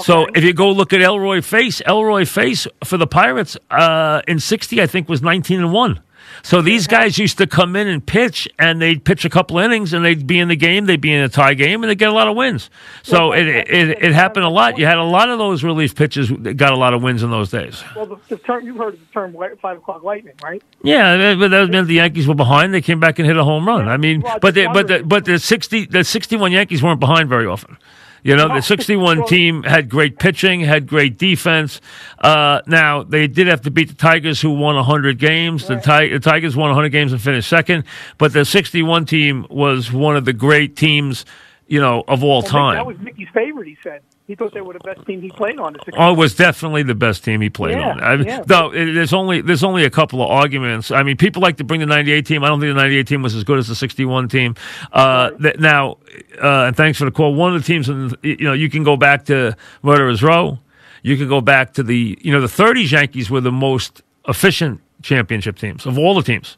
So 0.00 0.26
if 0.34 0.42
you 0.42 0.52
go 0.52 0.70
look 0.72 0.92
at 0.92 1.00
Elroy 1.00 1.40
Face, 1.40 1.80
Elroy 1.86 2.24
Face 2.24 2.66
for 2.84 2.96
the 2.96 3.06
Pirates 3.06 3.56
uh, 3.70 4.22
in 4.26 4.40
'60, 4.40 4.82
I 4.82 4.86
think 4.88 5.08
was 5.08 5.22
19 5.22 5.60
and 5.60 5.72
one. 5.72 6.00
So 6.44 6.60
these 6.60 6.86
guys 6.86 7.16
used 7.16 7.38
to 7.38 7.46
come 7.46 7.74
in 7.74 7.88
and 7.88 8.04
pitch, 8.04 8.46
and 8.58 8.80
they'd 8.80 9.02
pitch 9.02 9.24
a 9.24 9.30
couple 9.30 9.58
innings, 9.58 9.94
and 9.94 10.04
they'd 10.04 10.26
be 10.26 10.38
in 10.38 10.48
the 10.48 10.56
game. 10.56 10.84
They'd 10.84 11.00
be 11.00 11.10
in 11.10 11.22
a 11.24 11.28
tie 11.30 11.54
game, 11.54 11.82
and 11.82 11.88
they'd 11.90 11.98
get 11.98 12.10
a 12.10 12.12
lot 12.12 12.28
of 12.28 12.36
wins. 12.36 12.68
So 13.02 13.32
it, 13.32 13.46
it 13.48 14.02
it 14.02 14.12
happened 14.12 14.44
a 14.44 14.50
lot. 14.50 14.76
You 14.76 14.84
had 14.84 14.98
a 14.98 15.04
lot 15.04 15.30
of 15.30 15.38
those 15.38 15.64
relief 15.64 15.94
pitches 15.94 16.28
that 16.28 16.58
got 16.58 16.72
a 16.74 16.76
lot 16.76 16.92
of 16.92 17.02
wins 17.02 17.22
in 17.22 17.30
those 17.30 17.50
days. 17.50 17.82
Well, 17.96 18.04
the, 18.04 18.16
the 18.28 18.36
term 18.36 18.66
you've 18.66 18.76
heard 18.76 18.92
of 18.92 19.00
the 19.00 19.06
term 19.06 19.34
five 19.62 19.78
o'clock 19.78 20.02
lightning, 20.04 20.34
right? 20.44 20.62
Yeah, 20.82 21.16
that- 21.16 21.38
but 21.38 21.50
that 21.50 21.70
meant 21.70 21.88
the 21.88 21.94
Yankees 21.94 22.28
were 22.28 22.34
behind. 22.34 22.74
They 22.74 22.82
came 22.82 23.00
back 23.00 23.18
and 23.18 23.26
hit 23.26 23.38
a 23.38 23.44
home 23.44 23.66
run. 23.66 23.88
I 23.88 23.96
mean, 23.96 24.20
Well, 24.20 24.38
but 24.38 24.54
they, 24.54 24.66
but 24.66 24.86
the, 24.86 25.02
but 25.02 25.24
the 25.24 25.38
sixty 25.38 25.86
the 25.86 26.04
sixty 26.04 26.36
one 26.36 26.52
Yankees 26.52 26.82
weren't 26.82 27.00
behind 27.00 27.30
very 27.30 27.46
often. 27.46 27.78
You 28.24 28.36
know, 28.36 28.48
the 28.48 28.62
sixty 28.62 28.96
one 28.96 29.26
team 29.26 29.64
had 29.64 29.90
great 29.90 30.18
pitching, 30.18 30.60
had 30.60 30.86
great 30.86 31.18
defense. 31.18 31.82
Uh, 32.18 32.62
now 32.66 33.02
they 33.02 33.26
did 33.26 33.48
have 33.48 33.60
to 33.60 33.70
beat 33.70 33.88
the 33.88 33.94
Tigers, 33.94 34.40
who 34.40 34.50
won 34.50 34.82
hundred 34.82 35.18
games. 35.18 35.66
The, 35.68 35.76
Ti- 35.76 36.08
the 36.08 36.20
Tigers 36.20 36.56
won 36.56 36.72
hundred 36.72 36.88
games 36.88 37.12
and 37.12 37.20
finished 37.20 37.50
second. 37.50 37.84
But 38.16 38.32
the 38.32 38.46
sixty 38.46 38.82
one 38.82 39.04
team 39.04 39.46
was 39.50 39.92
one 39.92 40.16
of 40.16 40.24
the 40.24 40.32
great 40.32 40.74
teams, 40.74 41.26
you 41.66 41.82
know, 41.82 42.02
of 42.08 42.24
all 42.24 42.40
Well, 42.40 42.50
time. 42.50 42.76
That 42.76 42.86
was 42.86 42.98
Mickey's 42.98 43.28
favorite. 43.34 43.68
He 43.68 43.76
said 43.82 44.00
he 44.26 44.34
thought 44.34 44.54
they 44.54 44.60
were 44.62 44.72
the 44.72 44.78
best 44.80 45.04
team 45.06 45.20
he 45.20 45.28
played 45.30 45.58
on. 45.58 45.76
Oh, 45.98 46.12
it 46.14 46.16
was 46.16 46.34
definitely 46.34 46.82
the 46.82 46.94
best 46.94 47.24
team 47.24 47.40
he 47.42 47.50
played 47.50 47.76
Yeah, 47.78 47.90
on. 47.90 48.00
I 48.02 48.16
mean, 48.16 48.26
yeah. 48.26 48.42
Though 48.46 48.70
it- 48.70 48.92
there's 48.94 49.12
only 49.12 49.40
there's 49.42 49.62
only 49.64 49.84
a 49.84 49.90
couple 49.90 50.22
of 50.22 50.30
arguments. 50.30 50.90
I 50.90 51.02
mean, 51.02 51.16
people 51.18 51.42
like 51.42 51.56
to 51.58 51.64
bring 51.64 51.80
the 51.80 51.86
'98 51.86 52.24
team. 52.24 52.42
I 52.42 52.48
don't 52.48 52.58
think 52.60 52.74
the 52.74 52.80
'98 52.80 53.06
team 53.06 53.22
was 53.22 53.34
as 53.34 53.44
good 53.44 53.58
as 53.58 53.68
the 53.68 53.74
'61 53.74 54.28
team. 54.28 54.54
Uh, 54.92 55.30
th- 55.32 55.58
now, 55.58 55.98
uh, 56.42 56.64
and 56.68 56.76
thanks 56.76 56.98
for 56.98 57.04
the 57.04 57.10
call. 57.10 57.34
One 57.34 57.54
of 57.54 57.62
the 57.62 57.66
teams, 57.66 57.88
in, 57.88 58.14
you 58.22 58.36
know, 58.44 58.54
you 58.54 58.70
can 58.70 58.82
go 58.82 58.96
back 58.96 59.24
to 59.26 59.56
Murderers 59.82 60.22
Row. 60.22 60.58
You 61.02 61.18
can 61.18 61.28
go 61.28 61.42
back 61.42 61.74
to 61.74 61.82
the 61.82 62.18
you 62.22 62.32
know 62.32 62.40
the 62.40 62.46
'30s 62.46 62.90
Yankees 62.92 63.30
were 63.30 63.42
the 63.42 63.52
most 63.52 64.02
efficient 64.26 64.80
championship 65.02 65.58
teams 65.58 65.84
of 65.84 65.98
all 65.98 66.14
the 66.14 66.22
teams. 66.22 66.56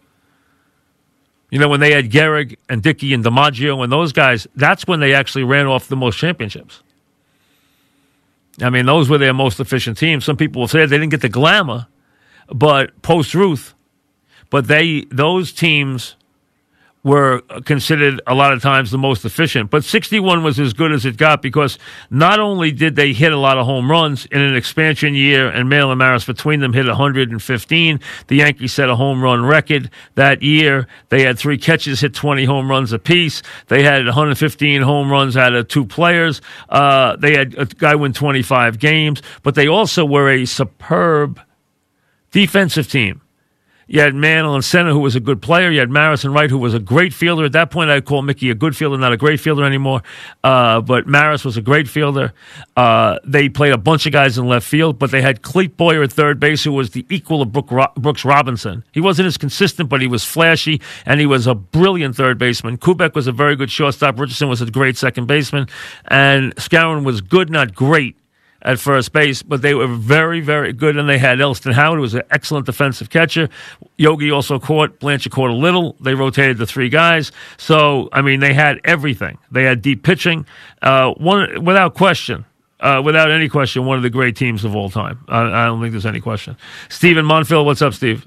You 1.51 1.59
know, 1.61 1.69
when 1.69 1.81
they 1.81 1.93
had 1.93 2.11
Gehrig 2.11 2.57
and 2.69 2.83
Dickey 2.83 3.13
and 3.15 3.25
DiMaggio 3.25 3.83
and 3.83 3.91
those 3.93 4.13
guys, 4.13 4.47
that's 4.57 4.87
when 4.87 5.01
they 5.01 5.15
actually 5.15 5.45
ran 5.45 5.67
off 5.67 5.89
the 5.89 5.97
most 5.97 6.19
championships. 6.19 6.83
I 8.61 8.71
mean, 8.71 8.87
those 8.87 9.09
were 9.09 9.19
their 9.19 9.35
most 9.35 9.61
efficient 9.61 9.99
teams. 9.99 10.25
Some 10.25 10.37
people 10.37 10.61
will 10.61 10.69
say 10.69 10.81
they 10.87 10.97
didn't 10.97 11.11
get 11.11 11.21
the 11.21 11.29
glamour, 11.29 11.89
but 12.49 13.03
post 13.03 13.35
Ruth, 13.35 13.75
but 14.51 14.67
they 14.67 15.05
those 15.11 15.53
teams 15.53 16.17
were 17.07 17.41
considered 17.65 18.21
a 18.27 18.35
lot 18.35 18.53
of 18.53 18.61
times 18.61 18.91
the 18.91 18.99
most 18.99 19.25
efficient. 19.25 19.71
But 19.71 19.85
61 19.85 20.43
was 20.43 20.59
as 20.59 20.73
good 20.73 20.91
as 20.91 21.07
it 21.07 21.17
got 21.17 21.41
because 21.41 21.79
not 22.11 22.41
only 22.41 22.73
did 22.73 22.97
they 22.97 23.13
hit 23.13 23.33
a 23.33 23.39
lot 23.39 23.59
of 23.59 23.65
home 23.65 23.89
runs 23.89 24.27
in 24.27 24.41
an 24.41 24.57
expansion 24.57 25.15
year, 25.15 25.49
and 25.49 25.69
Mail 25.69 25.93
and 25.93 26.01
Maris 26.01 26.25
between 26.25 26.59
them 26.59 26.73
hit 26.73 26.85
115. 26.85 28.01
The 28.27 28.35
Yankees 28.35 28.73
set 28.73 28.89
a 28.89 28.97
home 28.97 29.23
run 29.23 29.47
record 29.47 29.89
that 30.17 30.43
year. 30.43 30.89
They 31.11 31.23
had 31.23 31.39
three 31.39 31.59
catches, 31.59 32.01
hit 32.01 32.13
20 32.13 32.45
home 32.45 32.69
runs 32.69 32.93
apiece. 32.93 33.41
They 33.69 33.85
had 33.85 34.05
115 34.05 34.83
home 34.83 35.09
runs 35.09 35.37
out 35.37 35.55
of 35.55 35.69
two 35.69 35.87
players. 35.87 36.43
Uh, 36.69 37.15
they 37.15 37.37
had 37.37 37.55
a 37.57 37.67
guy 37.67 37.95
win 37.95 38.15
25 38.15 38.81
games, 38.81 39.23
but 39.45 39.55
they 39.55 39.69
also 39.69 40.05
were 40.05 40.29
a 40.29 40.45
superb 40.45 41.41
defensive 42.33 42.91
team. 42.91 43.21
You 43.89 44.01
had 44.01 44.17
Mantle 44.17 44.57
and 44.57 44.65
center, 44.65 44.91
who 44.91 44.99
was 44.99 45.15
a 45.15 45.21
good 45.21 45.41
player. 45.41 45.71
You 45.71 45.79
had 45.79 45.91
Maris 45.91 46.25
and 46.25 46.35
right, 46.35 46.51
who 46.51 46.59
was 46.59 46.75
a 46.75 46.81
great 46.81 47.13
fielder. 47.13 47.45
At 47.45 47.53
that 47.53 47.71
point, 47.71 47.89
I'd 47.89 48.05
call 48.05 48.21
Mickey 48.21 48.51
a 48.51 48.55
good 48.55 48.77
fielder, 48.77 48.99
not 48.99 49.13
a 49.13 49.17
great 49.17 49.39
fielder 49.39 49.63
anymore. 49.65 50.03
Uh, 50.43 50.81
but 50.81 51.07
Maris 51.07 51.45
was 51.45 51.57
a 51.57 51.63
great 51.63 51.89
fielder. 51.89 52.33
Uh, 52.77 53.19
they 53.25 53.49
played 53.49 53.73
a 53.73 53.79
bunch 53.79 54.05
of 54.05 54.13
guys 54.13 54.39
in 54.39 54.49
left 54.49 54.67
field, 54.67 54.99
but 54.99 55.13
they 55.13 55.23
had 55.23 55.43
Clete 55.43 55.77
Boyer 55.77 56.03
at 56.03 56.13
third 56.13 56.41
base, 56.41 56.65
who 56.65 56.73
was 56.73 56.91
the 56.91 57.07
equal 57.09 57.43
of 57.43 57.53
Brook 57.53 57.71
Ro- 57.71 57.93
Brooks 57.97 58.25
Robinson. 58.25 58.83
He 58.91 59.01
wasn't 59.01 59.27
as 59.29 59.37
consistent, 59.37 59.89
but 59.89 60.01
he 60.01 60.09
was 60.09 60.25
flashy, 60.25 60.81
and 61.05 61.21
he 61.21 61.27
was 61.27 61.47
a 61.47 61.55
brilliant 61.55 62.17
third 62.17 62.39
baseman. 62.39 62.79
Kubek 62.79 63.15
was 63.15 63.29
a 63.29 63.33
very 63.33 63.55
good 63.55 63.71
shortstop. 63.71 64.19
Richardson 64.19 64.49
was 64.49 64.61
a 64.61 64.67
great 64.67 64.97
second 64.97 65.27
baseman, 65.27 65.69
and 66.07 66.57
Skowron 66.57 67.05
was 67.05 67.21
good, 67.21 67.51
not 67.51 67.73
great 67.73 68.17
at 68.63 68.79
first 68.79 69.13
base, 69.13 69.43
but 69.43 69.63
they 69.63 69.75
were 69.75 69.87
very, 69.87 70.41
very 70.41 70.73
good. 70.73 70.97
And 70.97 71.09
they 71.09 71.19
had 71.19 71.41
Elston 71.41 71.73
Howard, 71.73 71.99
who 71.99 72.03
was 72.03 72.15
an 72.15 72.23
excellent 72.31 72.67
defensive 72.67 73.11
catcher. 73.11 73.49
Yogi 73.97 74.31
also 74.31 74.59
caught, 74.59 74.99
Blanchard 74.99 75.33
caught 75.33 75.51
a 75.51 75.55
little. 75.55 75.97
They 76.01 76.15
rotated 76.15 76.59
the 76.59 76.67
three 76.67 76.89
guys. 76.89 77.33
So, 77.59 78.09
I 78.13 78.23
mean, 78.23 78.41
they 78.41 78.55
had 78.55 78.81
everything. 78.85 79.39
They 79.51 79.65
had 79.65 79.83
deep 79.83 80.03
pitching. 80.03 80.47
Uh, 80.83 81.13
one, 81.15 81.65
without 81.65 81.95
question, 81.95 82.45
uh, 82.81 83.03
without 83.05 83.31
any 83.31 83.49
question, 83.49 83.85
one 83.87 83.97
of 83.97 84.03
the 84.03 84.11
great 84.11 84.37
teams 84.37 84.65
of 84.65 84.75
all 84.75 84.91
time. 84.91 85.25
I, 85.29 85.43
I 85.43 85.65
don't 85.67 85.81
think 85.81 85.93
there's 85.93 86.07
any 86.07 86.21
question. 86.21 86.57
Stephen 86.89 87.25
Monfield, 87.25 87.65
what's 87.65 87.83
up, 87.83 87.95
Steve? 87.95 88.27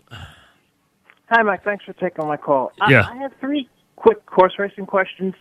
Hi, 1.30 1.44
Mike. 1.44 1.64
Thanks 1.64 1.86
for 1.86 1.94
taking 1.94 2.28
my 2.28 2.38
call. 2.38 2.72
I, 2.82 2.92
Yeah. 2.92 3.08
I 3.10 3.16
have 3.18 3.32
three 3.40 3.70
quick 3.96 4.26
course 4.26 4.54
racing 4.58 4.86
questions. 4.88 5.36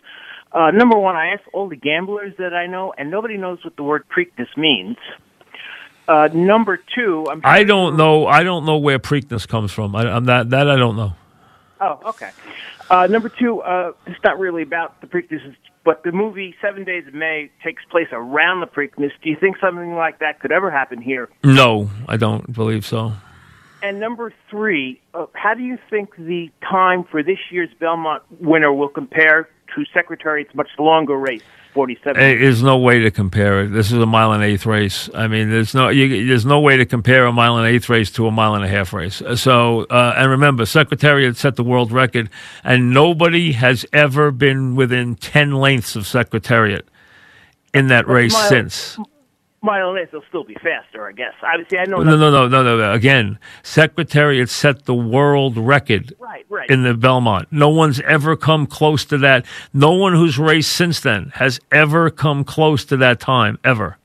Uh, 0.51 0.71
number 0.71 0.97
one, 0.97 1.15
I 1.15 1.33
asked 1.33 1.43
all 1.53 1.69
the 1.69 1.75
gamblers 1.75 2.33
that 2.37 2.53
I 2.53 2.65
know, 2.65 2.93
and 2.97 3.11
nobody 3.11 3.37
knows 3.37 3.63
what 3.63 3.75
the 3.75 3.83
word 3.83 4.03
Preakness 4.09 4.55
means. 4.57 4.97
Uh, 6.07 6.27
number 6.33 6.79
two, 6.95 7.27
I'm 7.29 7.41
I 7.43 7.63
don't 7.63 7.95
know. 7.95 8.25
I 8.25 8.41
don't 8.41 8.65
know 8.65 8.77
where 8.77 8.97
Preakness 8.97 9.47
comes 9.47 9.71
from. 9.71 9.95
I, 9.95 10.11
I'm 10.11 10.25
that 10.25 10.49
that 10.49 10.67
I 10.67 10.75
don't 10.75 10.95
know. 10.95 11.13
Oh, 11.79 11.99
okay. 12.07 12.31
Uh, 12.89 13.05
number 13.05 13.29
two, 13.29 13.61
uh, 13.61 13.91
it's 14.07 14.19
not 14.23 14.39
really 14.39 14.63
about 14.63 14.99
the 15.01 15.07
Preakness, 15.07 15.55
but 15.85 16.03
the 16.03 16.11
movie 16.11 16.55
Seven 16.61 16.83
Days 16.83 17.05
of 17.05 17.13
May 17.13 17.51
takes 17.63 17.83
place 17.91 18.07
around 18.11 18.61
the 18.61 18.65
Preakness. 18.65 19.11
Do 19.21 19.29
you 19.29 19.37
think 19.39 19.57
something 19.61 19.93
like 19.93 20.17
that 20.19 20.39
could 20.39 20.51
ever 20.51 20.71
happen 20.71 20.99
here? 20.99 21.29
No, 21.43 21.91
I 22.07 22.17
don't 22.17 22.51
believe 22.51 22.87
so. 22.87 23.13
And 23.83 23.99
number 23.99 24.33
three, 24.49 24.99
uh, 25.13 25.27
how 25.33 25.53
do 25.53 25.61
you 25.61 25.77
think 25.89 26.15
the 26.17 26.49
time 26.67 27.03
for 27.03 27.21
this 27.23 27.37
year's 27.51 27.69
Belmont 27.79 28.23
winner 28.41 28.73
will 28.73 28.89
compare 28.89 29.47
to 29.83 29.91
Secretariat's 29.93 30.53
much 30.55 30.69
longer 30.77 31.15
race, 31.17 31.41
47? 31.73 32.21
Eh, 32.21 32.35
There's 32.37 32.61
no 32.63 32.77
way 32.77 32.99
to 32.99 33.11
compare 33.11 33.61
it. 33.63 33.67
This 33.69 33.91
is 33.91 33.99
a 33.99 34.05
mile 34.05 34.31
and 34.31 34.43
eighth 34.43 34.65
race. 34.65 35.09
I 35.13 35.27
mean, 35.27 35.49
there's 35.49 35.73
no 35.73 35.89
you, 35.89 36.25
there's 36.27 36.45
no 36.45 36.59
way 36.59 36.77
to 36.77 36.85
compare 36.85 37.25
a 37.25 37.31
mile 37.31 37.57
and 37.57 37.67
eighth 37.67 37.89
race 37.89 38.11
to 38.11 38.27
a 38.27 38.31
mile 38.31 38.55
and 38.55 38.63
a 38.63 38.67
half 38.67 38.91
race. 38.93 39.21
Uh, 39.21 39.35
So, 39.35 39.85
uh, 39.89 40.13
and 40.17 40.29
remember, 40.29 40.65
Secretariat 40.65 41.37
set 41.37 41.55
the 41.55 41.63
world 41.63 41.91
record, 41.91 42.29
and 42.63 42.91
nobody 42.93 43.51
has 43.53 43.85
ever 43.93 44.31
been 44.31 44.75
within 44.75 45.15
ten 45.15 45.51
lengths 45.53 45.95
of 45.95 46.05
Secretariat 46.07 46.87
in 47.73 47.87
that 47.87 48.05
But 48.07 48.13
race 48.13 48.33
mile- 48.33 48.49
since. 48.49 48.97
Mile 49.61 49.89
and 49.89 49.99
eighth 49.99 50.13
will 50.13 50.23
still 50.29 50.45
be 50.45 50.53
faster, 50.55 51.05
I 51.07 51.11
guess. 51.11 51.33
Obviously, 51.43 51.79
I 51.79 51.85
know. 51.85 51.97
No, 51.97 52.15
no, 52.15 52.31
no, 52.31 52.47
no, 52.47 52.63
no, 52.63 52.77
no. 52.77 52.93
Again, 52.93 53.37
Secretariat 53.61 54.49
set 54.49 54.85
the 54.85 54.95
world 54.95 55.57
record 55.57 56.13
Right, 56.17 56.45
right. 56.47 56.69
in 56.69 56.83
the 56.83 56.93
Belmont. 56.93 57.49
No 57.51 57.67
one's 57.67 57.99
ever 58.01 58.37
come 58.37 58.65
close 58.67 59.03
to 59.05 59.17
that. 59.17 59.45
No 59.73 59.91
one 59.91 60.13
who's 60.13 60.37
raced 60.39 60.71
since 60.71 61.01
then 61.01 61.31
has 61.35 61.59
ever 61.73 62.09
come 62.09 62.45
close 62.45 62.85
to 62.85 62.97
that 62.97 63.19
time, 63.19 63.59
ever. 63.65 63.97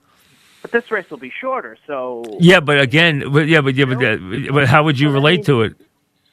But 0.61 0.71
this 0.71 0.91
race 0.91 1.09
will 1.09 1.19
be 1.19 1.31
shorter, 1.39 1.77
so. 1.87 2.23
Yeah, 2.39 2.59
but 2.59 2.81
again, 2.81 3.31
but 3.31 3.47
yeah, 3.47 3.61
but 3.61 3.75
yeah, 3.75 3.85
but, 3.85 4.53
but 4.53 4.67
how 4.67 4.83
would 4.83 4.99
you 4.99 5.09
relate 5.09 5.45
to 5.45 5.61
it? 5.61 5.75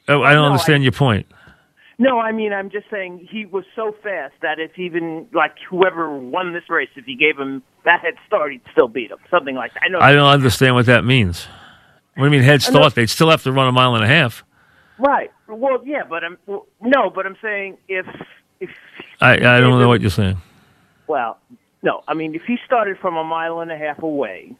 Oh, 0.09 0.21
I 0.21 0.33
don't 0.33 0.45
understand 0.45 0.83
your 0.83 0.91
point. 0.91 1.27
No, 2.03 2.19
I 2.19 2.33
mean, 2.33 2.51
I'm 2.51 2.69
just 2.69 2.89
saying 2.91 3.29
he 3.31 3.45
was 3.45 3.63
so 3.77 3.95
fast 4.03 4.33
that 4.41 4.59
if 4.59 4.77
even, 4.77 5.25
like, 5.31 5.55
whoever 5.69 6.13
won 6.13 6.51
this 6.51 6.69
race, 6.69 6.89
if 6.97 7.07
you 7.07 7.17
gave 7.17 7.39
him 7.39 7.63
that 7.85 8.01
head 8.01 8.15
start, 8.27 8.51
he'd 8.51 8.59
still 8.73 8.89
beat 8.89 9.09
him. 9.09 9.19
Something 9.31 9.55
like 9.55 9.73
that. 9.75 9.83
I 9.85 9.87
know. 9.87 9.99
I 9.99 10.11
don't 10.11 10.27
understand 10.27 10.75
what 10.75 10.85
that 10.87 11.05
means. 11.05 11.45
What 12.15 12.23
do 12.23 12.25
you 12.25 12.31
mean 12.31 12.41
head 12.41 12.61
start? 12.61 12.93
They'd 12.93 13.09
still 13.09 13.29
have 13.29 13.43
to 13.43 13.53
run 13.53 13.69
a 13.69 13.71
mile 13.71 13.95
and 13.95 14.03
a 14.03 14.07
half. 14.07 14.43
Right. 14.99 15.31
Well, 15.47 15.81
yeah, 15.85 16.03
but 16.03 16.25
I'm. 16.25 16.37
Well, 16.45 16.67
no, 16.81 17.09
but 17.09 17.25
I'm 17.25 17.37
saying 17.41 17.77
if. 17.87 18.05
if 18.59 18.69
I, 19.21 19.35
I 19.35 19.61
don't 19.61 19.79
know 19.79 19.87
what 19.87 20.01
you're 20.01 20.09
saying. 20.09 20.41
Well, 21.07 21.39
no, 21.83 22.03
I 22.05 22.15
mean, 22.15 22.35
if 22.35 22.41
he 22.45 22.57
started 22.65 22.97
from 22.99 23.15
a 23.15 23.23
mile 23.23 23.61
and 23.61 23.71
a 23.71 23.77
half 23.77 24.03
away, 24.03 24.53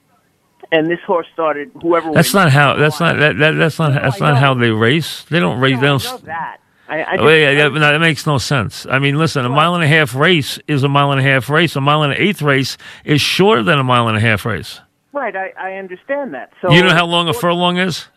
and 0.72 0.90
this 0.90 1.00
horse 1.06 1.28
started, 1.34 1.72
whoever 1.82 2.14
That's 2.14 2.34
wins, 2.34 2.46
not 2.46 2.52
how. 2.54 2.78
That's 2.78 3.02
not. 3.02 3.18
That, 3.18 3.38
that, 3.38 3.52
that's 3.52 3.80
not. 3.80 4.02
That's 4.02 4.22
not 4.22 4.38
how 4.38 4.54
they 4.54 4.70
race. 4.70 5.26
They 5.26 5.42
don't 5.42 5.60
race. 5.60 5.76
They 5.76 5.88
don't. 5.88 6.06
I 6.06 6.12
know 6.12 6.18
that. 6.20 6.58
I, 6.94 7.14
I 7.14 7.18
Oh, 7.18 7.28
yeah, 7.30 7.52
yeah, 7.52 7.68
no, 7.70 7.80
that 7.80 8.00
makes 8.00 8.28
no 8.28 8.38
sense. 8.38 8.86
I 8.86 9.00
mean, 9.00 9.18
listen, 9.18 9.46
a 9.46 9.50
mile 9.50 9.76
and 9.76 9.84
a 9.84 9.88
half 9.88 10.14
race 10.14 10.60
is 10.68 10.84
a 10.84 10.90
mile 10.90 11.12
and 11.12 11.20
a 11.20 11.24
half 11.24 11.50
race. 11.50 11.76
A 11.76 11.82
mile 11.82 12.04
and 12.04 12.14
an 12.14 12.20
eighth 12.20 12.42
race 12.42 12.78
is 13.04 13.22
shorter 13.22 13.64
than 13.64 13.80
a 13.80 13.84
mile 13.84 14.08
and 14.08 14.18
a 14.18 14.20
half 14.20 14.46
race. 14.46 14.80
Right, 15.12 15.36
I, 15.36 15.54
I 15.60 15.74
understand 15.76 16.34
that. 16.34 16.52
So 16.62 16.72
you 16.72 16.84
know 16.84 16.94
how 16.94 17.06
long 17.06 17.30
a 17.30 17.34
furlong 17.34 17.78
is? 17.78 18.08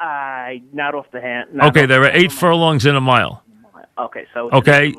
I 0.00 0.62
not 0.72 0.94
off 0.94 1.06
the 1.12 1.20
hand. 1.20 1.60
Okay, 1.60 1.86
there 1.86 2.00
the 2.00 2.10
are 2.10 2.16
eight 2.16 2.32
furlongs 2.32 2.84
in 2.86 2.96
a 2.96 3.00
mile. 3.00 3.42
Okay, 3.98 4.26
so 4.34 4.50
Okay, 4.50 4.94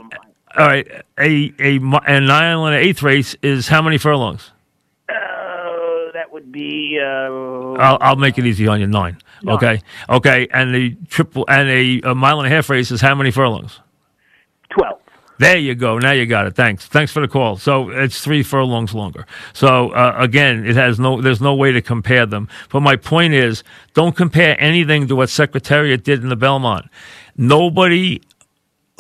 all 0.58 0.66
right. 0.68 0.88
A 1.20 1.54
a 1.60 1.80
mi- 1.80 2.00
and 2.08 2.28
nine 2.28 2.58
and 2.58 2.76
an 2.76 2.82
eighth 2.82 3.04
race 3.04 3.36
is 3.42 3.68
how 3.68 3.82
many 3.82 3.98
furlongs? 3.98 4.52
That 6.46 6.52
be. 6.52 7.00
Uh, 7.02 7.74
I'll, 7.82 7.98
I'll 8.02 8.16
make 8.16 8.38
it 8.38 8.46
easy 8.46 8.68
on 8.68 8.80
you. 8.80 8.88
Nine. 8.88 9.18
Nine. 9.44 9.56
Okay. 9.56 9.82
Okay. 10.10 10.48
And 10.52 10.74
the 10.74 10.96
triple 11.08 11.46
and 11.48 11.70
a, 11.70 12.12
a 12.12 12.16
mile 12.16 12.40
and 12.40 12.48
a 12.48 12.56
half 12.56 12.70
race 12.70 12.92
is 12.92 13.02
how 13.02 13.16
many 13.16 13.32
furlongs? 13.32 13.80
Twelve. 14.70 15.00
There 15.38 15.58
you 15.58 15.76
go. 15.76 16.00
Now 16.00 16.12
you 16.12 16.26
got 16.26 16.48
it. 16.48 16.56
Thanks. 16.56 16.86
Thanks 16.86 17.12
for 17.12 17.20
the 17.20 17.28
call. 17.28 17.58
So 17.58 17.90
it's 17.90 18.22
three 18.22 18.42
furlongs 18.42 18.94
longer. 18.94 19.26
So 19.54 19.90
uh, 19.90 20.16
again, 20.18 20.66
it 20.66 20.76
has 20.76 21.00
no. 21.00 21.22
There's 21.22 21.42
no 21.42 21.54
way 21.56 21.74
to 21.74 21.82
compare 21.82 22.26
them. 22.26 22.48
But 22.70 22.82
my 22.82 22.96
point 22.96 23.34
is, 23.34 23.64
don't 23.94 24.16
compare 24.16 24.56
anything 24.62 25.08
to 25.08 25.16
what 25.16 25.30
Secretariat 25.30 26.04
did 26.04 26.24
in 26.24 26.30
the 26.30 26.38
Belmont. 26.38 26.88
Nobody 27.36 28.22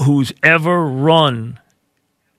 who's 0.01 0.33
ever 0.43 0.85
run 0.85 1.59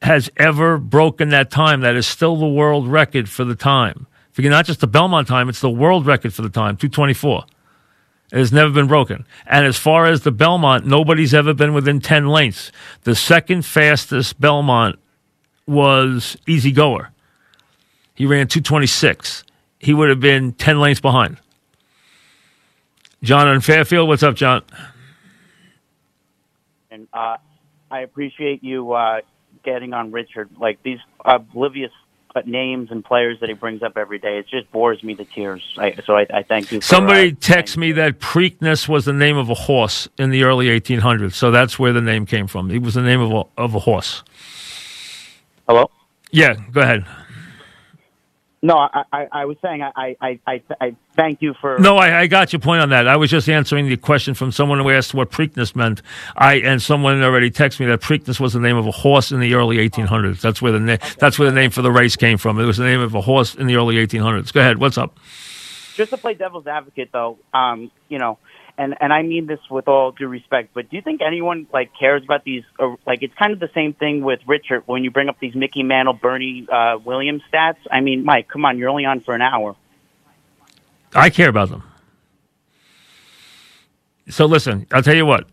has 0.02 0.30
ever 0.36 0.76
broken 0.76 1.30
that 1.30 1.50
time. 1.50 1.80
That 1.80 1.96
is 1.96 2.07
still 2.07 2.36
the 2.36 2.46
world 2.46 2.86
record 2.86 3.30
for 3.30 3.44
the 3.44 3.54
time. 3.54 4.07
Forget 4.37 4.51
not 4.51 4.66
just 4.66 4.80
the 4.80 4.87
Belmont 4.87 5.26
time; 5.26 5.49
it's 5.49 5.62
the 5.62 5.70
world 5.70 6.05
record 6.05 6.34
for 6.34 6.43
the 6.43 6.51
time, 6.51 6.76
two 6.76 6.91
twenty 6.91 7.14
four. 7.14 7.47
It 8.30 8.37
has 8.37 8.53
never 8.53 8.70
been 8.70 8.87
broken. 8.87 9.24
And 9.47 9.64
as 9.64 9.78
far 9.78 10.05
as 10.05 10.20
the 10.20 10.30
Belmont, 10.30 10.84
nobody's 10.84 11.32
ever 11.32 11.55
been 11.55 11.72
within 11.72 12.01
10 12.01 12.26
lengths. 12.26 12.72
The 13.05 13.14
second 13.14 13.64
fastest 13.64 14.41
Belmont 14.41 14.99
was 15.64 16.37
Easy 16.47 16.72
Goer. 16.72 17.12
He 18.14 18.26
ran 18.26 18.49
226. 18.49 19.45
He 19.78 19.95
would 19.95 20.09
have 20.09 20.18
been 20.18 20.53
10 20.53 20.80
lengths 20.80 21.01
behind. 21.01 21.39
John 23.22 23.49
in 23.49 23.61
Fairfield, 23.61 24.09
what's 24.09 24.24
up, 24.24 24.34
John? 24.34 24.62
And 26.91 27.07
uh, 27.12 27.37
I 27.91 28.01
appreciate 28.01 28.62
you 28.62 28.93
uh, 28.93 29.20
getting 29.64 29.93
on 29.93 30.11
Richard. 30.11 30.51
Like 30.59 30.82
these 30.82 30.99
oblivious 31.24 31.93
uh, 32.37 32.43
names 32.45 32.91
and 32.91 33.05
players 33.05 33.41
that 33.41 33.49
he 33.49 33.55
brings 33.55 33.82
up 33.82 33.97
every 33.97 34.18
day, 34.18 34.39
it 34.39 34.47
just 34.49 34.70
bores 34.70 35.03
me 35.03 35.14
to 35.14 35.24
tears. 35.24 35.62
I, 35.78 35.95
so 36.05 36.16
I, 36.16 36.26
I 36.32 36.43
thank 36.43 36.70
you. 36.70 36.80
For, 36.80 36.87
Somebody 36.87 37.30
uh, 37.30 37.34
texted 37.34 37.78
me 37.78 37.93
that 37.93 38.18
Preakness 38.18 38.89
was 38.89 39.05
the 39.05 39.12
name 39.12 39.37
of 39.37 39.51
a 39.51 39.55
horse 39.55 40.09
in 40.18 40.30
the 40.30 40.45
early 40.45 40.66
1800s. 40.66 41.34
So 41.34 41.51
that's 41.51 41.78
where 41.78 41.93
the 41.93 42.01
name 42.01 42.26
came 42.26 42.47
from. 42.47 42.70
It 42.70 42.82
was 42.82 42.95
the 42.95 43.03
name 43.03 43.20
of 43.20 43.32
a, 43.32 43.45
of 43.61 43.74
a 43.74 43.80
horse. 43.80 44.22
Hello? 45.68 45.91
Yeah, 46.30 46.55
go 46.72 46.82
ahead. 46.82 47.07
No, 48.62 48.76
I, 48.78 49.04
I, 49.12 49.26
I 49.30 49.44
was 49.44 49.59
saying 49.62 49.82
I, 49.82 50.16
I, 50.20 50.40
I, 50.46 50.62
I 50.80 50.96
thank 51.14 51.42
you 51.42 51.54
for. 51.61 51.78
No, 51.78 51.96
I, 51.96 52.20
I 52.20 52.26
got 52.26 52.52
your 52.52 52.61
point 52.61 52.82
on 52.82 52.88
that. 52.88 53.07
I 53.07 53.16
was 53.16 53.30
just 53.30 53.48
answering 53.48 53.88
the 53.88 53.96
question 53.96 54.34
from 54.34 54.50
someone 54.50 54.78
who 54.78 54.90
asked 54.90 55.14
what 55.14 55.30
Preakness 55.30 55.76
meant. 55.76 56.00
I 56.36 56.57
and 56.57 56.80
someone 56.80 57.22
already 57.22 57.50
texted 57.50 57.80
me 57.80 57.86
that 57.86 58.00
Preakness 58.00 58.40
was 58.40 58.54
the 58.54 58.61
name 58.61 58.76
of 58.76 58.86
a 58.86 58.90
horse 58.90 59.30
in 59.30 59.40
the 59.40 59.54
early 59.54 59.76
1800s. 59.76 60.40
That's 60.40 60.62
where 60.62 60.72
the 60.72 60.80
na- 60.80 60.96
that's 61.18 61.38
where 61.38 61.48
the 61.48 61.54
name 61.54 61.70
for 61.70 61.82
the 61.82 61.92
race 61.92 62.16
came 62.16 62.38
from. 62.38 62.59
It 62.59 62.64
was 62.64 62.78
the 62.78 62.84
name 62.84 63.00
of 63.00 63.14
a 63.14 63.20
horse 63.20 63.54
in 63.54 63.66
the 63.66 63.76
early 63.76 63.96
1800s. 63.96 64.52
Go 64.52 64.61
ahead. 64.61 64.78
What's 64.78 64.98
up? 64.98 65.18
Just 65.94 66.11
to 66.11 66.16
play 66.16 66.34
devil's 66.34 66.66
advocate, 66.66 67.11
though, 67.12 67.38
um, 67.54 67.90
you 68.09 68.18
know, 68.18 68.38
and 68.79 68.95
and 69.01 69.12
I 69.12 69.22
mean 69.22 69.47
this 69.47 69.61
with 69.70 69.89
all 69.89 70.12
due 70.12 70.29
respect, 70.29 70.70
but 70.74 70.91
do 70.91 70.97
you 70.97 71.03
think 71.03 71.20
anyone 71.22 71.66
like 71.72 71.91
cares 71.99 72.22
about 72.24 72.45
these? 72.45 72.62
Uh, 72.79 72.97
like, 73.07 73.22
it's 73.22 73.35
kind 73.35 73.53
of 73.53 73.61
the 73.61 73.70
same 73.74 73.95
thing 73.95 74.22
with 74.22 74.41
Richard 74.47 74.83
when 74.87 75.05
you 75.05 75.11
bring 75.11 75.29
up 75.29 75.39
these 75.41 75.55
Mickey 75.55 75.83
Mantle, 75.83 76.14
Bernie 76.14 76.66
uh, 76.70 76.99
Williams 77.05 77.43
stats. 77.53 77.79
I 77.91 78.01
mean, 78.01 78.24
Mike, 78.24 78.49
come 78.49 78.64
on, 78.64 78.79
you're 78.79 78.91
only 78.91 79.05
on 79.05 79.20
for 79.20 79.35
an 79.35 79.43
hour. 79.43 79.77
I 81.14 81.31
care 81.31 81.49
about 81.49 81.70
them. 81.70 81.83
So 84.29 84.47
listen, 84.47 84.87
I'll 84.93 85.03
tell 85.03 85.14
you 85.14 85.27
what. 85.27 85.47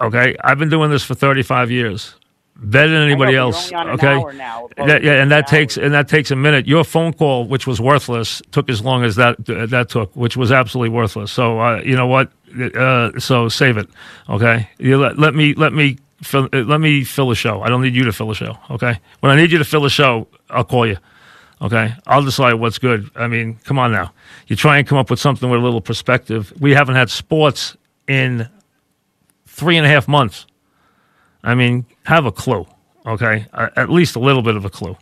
Okay, 0.00 0.36
I've 0.42 0.58
been 0.58 0.70
doing 0.70 0.90
this 0.90 1.02
for 1.02 1.14
35 1.14 1.70
years. 1.70 2.14
Better 2.62 2.92
than 2.92 3.02
anybody 3.02 3.32
know, 3.32 3.48
else. 3.48 3.70
you're 3.70 3.80
only 3.80 3.92
on 3.92 3.98
an 4.00 4.22
okay, 4.26 4.36
now, 4.36 4.68
That- 4.76 5.02
yeah, 5.02 5.22
and 5.22 5.30
that 5.30 5.46
takes 5.46 5.78
and 5.78 5.94
that 5.94 6.08
takes 6.08 6.30
a 6.30 6.36
minute. 6.36 6.66
Your 6.66 6.84
phone 6.84 7.14
call, 7.14 7.46
which 7.46 7.66
was 7.66 7.80
worthless, 7.80 8.42
took 8.50 8.68
as 8.68 8.82
long 8.82 9.02
as 9.02 9.16
that 9.16 9.36
that 9.46 9.88
took, 9.88 10.14
which 10.14 10.36
was 10.36 10.52
absolutely 10.52 10.90
worthless. 10.90 11.32
So 11.32 11.58
uh, 11.58 11.80
you 11.82 11.96
know 11.96 12.06
what? 12.06 12.30
Uh, 12.74 13.18
so 13.18 13.48
save 13.48 13.76
it. 13.76 13.88
Okay, 14.28 14.68
you 14.78 14.98
let, 14.98 15.18
let 15.18 15.34
me 15.34 15.54
let 15.54 15.72
me 15.72 15.98
fill, 16.22 16.48
uh, 16.52 16.58
let 16.58 16.80
me 16.80 17.04
fill 17.04 17.30
a 17.30 17.34
show. 17.34 17.62
I 17.62 17.68
don't 17.68 17.82
need 17.82 17.94
you 17.94 18.04
to 18.04 18.12
fill 18.12 18.30
a 18.30 18.34
show. 18.34 18.56
Okay, 18.70 18.98
when 19.20 19.32
I 19.32 19.36
need 19.36 19.52
you 19.52 19.58
to 19.58 19.64
fill 19.64 19.84
a 19.84 19.90
show, 19.90 20.28
I'll 20.48 20.64
call 20.64 20.86
you. 20.86 20.96
Okay, 21.62 21.94
I'll 22.06 22.24
decide 22.24 22.54
what's 22.54 22.78
good. 22.78 23.10
I 23.14 23.26
mean, 23.26 23.58
come 23.64 23.78
on 23.78 23.92
now. 23.92 24.12
You 24.46 24.56
try 24.56 24.78
and 24.78 24.86
come 24.86 24.98
up 24.98 25.10
with 25.10 25.20
something 25.20 25.50
with 25.50 25.60
a 25.60 25.62
little 25.62 25.82
perspective. 25.82 26.52
We 26.60 26.72
haven't 26.72 26.96
had 26.96 27.10
sports 27.10 27.76
in 28.08 28.48
three 29.46 29.76
and 29.76 29.86
a 29.86 29.88
half 29.88 30.08
months. 30.08 30.46
I 31.42 31.54
mean, 31.54 31.86
have 32.04 32.26
a 32.26 32.32
clue. 32.32 32.66
Okay, 33.06 33.46
at 33.54 33.90
least 33.90 34.16
a 34.16 34.20
little 34.20 34.42
bit 34.42 34.56
of 34.56 34.64
a 34.64 34.70
clue. 34.70 34.96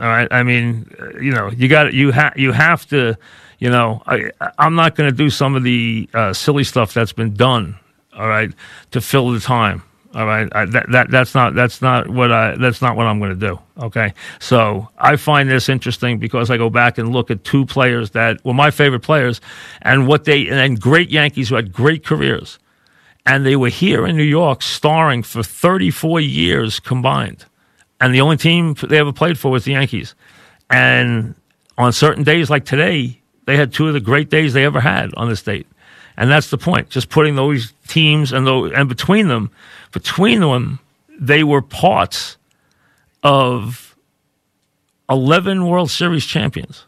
All 0.00 0.08
right. 0.08 0.28
I 0.30 0.42
mean, 0.42 0.90
uh, 0.98 1.18
you 1.20 1.30
know, 1.30 1.50
you 1.50 1.68
got 1.68 1.94
you 1.94 2.10
have 2.10 2.36
you 2.36 2.52
have 2.52 2.86
to, 2.88 3.16
you 3.58 3.70
know, 3.70 4.02
I 4.06 4.30
I'm 4.58 4.74
not 4.74 4.94
going 4.94 5.10
to 5.10 5.16
do 5.16 5.30
some 5.30 5.54
of 5.54 5.62
the 5.62 6.08
uh, 6.14 6.32
silly 6.32 6.64
stuff 6.64 6.94
that's 6.94 7.12
been 7.12 7.34
done. 7.34 7.76
All 8.16 8.28
right, 8.28 8.52
to 8.92 9.00
fill 9.00 9.30
the 9.30 9.40
time. 9.40 9.82
All 10.14 10.26
right, 10.26 10.48
I, 10.52 10.64
that, 10.66 10.86
that 10.92 11.10
that's 11.10 11.34
not 11.34 11.54
that's 11.54 11.82
not 11.82 12.08
what 12.08 12.30
I 12.30 12.56
that's 12.56 12.80
not 12.80 12.96
what 12.96 13.06
I'm 13.06 13.18
going 13.18 13.36
to 13.38 13.46
do. 13.48 13.58
Okay, 13.78 14.14
so 14.38 14.88
I 14.96 15.16
find 15.16 15.50
this 15.50 15.68
interesting 15.68 16.18
because 16.18 16.50
I 16.50 16.56
go 16.56 16.70
back 16.70 16.98
and 16.98 17.12
look 17.12 17.32
at 17.32 17.42
two 17.42 17.66
players 17.66 18.10
that 18.10 18.44
were 18.44 18.54
my 18.54 18.70
favorite 18.70 19.00
players, 19.00 19.40
and 19.82 20.06
what 20.06 20.24
they 20.24 20.46
and 20.46 20.80
great 20.80 21.10
Yankees 21.10 21.48
who 21.48 21.56
had 21.56 21.72
great 21.72 22.04
careers, 22.04 22.60
and 23.26 23.44
they 23.44 23.56
were 23.56 23.70
here 23.70 24.06
in 24.06 24.16
New 24.16 24.22
York 24.22 24.62
starring 24.62 25.24
for 25.24 25.42
34 25.42 26.20
years 26.20 26.78
combined, 26.78 27.44
and 28.00 28.14
the 28.14 28.20
only 28.20 28.36
team 28.36 28.76
they 28.88 28.98
ever 28.98 29.12
played 29.12 29.36
for 29.36 29.50
was 29.50 29.64
the 29.64 29.72
Yankees, 29.72 30.14
and 30.70 31.34
on 31.76 31.92
certain 31.92 32.22
days 32.22 32.50
like 32.50 32.64
today, 32.64 33.20
they 33.46 33.56
had 33.56 33.72
two 33.72 33.86
of 33.88 33.94
the 33.94 34.00
great 34.00 34.30
days 34.30 34.52
they 34.52 34.64
ever 34.64 34.80
had 34.80 35.12
on 35.14 35.28
this 35.28 35.42
date. 35.42 35.66
And 36.16 36.30
that's 36.30 36.50
the 36.50 36.58
point. 36.58 36.90
Just 36.90 37.08
putting 37.08 37.34
those 37.34 37.72
teams 37.88 38.32
and 38.32 38.46
those, 38.46 38.72
and 38.72 38.88
between 38.88 39.28
them, 39.28 39.50
between 39.92 40.40
them, 40.40 40.78
they 41.18 41.44
were 41.44 41.62
parts 41.62 42.36
of 43.22 43.96
11 45.10 45.66
World 45.66 45.90
Series 45.90 46.24
champions 46.24 46.84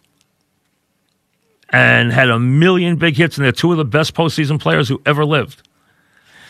and 1.71 2.13
had 2.13 2.31
a 2.31 2.39
million 2.39 2.97
big 2.97 3.17
hits, 3.17 3.37
and 3.37 3.45
they're 3.45 3.53
two 3.53 3.73
of 3.73 3.79
the 3.79 3.85
best 3.85 4.15
postseason 4.15 4.61
players 4.61 4.89
who 4.89 5.01
ever 5.05 5.25
lived. 5.25 5.67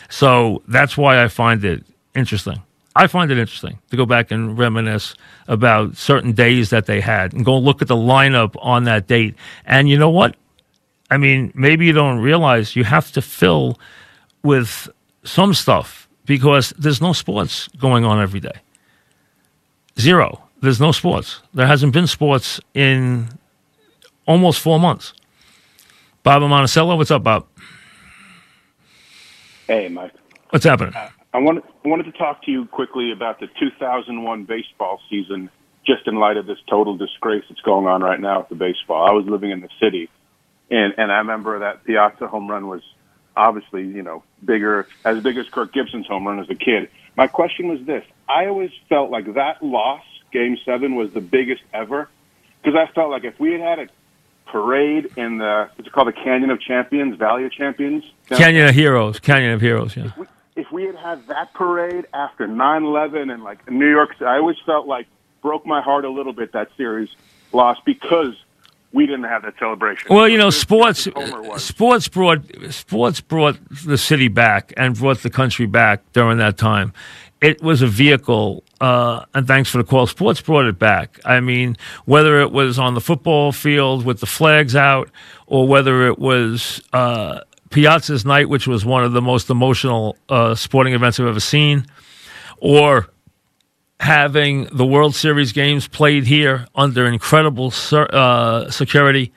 So 0.09 0.61
that's 0.67 0.95
why 0.95 1.23
I 1.23 1.27
find 1.27 1.63
it 1.65 1.83
interesting. 2.15 2.61
I 2.97 3.05
find 3.05 3.31
it 3.31 3.37
interesting 3.37 3.77
to 3.91 3.97
go 3.97 4.07
back 4.07 4.31
and 4.31 4.57
reminisce 4.57 5.13
about 5.47 5.95
certain 5.95 6.31
days 6.31 6.71
that 6.71 6.87
they 6.87 6.99
had 6.99 7.31
and 7.31 7.45
go 7.45 7.55
look 7.55 7.81
at 7.83 7.87
the 7.87 7.95
lineup 7.95 8.55
on 8.59 8.85
that 8.85 9.05
date. 9.05 9.35
And 9.65 9.87
you 9.87 9.97
know 9.99 10.09
what? 10.09 10.35
I 11.11 11.17
mean, 11.17 11.51
maybe 11.53 11.85
you 11.85 11.93
don't 11.93 12.19
realize 12.19 12.75
you 12.75 12.83
have 12.85 13.11
to 13.11 13.21
fill 13.21 13.79
with 14.43 14.89
some 15.23 15.53
stuff 15.53 16.09
because 16.25 16.73
there's 16.77 16.99
no 16.99 17.13
sports 17.13 17.67
going 17.79 18.03
on 18.03 18.19
every 18.19 18.39
day. 18.39 18.59
Zero. 19.99 20.41
There's 20.61 20.79
no 20.79 20.91
sports. 20.91 21.41
There 21.53 21.67
hasn't 21.67 21.93
been 21.93 22.07
sports 22.07 22.59
in 22.73 23.29
almost 24.25 24.59
four 24.59 24.79
months. 24.79 25.13
Bob 26.23 26.41
Monticello, 26.41 26.95
what's 26.95 27.11
up, 27.11 27.23
Bob? 27.23 27.45
Hey, 29.67 29.87
Mike. 29.87 30.13
What's 30.49 30.65
happening? 30.65 30.95
Uh, 30.95 31.09
I 31.37 31.39
wanted, 31.39 31.63
I 31.85 31.87
wanted 31.87 32.05
to 32.05 32.13
talk 32.13 32.41
to 32.45 32.51
you 32.51 32.65
quickly 32.65 33.11
about 33.11 33.39
the 33.39 33.45
2001 33.59 34.45
baseball 34.45 34.99
season, 35.07 35.51
just 35.85 36.07
in 36.07 36.15
light 36.15 36.35
of 36.35 36.47
this 36.47 36.57
total 36.67 36.97
disgrace 36.97 37.43
that's 37.47 37.61
going 37.61 37.85
on 37.85 38.01
right 38.01 38.19
now 38.19 38.39
with 38.39 38.49
the 38.49 38.55
baseball. 38.55 39.07
I 39.07 39.11
was 39.11 39.27
living 39.27 39.51
in 39.51 39.61
the 39.61 39.69
city, 39.79 40.09
and 40.71 40.95
and 40.97 41.11
I 41.11 41.19
remember 41.19 41.59
that 41.59 41.83
Piazza 41.83 42.27
home 42.27 42.47
run 42.49 42.67
was 42.67 42.81
obviously 43.35 43.83
you 43.83 44.01
know 44.01 44.23
bigger, 44.43 44.87
as 45.05 45.21
big 45.21 45.37
as 45.37 45.47
Kirk 45.49 45.73
Gibson's 45.73 46.07
home 46.07 46.27
run 46.27 46.39
as 46.39 46.49
a 46.49 46.55
kid. 46.55 46.89
My 47.15 47.27
question 47.27 47.67
was 47.67 47.85
this: 47.85 48.03
I 48.27 48.47
always 48.47 48.71
felt 48.89 49.11
like 49.11 49.35
that 49.35 49.61
loss, 49.61 50.03
Game 50.33 50.57
Seven, 50.65 50.95
was 50.95 51.11
the 51.11 51.21
biggest 51.21 51.61
ever, 51.71 52.09
because 52.63 52.75
I 52.75 52.91
felt 52.93 53.11
like 53.11 53.25
if 53.25 53.39
we 53.39 53.51
had 53.51 53.61
had 53.61 53.79
a 53.79 53.87
parade 54.47 55.11
in 55.15 55.37
the 55.37 55.69
what's 55.75 55.87
it 55.87 55.93
called 55.93 56.07
the 56.07 56.13
Canyon 56.13 56.49
of 56.49 56.59
Champions, 56.61 57.15
Valley 57.15 57.45
of 57.45 57.51
Champions, 57.51 58.03
Canyon 58.27 58.69
of 58.69 58.73
Heroes. 58.73 59.19
Canyon 59.19 59.51
of 59.51 59.61
Heroes, 59.61 59.95
yeah. 59.95 60.05
if 60.05 60.17
we 60.17 60.25
had 60.65 60.95
had 60.95 61.27
that 61.27 61.53
parade 61.53 62.05
after 62.13 62.47
9/11 62.47 63.33
and 63.33 63.43
like 63.43 63.69
New 63.69 63.89
York, 63.89 64.15
I 64.21 64.37
always 64.37 64.57
felt 64.65 64.87
like 64.87 65.07
broke 65.41 65.65
my 65.65 65.81
heart 65.81 66.05
a 66.05 66.09
little 66.09 66.33
bit 66.33 66.53
that 66.53 66.69
series 66.77 67.09
lost 67.53 67.81
because 67.85 68.33
we 68.91 69.05
didn't 69.05 69.25
have 69.25 69.43
that 69.43 69.53
celebration. 69.59 70.07
Well, 70.09 70.27
you 70.27 70.37
know, 70.37 70.49
sports 70.49 71.07
sports 71.57 72.07
brought 72.07 72.41
sports 72.69 73.21
brought 73.21 73.57
the 73.85 73.97
city 73.97 74.27
back 74.27 74.73
and 74.77 74.95
brought 74.97 75.19
the 75.19 75.29
country 75.29 75.65
back 75.65 76.01
during 76.13 76.37
that 76.37 76.57
time. 76.57 76.93
It 77.39 77.61
was 77.61 77.83
a 77.83 77.87
vehicle, 77.87 78.63
uh, 78.81 79.25
and 79.35 79.45
thanks 79.45 79.69
for 79.69 79.77
the 79.77 79.83
call. 79.83 80.07
Sports 80.07 80.41
brought 80.41 80.65
it 80.65 80.79
back. 80.79 81.19
I 81.23 81.39
mean, 81.39 81.77
whether 82.05 82.41
it 82.41 82.51
was 82.51 82.79
on 82.79 82.95
the 82.95 83.01
football 83.01 83.51
field 83.51 84.03
with 84.03 84.21
the 84.21 84.25
flags 84.25 84.75
out, 84.75 85.11
or 85.45 85.67
whether 85.67 86.07
it 86.07 86.17
was 86.17 86.81
uh, 86.93 87.41
Piazza's 87.69 88.25
night, 88.25 88.49
which 88.49 88.67
was 88.67 88.85
one 88.85 89.03
of 89.03 89.13
the 89.13 89.21
most 89.21 89.49
emotional 89.49 90.17
uh, 90.29 90.55
sporting 90.55 90.93
events 90.93 91.19
I've 91.19 91.27
ever 91.27 91.39
seen, 91.39 91.85
or 92.57 93.09
having 93.99 94.65
the 94.65 94.85
World 94.85 95.15
Series 95.15 95.51
games 95.51 95.87
played 95.87 96.25
here 96.25 96.67
under 96.75 97.05
incredible 97.05 97.73
uh, 97.91 98.69
security, 98.69 99.33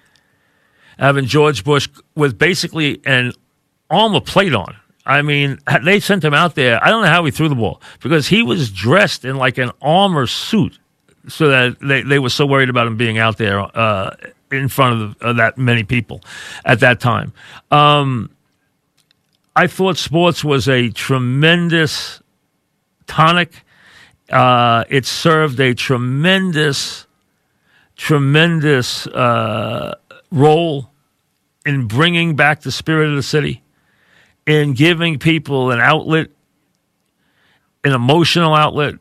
having 0.98 1.24
George 1.26 1.64
Bush 1.64 1.88
with 2.14 2.38
basically 2.38 3.00
an 3.04 3.32
armor 3.88 4.20
plate 4.20 4.54
on. 4.54 4.76
I 5.06 5.22
mean, 5.22 5.58
they 5.84 5.98
sent 5.98 6.22
him 6.22 6.34
out 6.34 6.54
there. 6.54 6.82
I 6.84 6.90
don't 6.90 7.02
know 7.02 7.08
how 7.08 7.24
he 7.24 7.30
threw 7.30 7.48
the 7.48 7.54
ball 7.54 7.80
because 8.00 8.28
he 8.28 8.42
was 8.42 8.70
dressed 8.70 9.24
in 9.24 9.36
like 9.36 9.58
an 9.58 9.72
armor 9.80 10.26
suit, 10.26 10.78
so 11.26 11.48
that 11.48 11.78
they, 11.80 12.02
they 12.02 12.18
were 12.18 12.30
so 12.30 12.46
worried 12.46 12.68
about 12.68 12.86
him 12.86 12.96
being 12.96 13.18
out 13.18 13.38
there 13.38 13.60
uh, 13.76 14.14
in 14.50 14.68
front 14.68 15.00
of, 15.00 15.18
the, 15.18 15.26
of, 15.26 15.36
that 15.36 15.58
many 15.58 15.84
people 15.84 16.22
at 16.64 16.80
that 16.80 17.00
time. 17.00 17.32
Um, 17.70 18.30
I 19.54 19.66
thought 19.66 19.96
sports 19.96 20.44
was 20.44 20.68
a 20.68 20.90
tremendous 20.90 22.22
tonic. 23.06 23.64
Uh, 24.30 24.84
it 24.88 25.06
served 25.06 25.58
a 25.60 25.74
tremendous, 25.74 27.06
tremendous 27.96 29.06
uh, 29.08 29.96
role 30.30 30.90
in 31.66 31.86
bringing 31.86 32.36
back 32.36 32.62
the 32.62 32.72
spirit 32.72 33.10
of 33.10 33.16
the 33.16 33.22
city 33.22 33.62
in 34.46 34.72
giving 34.72 35.18
people 35.18 35.70
an 35.70 35.80
outlet, 35.80 36.28
an 37.84 37.92
emotional 37.92 38.54
outlet. 38.54 38.94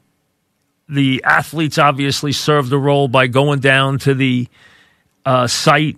The 0.88 1.24
athletes 1.24 1.78
obviously 1.78 2.32
served 2.32 2.74
a 2.74 2.78
role 2.78 3.08
by 3.08 3.28
going 3.28 3.60
down 3.60 4.00
to 4.00 4.14
the 4.14 4.48
uh, 5.26 5.48
site 5.48 5.98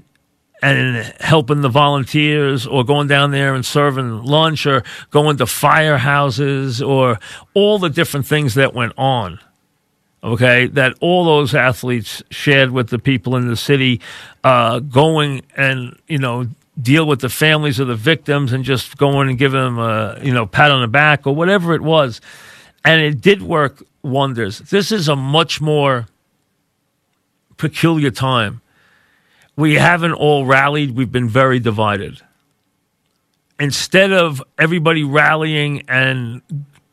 and 0.61 1.13
helping 1.19 1.61
the 1.61 1.69
volunteers 1.69 2.67
or 2.67 2.83
going 2.83 3.07
down 3.07 3.31
there 3.31 3.55
and 3.55 3.65
serving 3.65 4.23
lunch 4.23 4.65
or 4.65 4.83
going 5.09 5.37
to 5.37 5.45
firehouses 5.45 6.87
or 6.87 7.19
all 7.53 7.79
the 7.79 7.89
different 7.89 8.25
things 8.25 8.53
that 8.53 8.73
went 8.73 8.93
on. 8.97 9.39
Okay, 10.23 10.67
that 10.67 10.93
all 11.01 11.25
those 11.25 11.55
athletes 11.55 12.21
shared 12.29 12.69
with 12.69 12.89
the 12.89 12.99
people 12.99 13.35
in 13.35 13.47
the 13.47 13.55
city, 13.55 13.99
uh, 14.43 14.77
going 14.77 15.41
and, 15.57 15.97
you 16.07 16.19
know, 16.19 16.45
deal 16.79 17.05
with 17.05 17.21
the 17.21 17.29
families 17.29 17.79
of 17.79 17.87
the 17.87 17.95
victims 17.95 18.53
and 18.53 18.63
just 18.63 18.97
going 18.97 19.29
and 19.29 19.37
giving 19.37 19.59
them 19.59 19.79
a 19.79 20.17
you 20.21 20.33
know 20.33 20.45
pat 20.45 20.71
on 20.71 20.81
the 20.81 20.87
back 20.87 21.27
or 21.27 21.35
whatever 21.35 21.73
it 21.73 21.81
was, 21.81 22.21
and 22.85 23.01
it 23.01 23.21
did 23.21 23.41
work 23.41 23.83
wonders. 24.03 24.59
This 24.59 24.91
is 24.91 25.07
a 25.07 25.15
much 25.15 25.59
more 25.59 26.07
peculiar 27.57 28.11
time. 28.11 28.60
We 29.55 29.75
haven't 29.75 30.13
all 30.13 30.45
rallied. 30.45 30.91
We've 30.91 31.11
been 31.11 31.29
very 31.29 31.59
divided. 31.59 32.21
Instead 33.59 34.11
of 34.11 34.41
everybody 34.57 35.03
rallying 35.03 35.83
and 35.87 36.41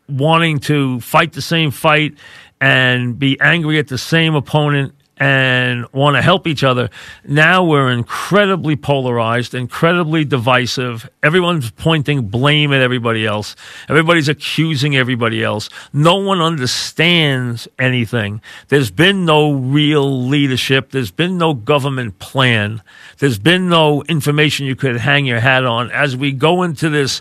wanting 0.08 0.58
to 0.58 1.00
fight 1.00 1.32
the 1.32 1.42
same 1.42 1.70
fight 1.70 2.14
and 2.60 3.18
be 3.18 3.38
angry 3.40 3.78
at 3.78 3.88
the 3.88 3.98
same 3.98 4.34
opponent 4.34 4.94
and 5.18 5.86
want 5.92 6.16
to 6.16 6.22
help 6.22 6.46
each 6.46 6.62
other. 6.62 6.90
Now 7.24 7.64
we're 7.64 7.90
incredibly 7.90 8.76
polarized, 8.76 9.54
incredibly 9.54 10.24
divisive. 10.24 11.10
Everyone's 11.22 11.70
pointing 11.72 12.28
blame 12.28 12.72
at 12.72 12.80
everybody 12.80 13.26
else. 13.26 13.56
Everybody's 13.88 14.28
accusing 14.28 14.96
everybody 14.96 15.42
else. 15.42 15.68
No 15.92 16.16
one 16.16 16.40
understands 16.40 17.66
anything. 17.78 18.40
There's 18.68 18.90
been 18.90 19.24
no 19.24 19.52
real 19.52 20.26
leadership. 20.26 20.90
There's 20.92 21.10
been 21.10 21.36
no 21.36 21.54
government 21.54 22.18
plan. 22.18 22.82
There's 23.18 23.38
been 23.38 23.68
no 23.68 24.02
information 24.04 24.66
you 24.66 24.76
could 24.76 24.96
hang 24.96 25.26
your 25.26 25.40
hat 25.40 25.64
on. 25.64 25.90
As 25.90 26.16
we 26.16 26.32
go 26.32 26.62
into 26.62 26.88
this, 26.88 27.20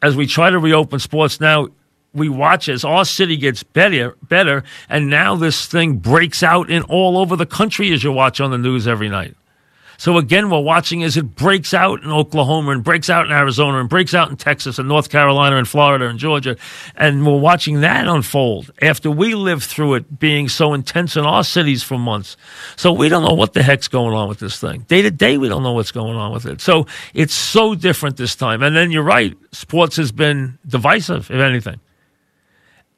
as 0.00 0.16
we 0.16 0.26
try 0.26 0.50
to 0.50 0.58
reopen 0.58 1.00
sports 1.00 1.40
now, 1.40 1.68
we 2.14 2.28
watch 2.28 2.68
as 2.68 2.84
our 2.84 3.04
city 3.04 3.36
gets 3.36 3.62
better, 3.62 4.16
better, 4.22 4.64
and 4.88 5.08
now 5.08 5.36
this 5.36 5.66
thing 5.66 5.96
breaks 5.96 6.42
out 6.42 6.70
in 6.70 6.82
all 6.84 7.18
over 7.18 7.36
the 7.36 7.46
country 7.46 7.92
as 7.92 8.04
you 8.04 8.12
watch 8.12 8.40
on 8.40 8.50
the 8.50 8.58
news 8.58 8.86
every 8.86 9.08
night. 9.08 9.36
So 10.02 10.18
again, 10.18 10.50
we're 10.50 10.58
watching 10.58 11.04
as 11.04 11.16
it 11.16 11.36
breaks 11.36 11.72
out 11.72 12.02
in 12.02 12.10
Oklahoma 12.10 12.72
and 12.72 12.82
breaks 12.82 13.08
out 13.08 13.26
in 13.26 13.30
Arizona 13.30 13.78
and 13.78 13.88
breaks 13.88 14.14
out 14.14 14.30
in 14.30 14.36
Texas 14.36 14.80
and 14.80 14.88
North 14.88 15.10
Carolina 15.10 15.58
and 15.58 15.68
Florida 15.68 16.08
and 16.08 16.18
Georgia. 16.18 16.56
And 16.96 17.24
we're 17.24 17.38
watching 17.38 17.82
that 17.82 18.08
unfold 18.08 18.72
after 18.82 19.12
we 19.12 19.36
lived 19.36 19.62
through 19.62 19.94
it 19.94 20.18
being 20.18 20.48
so 20.48 20.74
intense 20.74 21.16
in 21.16 21.24
our 21.24 21.44
cities 21.44 21.84
for 21.84 22.00
months. 22.00 22.36
So 22.74 22.92
we 22.92 23.08
don't 23.08 23.22
know 23.22 23.34
what 23.34 23.52
the 23.52 23.62
heck's 23.62 23.86
going 23.86 24.12
on 24.12 24.28
with 24.28 24.40
this 24.40 24.58
thing. 24.58 24.80
Day 24.88 25.02
to 25.02 25.10
day, 25.12 25.38
we 25.38 25.48
don't 25.48 25.62
know 25.62 25.72
what's 25.72 25.92
going 25.92 26.16
on 26.16 26.32
with 26.32 26.46
it. 26.46 26.60
So 26.60 26.88
it's 27.14 27.34
so 27.34 27.76
different 27.76 28.16
this 28.16 28.34
time. 28.34 28.60
And 28.60 28.74
then 28.74 28.90
you're 28.90 29.04
right. 29.04 29.36
Sports 29.52 29.94
has 29.98 30.10
been 30.10 30.58
divisive, 30.66 31.30
if 31.30 31.38
anything. 31.38 31.78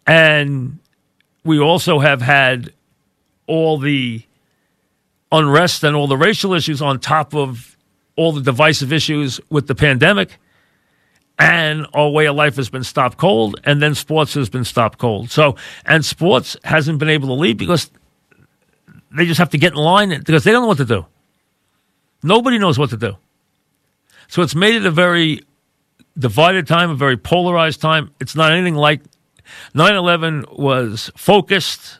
And 0.06 0.78
we 1.44 1.58
also 1.58 1.98
have 1.98 2.22
had 2.22 2.72
all 3.46 3.78
the 3.78 4.22
unrest 5.32 5.84
and 5.84 5.96
all 5.96 6.06
the 6.06 6.16
racial 6.16 6.54
issues 6.54 6.80
on 6.80 7.00
top 7.00 7.34
of 7.34 7.76
all 8.16 8.32
the 8.32 8.40
divisive 8.40 8.92
issues 8.92 9.40
with 9.50 9.66
the 9.66 9.74
pandemic. 9.74 10.38
And 11.38 11.86
our 11.94 12.10
way 12.10 12.26
of 12.26 12.36
life 12.36 12.56
has 12.56 12.70
been 12.70 12.84
stopped 12.84 13.18
cold, 13.18 13.58
and 13.64 13.82
then 13.82 13.96
sports 13.96 14.34
has 14.34 14.48
been 14.48 14.64
stopped 14.64 14.98
cold. 14.98 15.32
So, 15.32 15.56
and 15.84 16.04
sports 16.04 16.56
hasn't 16.62 17.00
been 17.00 17.08
able 17.08 17.26
to 17.28 17.34
lead 17.34 17.58
because 17.58 17.90
they 19.10 19.26
just 19.26 19.38
have 19.38 19.50
to 19.50 19.58
get 19.58 19.72
in 19.72 19.78
line 19.78 20.10
because 20.24 20.44
they 20.44 20.52
don't 20.52 20.62
know 20.62 20.68
what 20.68 20.76
to 20.76 20.84
do. 20.84 21.06
Nobody 22.22 22.58
knows 22.58 22.78
what 22.78 22.90
to 22.90 22.96
do. 22.96 23.16
So 24.28 24.42
it's 24.42 24.54
made 24.54 24.76
it 24.76 24.86
a 24.86 24.90
very 24.90 25.42
divided 26.16 26.66
time, 26.66 26.90
a 26.90 26.94
very 26.94 27.16
polarized 27.16 27.80
time. 27.80 28.10
It's 28.20 28.36
not 28.36 28.52
anything 28.52 28.76
like 28.76 29.00
9 29.74 29.94
11 29.94 30.46
was 30.52 31.10
focused 31.16 31.98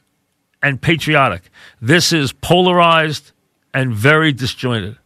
and 0.63 0.81
patriotic. 0.81 1.51
This 1.81 2.13
is 2.13 2.33
polarized 2.33 3.33
and 3.73 3.95
very 3.95 4.33
disjointed 4.33 4.99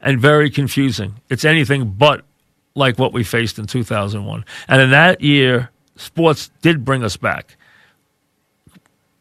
and 0.00 0.20
very 0.20 0.50
confusing. 0.50 1.16
It's 1.28 1.44
anything 1.44 1.90
but 1.90 2.24
like 2.74 2.98
what 2.98 3.12
we 3.12 3.24
faced 3.24 3.58
in 3.58 3.66
2001. 3.66 4.44
And 4.68 4.82
in 4.82 4.90
that 4.90 5.20
year, 5.20 5.70
sports 5.96 6.50
did 6.62 6.84
bring 6.84 7.02
us 7.02 7.16
back. 7.16 7.56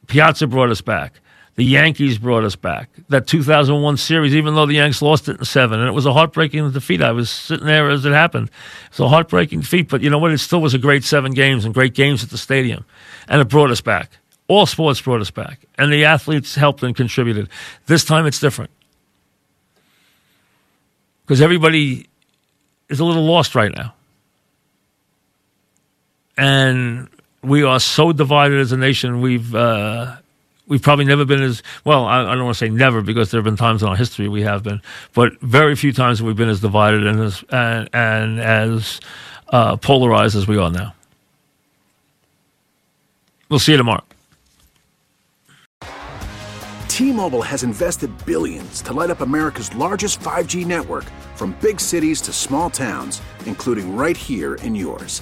Piazza 0.08 0.48
brought 0.48 0.70
us 0.70 0.82
back. 0.82 1.20
The 1.60 1.66
Yankees 1.66 2.18
brought 2.18 2.46
us 2.46 2.56
back. 2.56 2.90
That 3.10 3.28
2001 3.28 3.98
series, 3.98 4.34
even 4.34 4.56
though 4.56 4.66
the 4.66 4.76
Yanks 4.76 5.02
lost 5.02 5.28
it 5.28 5.40
in 5.40 5.44
seven, 5.44 5.82
and 5.82 5.90
it 5.90 5.92
was 5.92 6.06
a 6.06 6.14
heartbreaking 6.14 6.72
defeat. 6.72 7.02
I 7.02 7.12
was 7.12 7.30
sitting 7.30 7.66
there 7.66 7.90
as 7.90 8.06
it 8.06 8.14
happened. 8.14 8.50
It's 8.88 9.00
a 9.02 9.10
heartbreaking 9.10 9.60
defeat, 9.60 9.90
but 9.90 10.02
you 10.02 10.10
know 10.10 10.20
what? 10.20 10.32
It 10.32 10.38
still 10.38 10.62
was 10.62 10.74
a 10.74 10.78
great 10.78 11.04
seven 11.04 11.34
games 11.34 11.66
and 11.66 11.74
great 11.74 11.94
games 11.94 12.24
at 12.24 12.30
the 12.30 12.38
stadium, 12.38 12.86
and 13.28 13.42
it 13.42 13.50
brought 13.50 13.72
us 13.72 13.82
back. 13.82 14.10
All 14.48 14.66
sports 14.68 15.02
brought 15.02 15.20
us 15.20 15.32
back, 15.32 15.60
and 15.78 15.92
the 15.92 16.06
athletes 16.06 16.56
helped 16.56 16.82
and 16.82 16.96
contributed. 16.96 17.50
This 17.88 18.06
time, 18.06 18.26
it's 18.26 18.40
different 18.40 18.72
because 21.26 21.42
everybody 21.42 22.08
is 22.88 23.02
a 23.02 23.04
little 23.04 23.26
lost 23.26 23.54
right 23.54 23.76
now, 23.76 23.94
and 26.38 27.10
we 27.44 27.64
are 27.64 27.82
so 27.82 28.14
divided 28.14 28.62
as 28.62 28.72
a 28.72 28.78
nation. 28.78 29.20
We've 29.20 29.54
uh, 29.54 30.16
we've 30.70 30.82
probably 30.82 31.04
never 31.04 31.26
been 31.26 31.42
as 31.42 31.62
well. 31.84 32.06
I, 32.06 32.22
I 32.22 32.36
don't 32.36 32.46
want 32.46 32.56
to 32.56 32.66
say 32.66 32.70
never 32.70 33.02
because 33.02 33.32
there 33.32 33.40
have 33.40 33.46
been 33.46 33.58
times 33.58 33.84
in 33.84 33.90
our 33.90 33.98
history 33.98 34.30
we 34.30 34.44
have 34.44 34.64
been, 34.64 34.82
but 35.14 35.38
very 35.42 35.76
few 35.76 35.92
times 35.92 36.22
we've 36.22 36.30
we 36.30 36.34
been 36.34 36.50
as 36.50 36.62
divided 36.62 37.06
and 37.06 37.20
as 37.20 37.44
and, 37.50 37.90
and 37.92 38.40
as 38.40 39.02
uh, 39.50 39.76
polarized 39.76 40.38
as 40.38 40.48
we 40.48 40.58
are 40.58 40.72
now. 40.72 40.94
We'll 43.50 43.60
see 43.60 43.74
you 43.74 43.78
tomorrow. 43.78 44.04
T-Mobile 46.88 47.42
has 47.42 47.64
invested 47.64 48.12
billions 48.26 48.82
to 48.84 48.94
light 48.94 49.10
up 49.10 49.22
America's 49.22 49.74
largest 49.74 50.20
5G 50.20 50.66
network, 50.66 51.06
from 51.36 51.56
big 51.62 51.80
cities 51.80 52.22
to 52.22 52.34
small 52.34 52.70
towns, 52.70 53.22
including 53.46 53.96
right 53.96 54.18
here 54.18 54.56
in 54.56 54.76
yours. 54.76 55.22